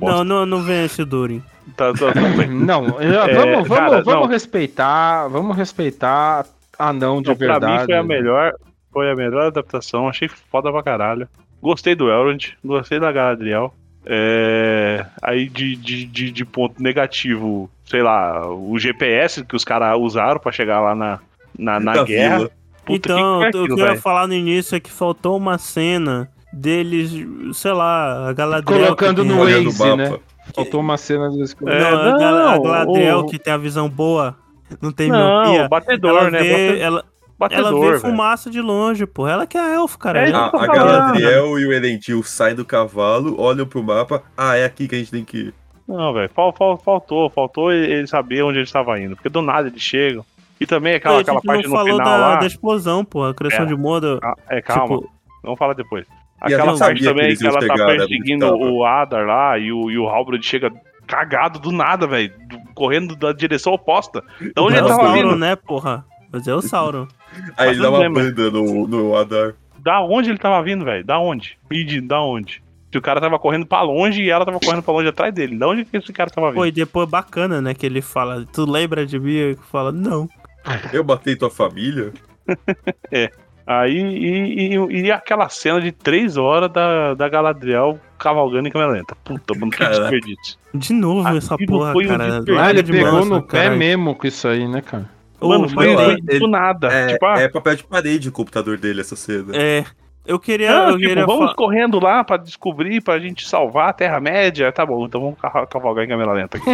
[0.00, 1.42] Não, não, não vem esse Durin.
[1.76, 2.48] Tá, tá, tudo bem.
[2.48, 4.26] Não, É, vamos, vamos, cara, vamos não.
[4.26, 6.44] respeitar, vamos respeitar
[6.78, 7.80] anão de Não, pra verdade.
[7.80, 8.52] mim foi a melhor,
[8.92, 11.28] foi a melhor adaptação, achei foda pra caralho.
[11.62, 13.72] Gostei do Elrond, gostei da Galadriel.
[14.06, 19.96] É, aí de, de, de, de ponto negativo, sei lá, o GPS que os caras
[19.98, 21.20] usaram pra chegar lá na,
[21.58, 22.36] na, na Da guerra.
[22.38, 22.50] vila.
[22.84, 25.36] Puta, então, que que é o que eu ia falar no início é que faltou
[25.36, 27.12] uma cena deles,
[27.52, 28.80] sei lá, a Galadriel.
[28.96, 30.18] Colocando no Waze, né?
[30.54, 33.88] Faltou uma cena Não, É, a, Gala- a não, Galadriel o- que tem a visão
[33.88, 34.36] boa,
[34.80, 35.68] não tem Não, miopia.
[35.68, 36.42] batedor, ela né?
[36.42, 37.04] vê, Bate- ela,
[37.38, 38.00] batedor, ela vê velho.
[38.00, 39.28] fumaça de longe, pô.
[39.28, 40.28] Ela que é a elfo, cara.
[40.28, 40.66] É, A, a.
[40.66, 44.22] Galadriel e o Elendil saem do cavalo, olham pro mapa.
[44.36, 45.54] Ah, é aqui que a gente tem que ir.
[45.86, 49.14] Não, velho, fal- fal- faltou, faltou ele saber onde ele estava indo.
[49.14, 50.24] Porque do nada eles chegam.
[50.60, 52.36] E também aquela, aquela parte não no falou final da, lá.
[52.36, 53.24] da explosão, pô.
[53.24, 53.68] A criação É.
[53.68, 54.18] de moda.
[54.22, 55.10] Ah, é, calma, Tipo,
[55.42, 56.06] vamos falar depois.
[56.40, 59.72] Aquela ela parte que também que iam ela tá né, perseguindo o Adar lá e
[59.72, 60.70] o, e o Halbrand chega
[61.06, 62.32] cagado do nada, velho.
[62.48, 64.22] do- Correndo da direção oposta.
[64.54, 65.36] Da onde é ele o tava Sauron, vindo?
[65.36, 66.04] né, porra?
[66.32, 67.06] Mas é o Sauron.
[67.56, 69.54] Aí ele dá uma banda no, no Adar.
[69.78, 71.04] Da onde ele tava vindo, velho?
[71.04, 71.58] Da onde?
[71.68, 72.62] Pedindo, da onde?
[72.92, 75.56] Se o cara tava correndo pra longe e ela tava correndo pra longe atrás dele.
[75.58, 76.66] Da onde que esse cara tava Pô, vindo?
[76.68, 79.32] e depois bacana, né, que ele fala, tu lembra de mim?
[79.32, 80.28] Ele fala, não.
[80.92, 82.12] Eu matei tua família?
[83.66, 88.90] Aí, e, e- e aquela cena de três horas da, da Galadriel cavalgando em câmera
[88.90, 89.14] lenta.
[89.22, 90.58] Puta, mano, que desperdício.
[90.74, 92.24] De novo essa Aquilo porra, foi um cara.
[92.24, 92.60] desperdício.
[92.60, 95.08] Ah, ele de pegou manso, no pé mesmo com isso aí, né, cara?
[95.40, 96.88] Mano, foi eu- lá, do ele- nada.
[96.88, 99.56] É, tipo, ah, é papel de parede o computador dele, essa cena.
[99.56, 99.84] É,
[100.26, 103.90] eu queria, não, eu tipo, queria vamos fa- correndo lá pra descobrir, pra gente salvar
[103.90, 104.72] a Terra-média.
[104.72, 106.68] Tá bom, então vamos ca- cavalgar em câmera lenta aqui.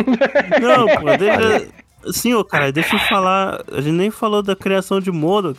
[0.63, 1.69] Não, pô, deixa.
[2.13, 3.63] Sim, ô, cara, deixa eu falar.
[3.73, 5.57] A gente nem falou da criação de Modo,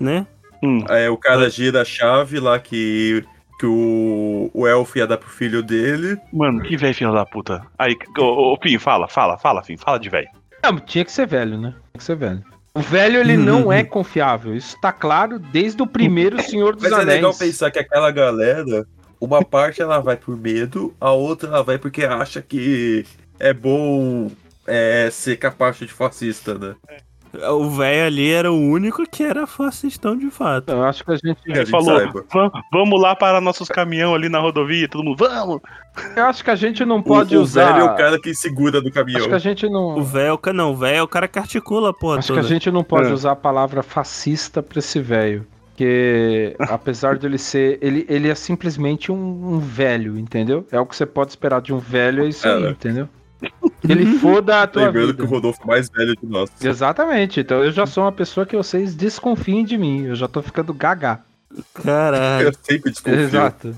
[0.00, 0.26] né?
[0.62, 3.22] Hum, Aí o cara gira a chave lá que,
[3.60, 6.16] que o, o elfo ia dar pro filho dele.
[6.32, 7.62] mano, que velho filho da puta.
[7.78, 10.28] Aí, ô, ô, Pim, fala, fala, fala, Pim, fala de velho.
[10.62, 11.70] Não, tinha que ser velho, né?
[11.70, 12.42] Tinha que ser velho.
[12.74, 14.56] O velho, ele não é confiável.
[14.56, 17.08] Isso tá claro desde o primeiro Senhor dos Mas é Anéis.
[17.16, 18.84] legal pensar que aquela galera,
[19.20, 23.04] uma parte ela vai por medo, a outra ela vai porque acha que
[23.38, 24.28] é bom
[24.66, 26.74] é, ser capacho de fascista, né?
[27.50, 30.70] O velho ali era o único que era fascistão de fato.
[30.70, 31.42] Eu acho que a gente.
[31.42, 32.24] Que a Ele gente falou, saiba.
[32.32, 35.60] "Vam- vamos lá para nossos caminhão ali na rodovia, todo mundo, vamos!
[36.14, 37.72] Eu acho que a gente não O, pode o usar.
[37.72, 39.18] velho é o cara que segura do caminhão.
[39.18, 39.98] Acho que a gente não.
[39.98, 42.46] O velho, não, o velho é o cara que articula a porra Acho que toda.
[42.46, 43.12] a gente não pode É.
[43.12, 45.44] usar a palavra fascista pra esse velho.
[45.70, 47.80] Porque apesar de ele ser.
[47.82, 50.64] Ele, ele é simplesmente um, um velho, entendeu?
[50.70, 52.70] É o que você pode esperar de um velho, é isso É, aí, né?
[52.70, 53.08] entendeu?
[53.88, 55.18] Ele foda a tua Lembrando vida.
[55.18, 56.50] que o Rodolfo é mais velho de nós.
[56.62, 57.40] Exatamente.
[57.40, 60.04] Então eu já sou uma pessoa que vocês desconfiem de mim.
[60.06, 61.20] Eu já tô ficando gaga.
[61.72, 62.48] Caralho.
[62.48, 63.20] Eu sempre desconfio.
[63.20, 63.76] Exato.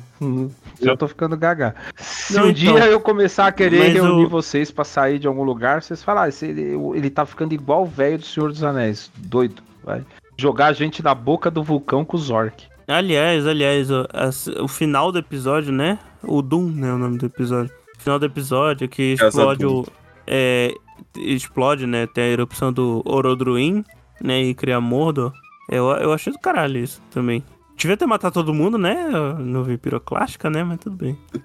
[0.80, 1.74] Já tô ficando gaga.
[1.96, 5.26] Se Não, um então, dia eu começar a querer reunir o- vocês pra sair de
[5.26, 8.62] algum lugar, vocês falam, ah, ele, ele tá ficando igual o velho do Senhor dos
[8.62, 9.10] Anéis.
[9.16, 9.62] Doido.
[9.84, 10.02] Vai.
[10.38, 12.64] Jogar a gente na boca do vulcão com os orc.
[12.88, 15.98] Aliás, aliás, o, as- o final do episódio, né?
[16.22, 16.92] O Doom, né?
[16.92, 17.72] O nome do episódio.
[18.06, 19.84] Final do episódio que explode o.
[20.28, 20.72] É,
[21.16, 22.06] explode, né?
[22.06, 23.84] Tem a erupção do Orodruin,
[24.22, 24.42] né?
[24.42, 25.32] E cria Mordor.
[25.68, 27.42] Eu, eu achei do caralho isso também.
[27.76, 29.08] Devia ter matado todo mundo, né?
[29.40, 30.62] No piroclástica, né?
[30.62, 31.18] Mas tudo bem.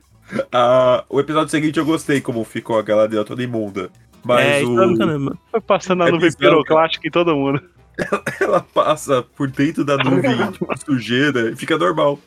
[0.50, 3.90] Ah, o episódio seguinte eu gostei como ficou a Galadriel toda imunda.
[4.24, 4.82] Mas é, o...
[4.82, 5.38] é do caramba.
[5.52, 7.62] Foi passando a É nuvem bizarro, piroclástica em todo mundo.
[8.40, 12.18] ela passa por dentro da nuvem, tipo, sujeira, e fica normal.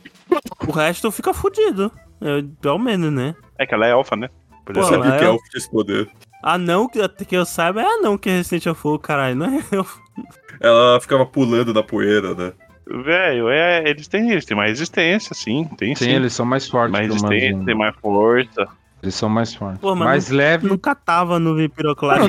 [0.66, 1.90] O resto fica fudido.
[2.20, 3.34] É, pelo menos, né?
[3.58, 4.28] É que ela é elfa, né?
[4.64, 6.08] Por Pô, Eu isso- que é- elfo tinha esse poder.
[6.42, 9.34] Ah, não, que, que eu saiba, é não que é recente ao fogo, caralho.
[9.36, 9.86] Não é eu.
[10.60, 12.52] Ela ficava pulando na poeira, né?
[12.86, 15.64] Velho, é, eles têm eles têm mais resistência, sim.
[15.78, 16.04] Tem sim.
[16.04, 18.68] Sim, eles são mais fortes mais resistência, tem mais força.
[19.02, 19.80] Eles são mais fortes.
[19.80, 20.66] Pô, mas mais leve.
[20.68, 21.54] Nunca tava no.
[21.56, 21.64] Não,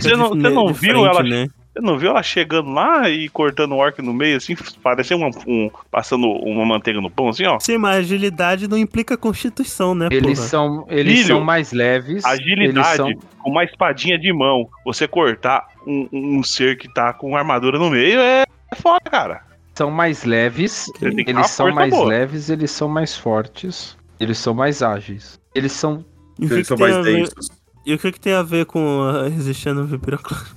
[0.02, 1.48] você não- de- você não de viu frente, ela- né?
[1.76, 5.30] Você não viu ela chegando lá e cortando o orc no meio, assim, parecia uma,
[5.46, 7.60] um, passando uma manteiga no pão, assim, ó.
[7.60, 10.50] Sim, mas agilidade não implica constituição, né, Eles porra?
[10.50, 12.24] são, eles Filho, são mais leves.
[12.24, 17.12] Eles Agilidade, são, com uma espadinha de mão, você cortar um, um ser que tá
[17.12, 18.46] com armadura no meio é
[18.78, 19.42] foda, cara.
[19.74, 20.90] são mais leves.
[21.02, 22.08] Eles são mais boa.
[22.08, 23.98] leves, eles são mais fortes.
[24.18, 25.38] Eles são mais ágeis.
[25.54, 26.06] Eles são.
[26.40, 27.50] Eles que são mais a ver- densos.
[27.86, 30.55] E o que, que tem a ver com uh, resistindo ao vi piroclástica?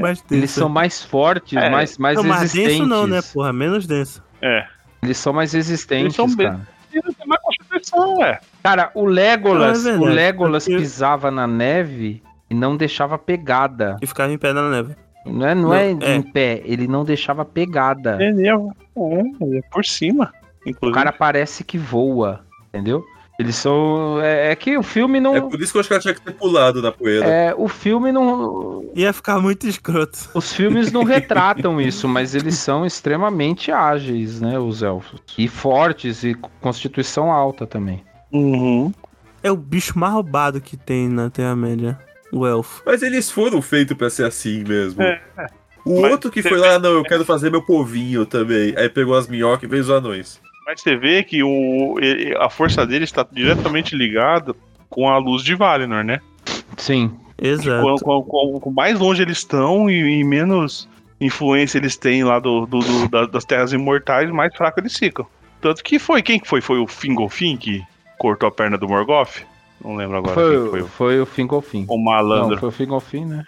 [0.00, 0.34] Mais denso.
[0.34, 2.76] Eles são mais fortes, É, mais, mais não, mais resistentes.
[2.78, 3.52] denso não, né, porra?
[3.52, 4.22] Menos denso.
[4.42, 4.66] É.
[5.02, 6.60] Eles são mais resistentes, Eles são bem- cara.
[6.92, 8.40] Eles têm mais constituição, é.
[8.62, 13.96] Cara, o Legolas, é o Legolas porque- pisava na neve e não deixava pegada.
[14.00, 14.94] E ficava em pé na neve.
[15.26, 16.14] Não é, não Não, é, é.
[16.16, 18.16] em pé, ele não deixava pegada.
[18.22, 20.32] Ele é, é, é por cima,
[20.64, 20.94] O inclusive.
[20.98, 23.04] cara parece que voa, entendeu?
[23.38, 24.20] Eles são.
[24.20, 25.48] É, é que o filme É não.
[25.48, 27.24] por isso que eu acho que ela tinha que ter pulado na poeira.
[27.24, 28.84] É, o filme não.
[28.96, 30.18] Ia ficar muito escroto.
[30.34, 34.58] Os filmes não retratam isso, mas eles são extremamente ágeis, né?
[34.58, 35.20] Os elfos.
[35.38, 38.02] E fortes e com constituição alta também.
[38.32, 38.92] Uhum.
[39.40, 41.96] É o bicho mais roubado que tem na Terra-média.
[42.32, 42.82] O elfo.
[42.84, 45.00] Mas eles foram feitos pra ser assim mesmo.
[45.00, 45.20] É.
[45.84, 48.74] O Mas outro que foi lá, não, eu quero fazer meu povinho também.
[48.76, 50.40] Aí pegou as minhocas e fez os anões.
[50.68, 51.96] Mas você vê que o,
[52.40, 54.54] a força dele está diretamente ligada
[54.90, 56.20] com a luz de Valinor, né?
[56.76, 57.10] Sim.
[57.40, 57.82] Exato.
[57.82, 60.86] Com, com- com- com mais longe eles estão e, e menos
[61.18, 65.26] influência eles têm lá do, do- do- da- das terras imortais, mais fraco eles ficam.
[65.58, 66.60] Tanto que foi, quem que foi?
[66.60, 67.82] Foi o Fingolfin que
[68.18, 69.40] cortou a perna do Morgoth?
[69.82, 70.82] Não lembro agora Foi, foi.
[70.82, 71.86] foi o Fingolfin.
[71.88, 72.58] O Não, malandro.
[72.58, 73.44] foi o Fingolfin, né?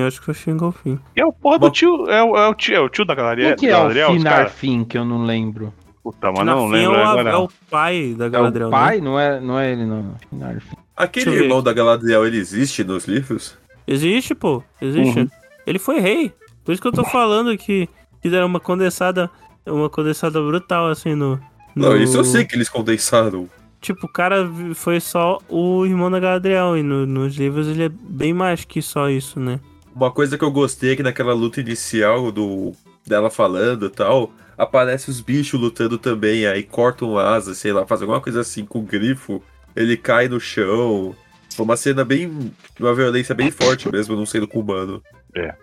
[0.00, 1.00] Eu acho que foi o.
[1.16, 2.10] E é o porra do tio.
[2.10, 3.56] É o, é o tio, é o tio da Galadriel.
[3.56, 3.88] Quem que é o.
[4.12, 5.72] Finarfin, que eu não lembro?
[6.04, 7.30] Puta, mas não é, lembro o, agora.
[7.30, 8.76] é o pai da É Galadriel, o né?
[8.76, 10.14] pai, não, é, não é ele, não.
[10.94, 13.56] Aquele irmão da Galadriel, ele existe nos livros?
[13.86, 14.62] Existe, pô.
[14.82, 15.18] Existe.
[15.20, 15.28] Uhum.
[15.66, 16.30] Ele foi rei.
[16.62, 17.88] Por isso que eu tô falando que
[18.22, 19.30] fizeram uma condensada.
[19.66, 21.40] Uma condensada brutal, assim, no.
[21.74, 23.48] Não, no- isso eu sei que eles condensaram.
[23.80, 26.76] Tipo, o cara foi só o irmão da Galadriel.
[26.76, 29.58] E no- nos livros ele é bem mais que só isso, né?
[29.96, 32.72] Uma coisa que eu gostei é que naquela luta inicial do
[33.06, 38.00] dela falando e tal, aparece os bichos lutando também, aí cortam asas, sei lá, faz
[38.02, 39.42] alguma coisa assim com o grifo,
[39.74, 41.14] ele cai no chão.
[41.54, 42.52] Foi uma cena bem.
[42.80, 45.02] uma violência bem forte mesmo, não sendo com humano.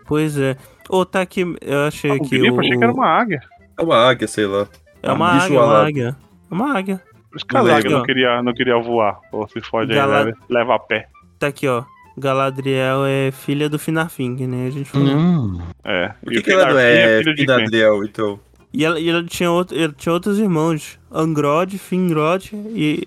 [0.05, 0.55] Pois é.
[0.89, 1.41] Ô, tá aqui.
[1.61, 2.38] Eu achei Ah, o que.
[2.38, 3.41] grifo, o, achei que era uma águia.
[3.77, 4.68] É uma águia, sei lá.
[5.01, 5.88] É uma um águia, uma alado.
[5.88, 6.18] águia.
[6.49, 7.03] É uma águia.
[7.31, 7.91] Por que a Não águia lembro.
[7.99, 9.19] não queria, não queria voar.
[9.31, 11.07] Pô, se fode aí, leva, a pé.
[11.39, 11.84] Tá aqui, ó.
[12.18, 14.68] Galadriel é filha do Finarfin, né?
[14.68, 15.07] A gente falou.
[15.07, 15.61] Hum.
[15.84, 16.09] É.
[16.23, 17.41] Por E que, o que ela não Finarfin é filho de?
[17.41, 18.39] Finadriel, então?
[18.73, 20.98] E ela, e ela tinha, outro, ela tinha outros irmãos.
[21.11, 23.06] Angrod, Fingrod e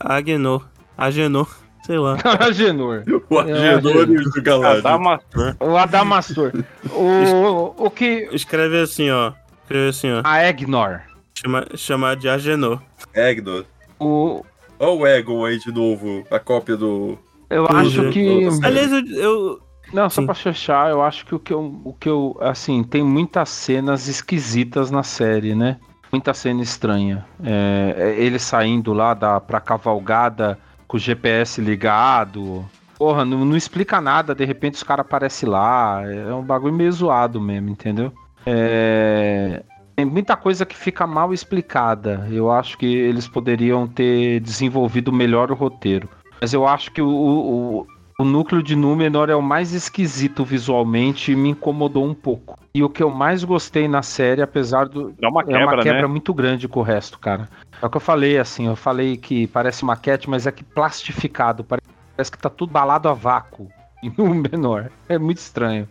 [0.00, 0.66] Agenor.
[0.96, 1.48] Agenor,
[1.84, 2.16] sei lá.
[2.40, 3.04] Agenor.
[3.30, 4.78] O Agenor e o Galadriel.
[4.78, 5.56] Adamastor.
[5.60, 6.52] O Adamastor.
[6.92, 8.28] o, o que.
[8.32, 9.32] Escreve assim, ó.
[9.62, 10.20] Escreve assim, ó.
[10.24, 11.00] A Egnor.
[11.34, 12.80] Chama, chamar de Agenor.
[13.14, 13.64] Egnor.
[13.98, 14.44] O,
[14.78, 17.18] Olha o Egon aí de novo, a cópia do.
[17.50, 18.10] eu Pois acho é.
[18.10, 18.44] que.
[18.44, 18.66] Nossa.
[18.66, 19.60] Aliás, eu, eu-
[19.92, 22.36] Não, só pra fechar, eu acho que o que eu, o que eu.
[22.40, 25.78] Assim, tem muitas cenas esquisitas na série, né?
[26.10, 27.24] Muita cena estranha.
[27.42, 32.64] É, é ele saindo lá da, pra cavalgada com o GPS ligado.
[32.98, 36.02] Porra, não, não explica nada, de repente os caras aparecem lá.
[36.02, 38.12] É um bagulho meio zoado mesmo, entendeu?
[38.46, 39.62] É,
[39.94, 42.26] tem muita coisa que fica mal explicada.
[42.30, 46.08] Eu acho que eles poderiam ter desenvolvido melhor o roteiro.
[46.40, 47.86] Mas eu acho que o, o,
[48.18, 52.58] o núcleo de Númenor é o mais esquisito visualmente e me incomodou um pouco.
[52.74, 55.12] E o que eu mais gostei na série, apesar do.
[55.20, 56.06] Dá uma é quebra, uma quebra né?
[56.06, 57.48] muito grande com o resto, cara.
[57.80, 58.66] É o que eu falei, assim.
[58.66, 61.62] Eu falei que parece maquete, mas é que plastificado.
[61.62, 63.68] Parece que tá tudo balado a vácuo.
[64.02, 64.90] Em um menor.
[65.08, 65.88] É muito estranho.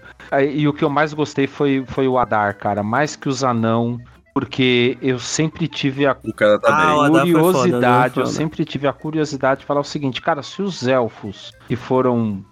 [0.54, 2.82] E o que eu mais gostei foi, foi o Adar, cara.
[2.82, 4.00] Mais que os anão.
[4.36, 6.96] Porque eu sempre tive a O cara tá Ah, bem.
[6.98, 10.44] o Adar foi foda, curiosidade, eu sempre tive a curiosidade de falar o seguinte, cara,
[10.44, 12.44] se os elfos que foram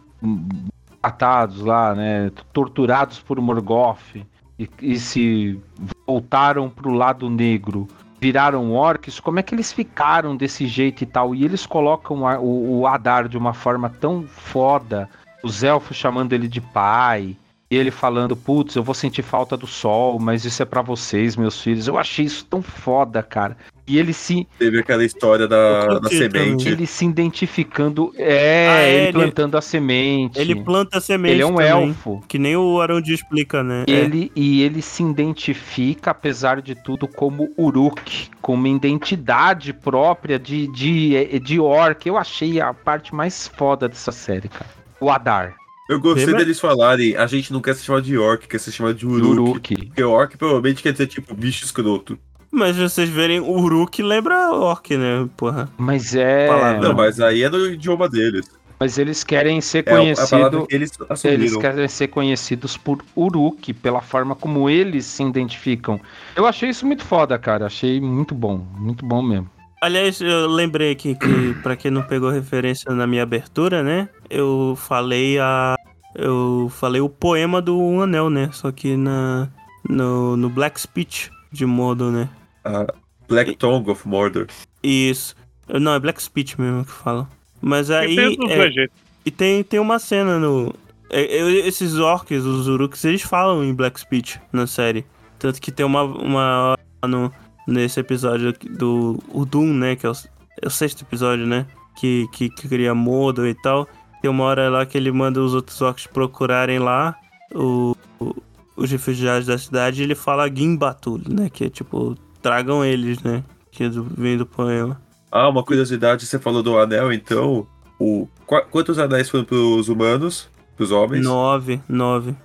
[1.02, 4.16] atados lá, né, torturados por Morgoth
[4.58, 5.60] e, e se
[6.08, 7.86] voltaram pro lado negro,
[8.22, 11.36] viraram orcs, como é que eles ficaram desse jeito e tal?
[11.36, 15.10] E eles colocam a- o, o Adar de uma forma tão foda,
[15.44, 17.36] os elfos chamando ele de pai,
[17.74, 21.36] e ele falando, putz, eu vou sentir falta do sol, mas isso é pra vocês,
[21.36, 21.88] meus filhos.
[21.88, 23.58] Eu achei isso tão foda, cara.
[23.86, 26.70] E ele se, Teve aquela história da, da semente.
[26.70, 30.40] ele se identificando, é, Ah, é, ele ele- plantando a semente.
[30.40, 32.24] ele planta semente Ele é um também, elfo.
[32.28, 33.84] Que nem o Arondir explica, né?
[33.88, 33.92] É.
[33.92, 40.68] Ele, E ele se identifica, apesar de tudo, como Uruk, com uma identidade própria de,
[40.72, 42.08] de, de orc.
[42.08, 44.70] Eu achei a parte mais foda dessa série, cara.
[45.02, 45.56] O Adar,
[45.90, 46.42] Eu gostei Lembra?
[46.42, 49.12] deles falarem, a gente não quer se chamar de orc, quer se chamar de do
[49.12, 49.40] uruk.
[49.74, 49.76] Uruk.
[49.88, 52.18] Porque orc provavelmente quer dizer tipo bicho escroto.
[52.52, 55.28] Mas vocês verem, o Uruk lembra orc, né?
[55.36, 55.68] Porra.
[55.76, 56.48] Mas é.
[56.48, 56.88] Palavra.
[56.88, 58.46] Não, mas aí é no idioma deles.
[58.80, 60.68] Mas eles querem ser É conhecidos.
[60.68, 60.92] que eles
[61.24, 66.00] Eles querem ser conhecidos por Uruk, pela forma como eles se identificam.
[66.36, 67.66] Eu achei isso muito foda, cara.
[67.66, 68.58] Achei muito bom.
[68.78, 69.50] Muito bom mesmo.
[69.84, 74.08] Aliás, eu lembrei aqui que, pra quem não pegou referência na minha abertura, né?
[74.30, 75.76] Eu falei a.
[76.16, 78.50] Eu falei o poema do Um Anel, né?
[78.54, 79.50] Só que na.
[79.90, 82.30] No, no Black Speech de Mordor, né?
[82.64, 82.88] A
[83.28, 84.48] Black Tongue of Mordor.
[84.82, 85.36] Isso.
[85.68, 87.28] Não, é Black Speech mesmo que fala.
[87.62, 88.18] Mas aí.
[88.18, 88.88] É.
[89.26, 90.74] E tem, tem uma cena no.
[91.10, 91.26] é,
[91.68, 95.06] esses orcs, os uruks, eles falam em Black Speech na série.
[95.38, 97.34] Tanto que tem uma, uma hora no,
[97.68, 99.96] nesse episódio do o Doom, né?
[99.96, 100.14] Que é o,
[100.62, 101.66] é o sexto episódio, né?
[101.96, 103.88] Que, que, que cria Mordor e tal.
[104.22, 107.16] Tem uma hora lá que ele manda os outros orcs procurarem lá
[107.54, 108.36] o, o-
[108.76, 111.50] os refugiados da cidade e ele fala Gimbatul, né?
[111.50, 113.44] Que é tipo, tragam eles, né?
[113.72, 115.02] Que é do, vem do poema.
[115.32, 117.68] Ah, uma curiosidade, você falou do anel, então.
[118.00, 120.50] O, qua- quantos anéis foram pros humanos?
[120.76, 121.24] Pros homens?
[121.24, 122.36] Nove, nove,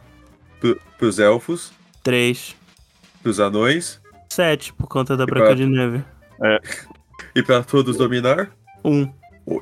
[0.60, 1.72] Pro, pros elfos?
[2.02, 2.54] três.
[3.22, 4.00] Pros anões?
[4.30, 6.04] Sete, por conta da E Branca pra- de Neve.
[7.34, 8.50] E pra todos dominar?
[8.84, 9.08] Um.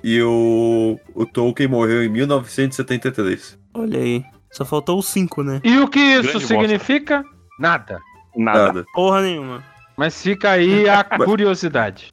[0.02, 3.58] E o, o Tolkien morreu em 1973.
[3.74, 4.24] Olha aí.
[4.50, 5.60] Só faltou o cinco, né?
[5.62, 6.48] E o que isso Grande bosta.
[6.48, 7.24] significa?
[7.58, 8.00] Nada.
[8.36, 8.66] Nada.
[8.66, 8.84] Nada.
[8.94, 9.62] Porra nenhuma.
[9.96, 12.12] Mas fica aí a curiosidade.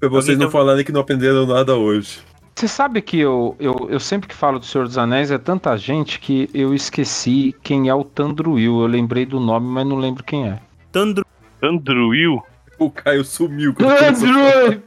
[0.00, 2.20] Pra vocês não falarem que não aprenderam nada hoje.
[2.54, 5.76] Você sabe que eu, eu, eu sempre que falo do Senhor dos Anéis é tanta
[5.76, 8.80] gente que eu esqueci quem é o Tandruil.
[8.80, 10.58] Eu lembrei do nome, mas não lembro quem é.
[10.92, 11.24] Tandru.
[11.64, 12.42] Andruil?
[12.78, 13.74] O Caio sumiu.
[13.80, 14.82] Andrew!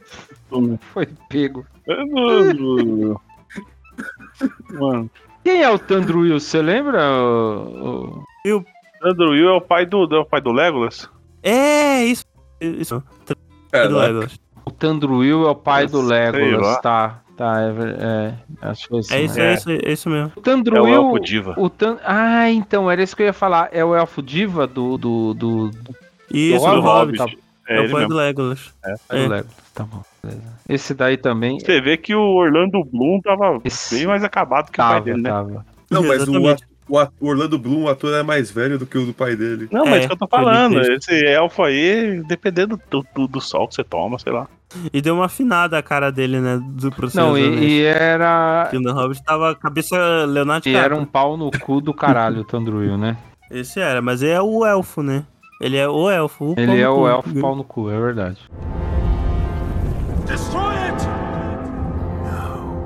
[0.92, 1.64] Foi pego.
[1.86, 3.20] Mano.
[4.70, 5.10] Mano.
[5.44, 6.38] Quem é o Tandruil?
[6.38, 7.00] Você lembra?
[7.10, 8.64] o- o-
[9.02, 11.08] Andrew Will é o pai do, é o pai do Legolas?
[11.42, 12.24] É, isso.
[12.60, 13.02] Isso.
[13.72, 13.96] É do Caraca.
[14.06, 14.40] Legolas.
[14.64, 16.00] O Tandruil é o pai do.
[16.02, 17.20] Legolas, tá.
[17.36, 18.34] Tá, é, é,
[18.68, 19.14] acho que foi assim.
[19.14, 19.44] É isso, né?
[19.50, 20.32] é isso, é isso mesmo.
[20.34, 20.88] O É o Tandruil.
[20.94, 21.54] Elfo Diva.
[21.56, 21.96] o Tan...
[22.04, 23.68] Ah, então, era isso que eu ia falar.
[23.70, 24.98] É o Elfo Diva do.
[24.98, 25.94] do, do, do
[26.32, 27.18] Isso, do do Hobbit.
[27.18, 27.38] Hobbit,
[27.68, 28.72] É, É o pai do Legolas.
[28.82, 29.14] tá, É.
[29.16, 29.46] do Legolas.
[29.74, 30.42] Tá bom, beleza.
[30.68, 31.58] Esse daí também.
[31.60, 35.04] Você vê que o Orlando Bloom tava Esse- bem mais acabado que o pai Tava,
[35.04, 35.30] dele, né?
[35.30, 35.66] tava.
[35.90, 36.62] Não, mas o, Exatamente.
[36.64, 39.36] at- o o Orlando Bloom, o ator, é mais velho do que o do pai
[39.36, 39.68] dele.
[39.70, 40.80] Não, mas É, isso que eu tô falando.
[40.80, 44.46] Esse elfo aí, dependendo do, do, do sol que você toma, sei lá.
[44.92, 46.58] E deu uma afinada a cara dele, né?
[46.62, 47.26] Do processo.
[47.26, 47.42] Não, e,
[47.80, 48.68] e era.
[48.70, 49.96] Que no Hobbit tava a cabeça
[50.26, 50.94] Leonardo E DiCaprio.
[50.94, 53.16] era um pau no cu do caralho, o Tandruil, né?
[53.50, 55.24] Esse era, mas ele é o elfo, né?
[55.60, 56.52] Ele é o elfo.
[56.52, 57.08] o pau Ele no é o cu.
[57.08, 58.38] elfo pau no cu, é verdade.
[60.26, 61.04] Destroy it!
[62.24, 62.78] No!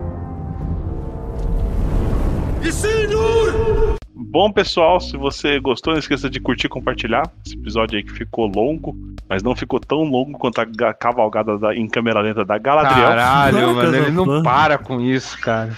[2.67, 3.97] Isildur!
[4.15, 8.13] Bom, pessoal, se você gostou, não esqueça de curtir e compartilhar esse episódio aí que
[8.13, 8.97] ficou longo,
[9.29, 13.09] mas não ficou tão longo quanto a ga- cavalgada da- em câmera lenta da Galadriel.
[13.09, 14.43] Caralho, mano, ele não mano.
[14.43, 15.73] para com isso, cara.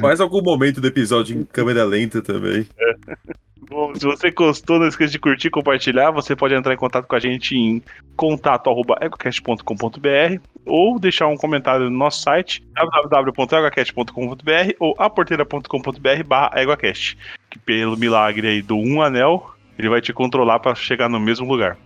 [0.00, 2.66] Mais algum momento do episódio em câmera lenta também.
[3.72, 6.10] Bom, se você gostou, não esqueça de curtir e compartilhar.
[6.10, 7.82] Você pode entrar em contato com a gente em
[8.16, 17.16] contato.ecocast.com.br ou deixar um comentário no nosso site www.egocast.com.br ou aporteira.com.br barra egocast
[17.50, 21.48] que pelo milagre aí do um anel ele vai te controlar para chegar no mesmo
[21.48, 21.76] lugar.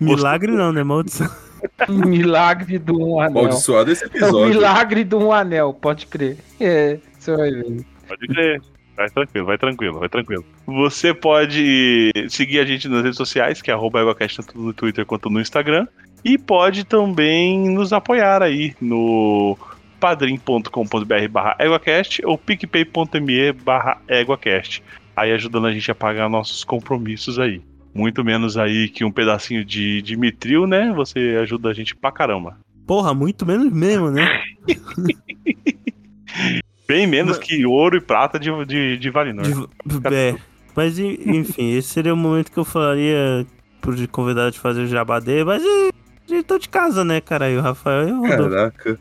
[0.00, 0.82] Milagre não, né?
[0.82, 1.28] Maldição.
[1.88, 3.38] Milagre do um anel.
[3.38, 4.48] Amaldiçoado esse É o episódio.
[4.48, 6.36] milagre do um anel, pode crer.
[6.60, 7.84] É, você vai ver.
[8.06, 8.62] Pode crer.
[8.98, 10.44] Vai tranquilo, vai tranquilo, vai tranquilo.
[10.66, 15.06] Você pode seguir a gente nas redes sociais, que é arroba EgoCast, tanto no Twitter
[15.06, 15.86] quanto no Instagram.
[16.24, 19.56] E pode também nos apoiar aí no
[20.00, 24.82] padrim.com.br barra EgoCast ou picpay.me barra EgoCast.
[25.14, 27.62] Aí ajudando a gente a pagar nossos compromissos aí.
[27.94, 30.92] Muito menos aí que um pedacinho de, de mitril, né?
[30.96, 32.58] Você ajuda a gente pra caramba.
[32.84, 34.42] Porra, muito menos mesmo, né?
[36.88, 39.44] Bem menos que ouro e prata de, de, de Valinor.
[39.44, 40.36] De- é.
[40.74, 43.46] Mas en- enfim, esse seria o momento que eu falaria
[43.80, 45.90] pro de convidado de fazer o jabá dele, mas eh,
[46.26, 47.50] a gente tá de casa, né, cara?
[47.50, 48.50] E o Rafael e o Rodolfo.
[48.50, 48.98] Caraca.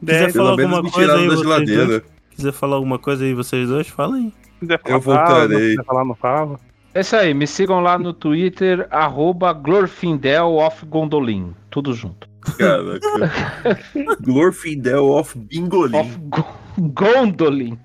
[0.00, 2.02] Quiser Pelo falar alguma coisa aí, vocês dois?
[2.36, 4.32] Quiser falar alguma coisa aí, vocês dois, fala aí.
[4.42, 5.76] Se quiser Eu voltarei.
[5.84, 6.60] Falar, não fala.
[6.94, 11.54] É isso aí, me sigam lá no Twitter, arroba Glorfindel of Gondolin.
[11.70, 12.27] Tudo junto.
[12.56, 14.16] Caraca.
[14.22, 15.98] Glorfindel of Bingolim.
[15.98, 16.46] Of Go-
[16.78, 17.78] Gondolin.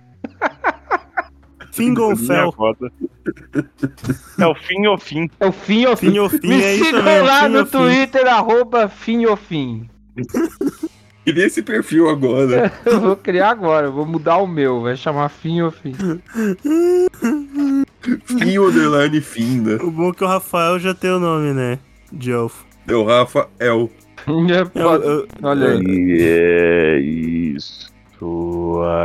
[1.72, 2.53] Fingolfel.
[4.40, 5.30] É o fim ou fim.
[5.40, 6.11] É o fim ou fim.
[6.11, 7.77] Fim ou fim, Me é sigam mesmo, lá fim no ou fim.
[7.77, 9.90] Twitter, arroba fim ou fim.
[11.26, 12.72] Queria esse perfil agora.
[12.85, 15.94] Eu vou criar agora, vou mudar o meu, vai chamar fim ou fim.
[18.26, 19.76] Fim underline fim, né?
[19.81, 21.80] O bom é que o Rafael já tem o nome, né?
[22.11, 22.65] De elfo.
[22.85, 23.90] Deu Rafa El.
[24.27, 26.17] É, Eu- eu- Olha aí.
[26.21, 27.91] É isso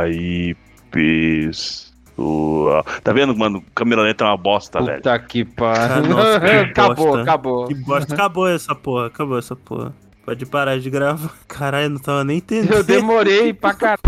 [0.01, 0.55] aí,
[0.91, 2.83] pessoal.
[3.03, 3.63] Tá vendo, mano?
[3.73, 4.97] Câmera lenta é uma bosta, velho.
[4.97, 6.15] Puta que Ah, pariu.
[6.41, 7.21] que acabou, bosta.
[7.21, 7.67] acabou.
[7.67, 8.13] Que bosta.
[8.13, 9.93] Acabou essa porra, acabou essa porra.
[10.25, 11.33] Pode parar de gravar.
[11.47, 12.73] Caralho, não tava nem entendendo.
[12.73, 13.99] Eu demorei pra caralho.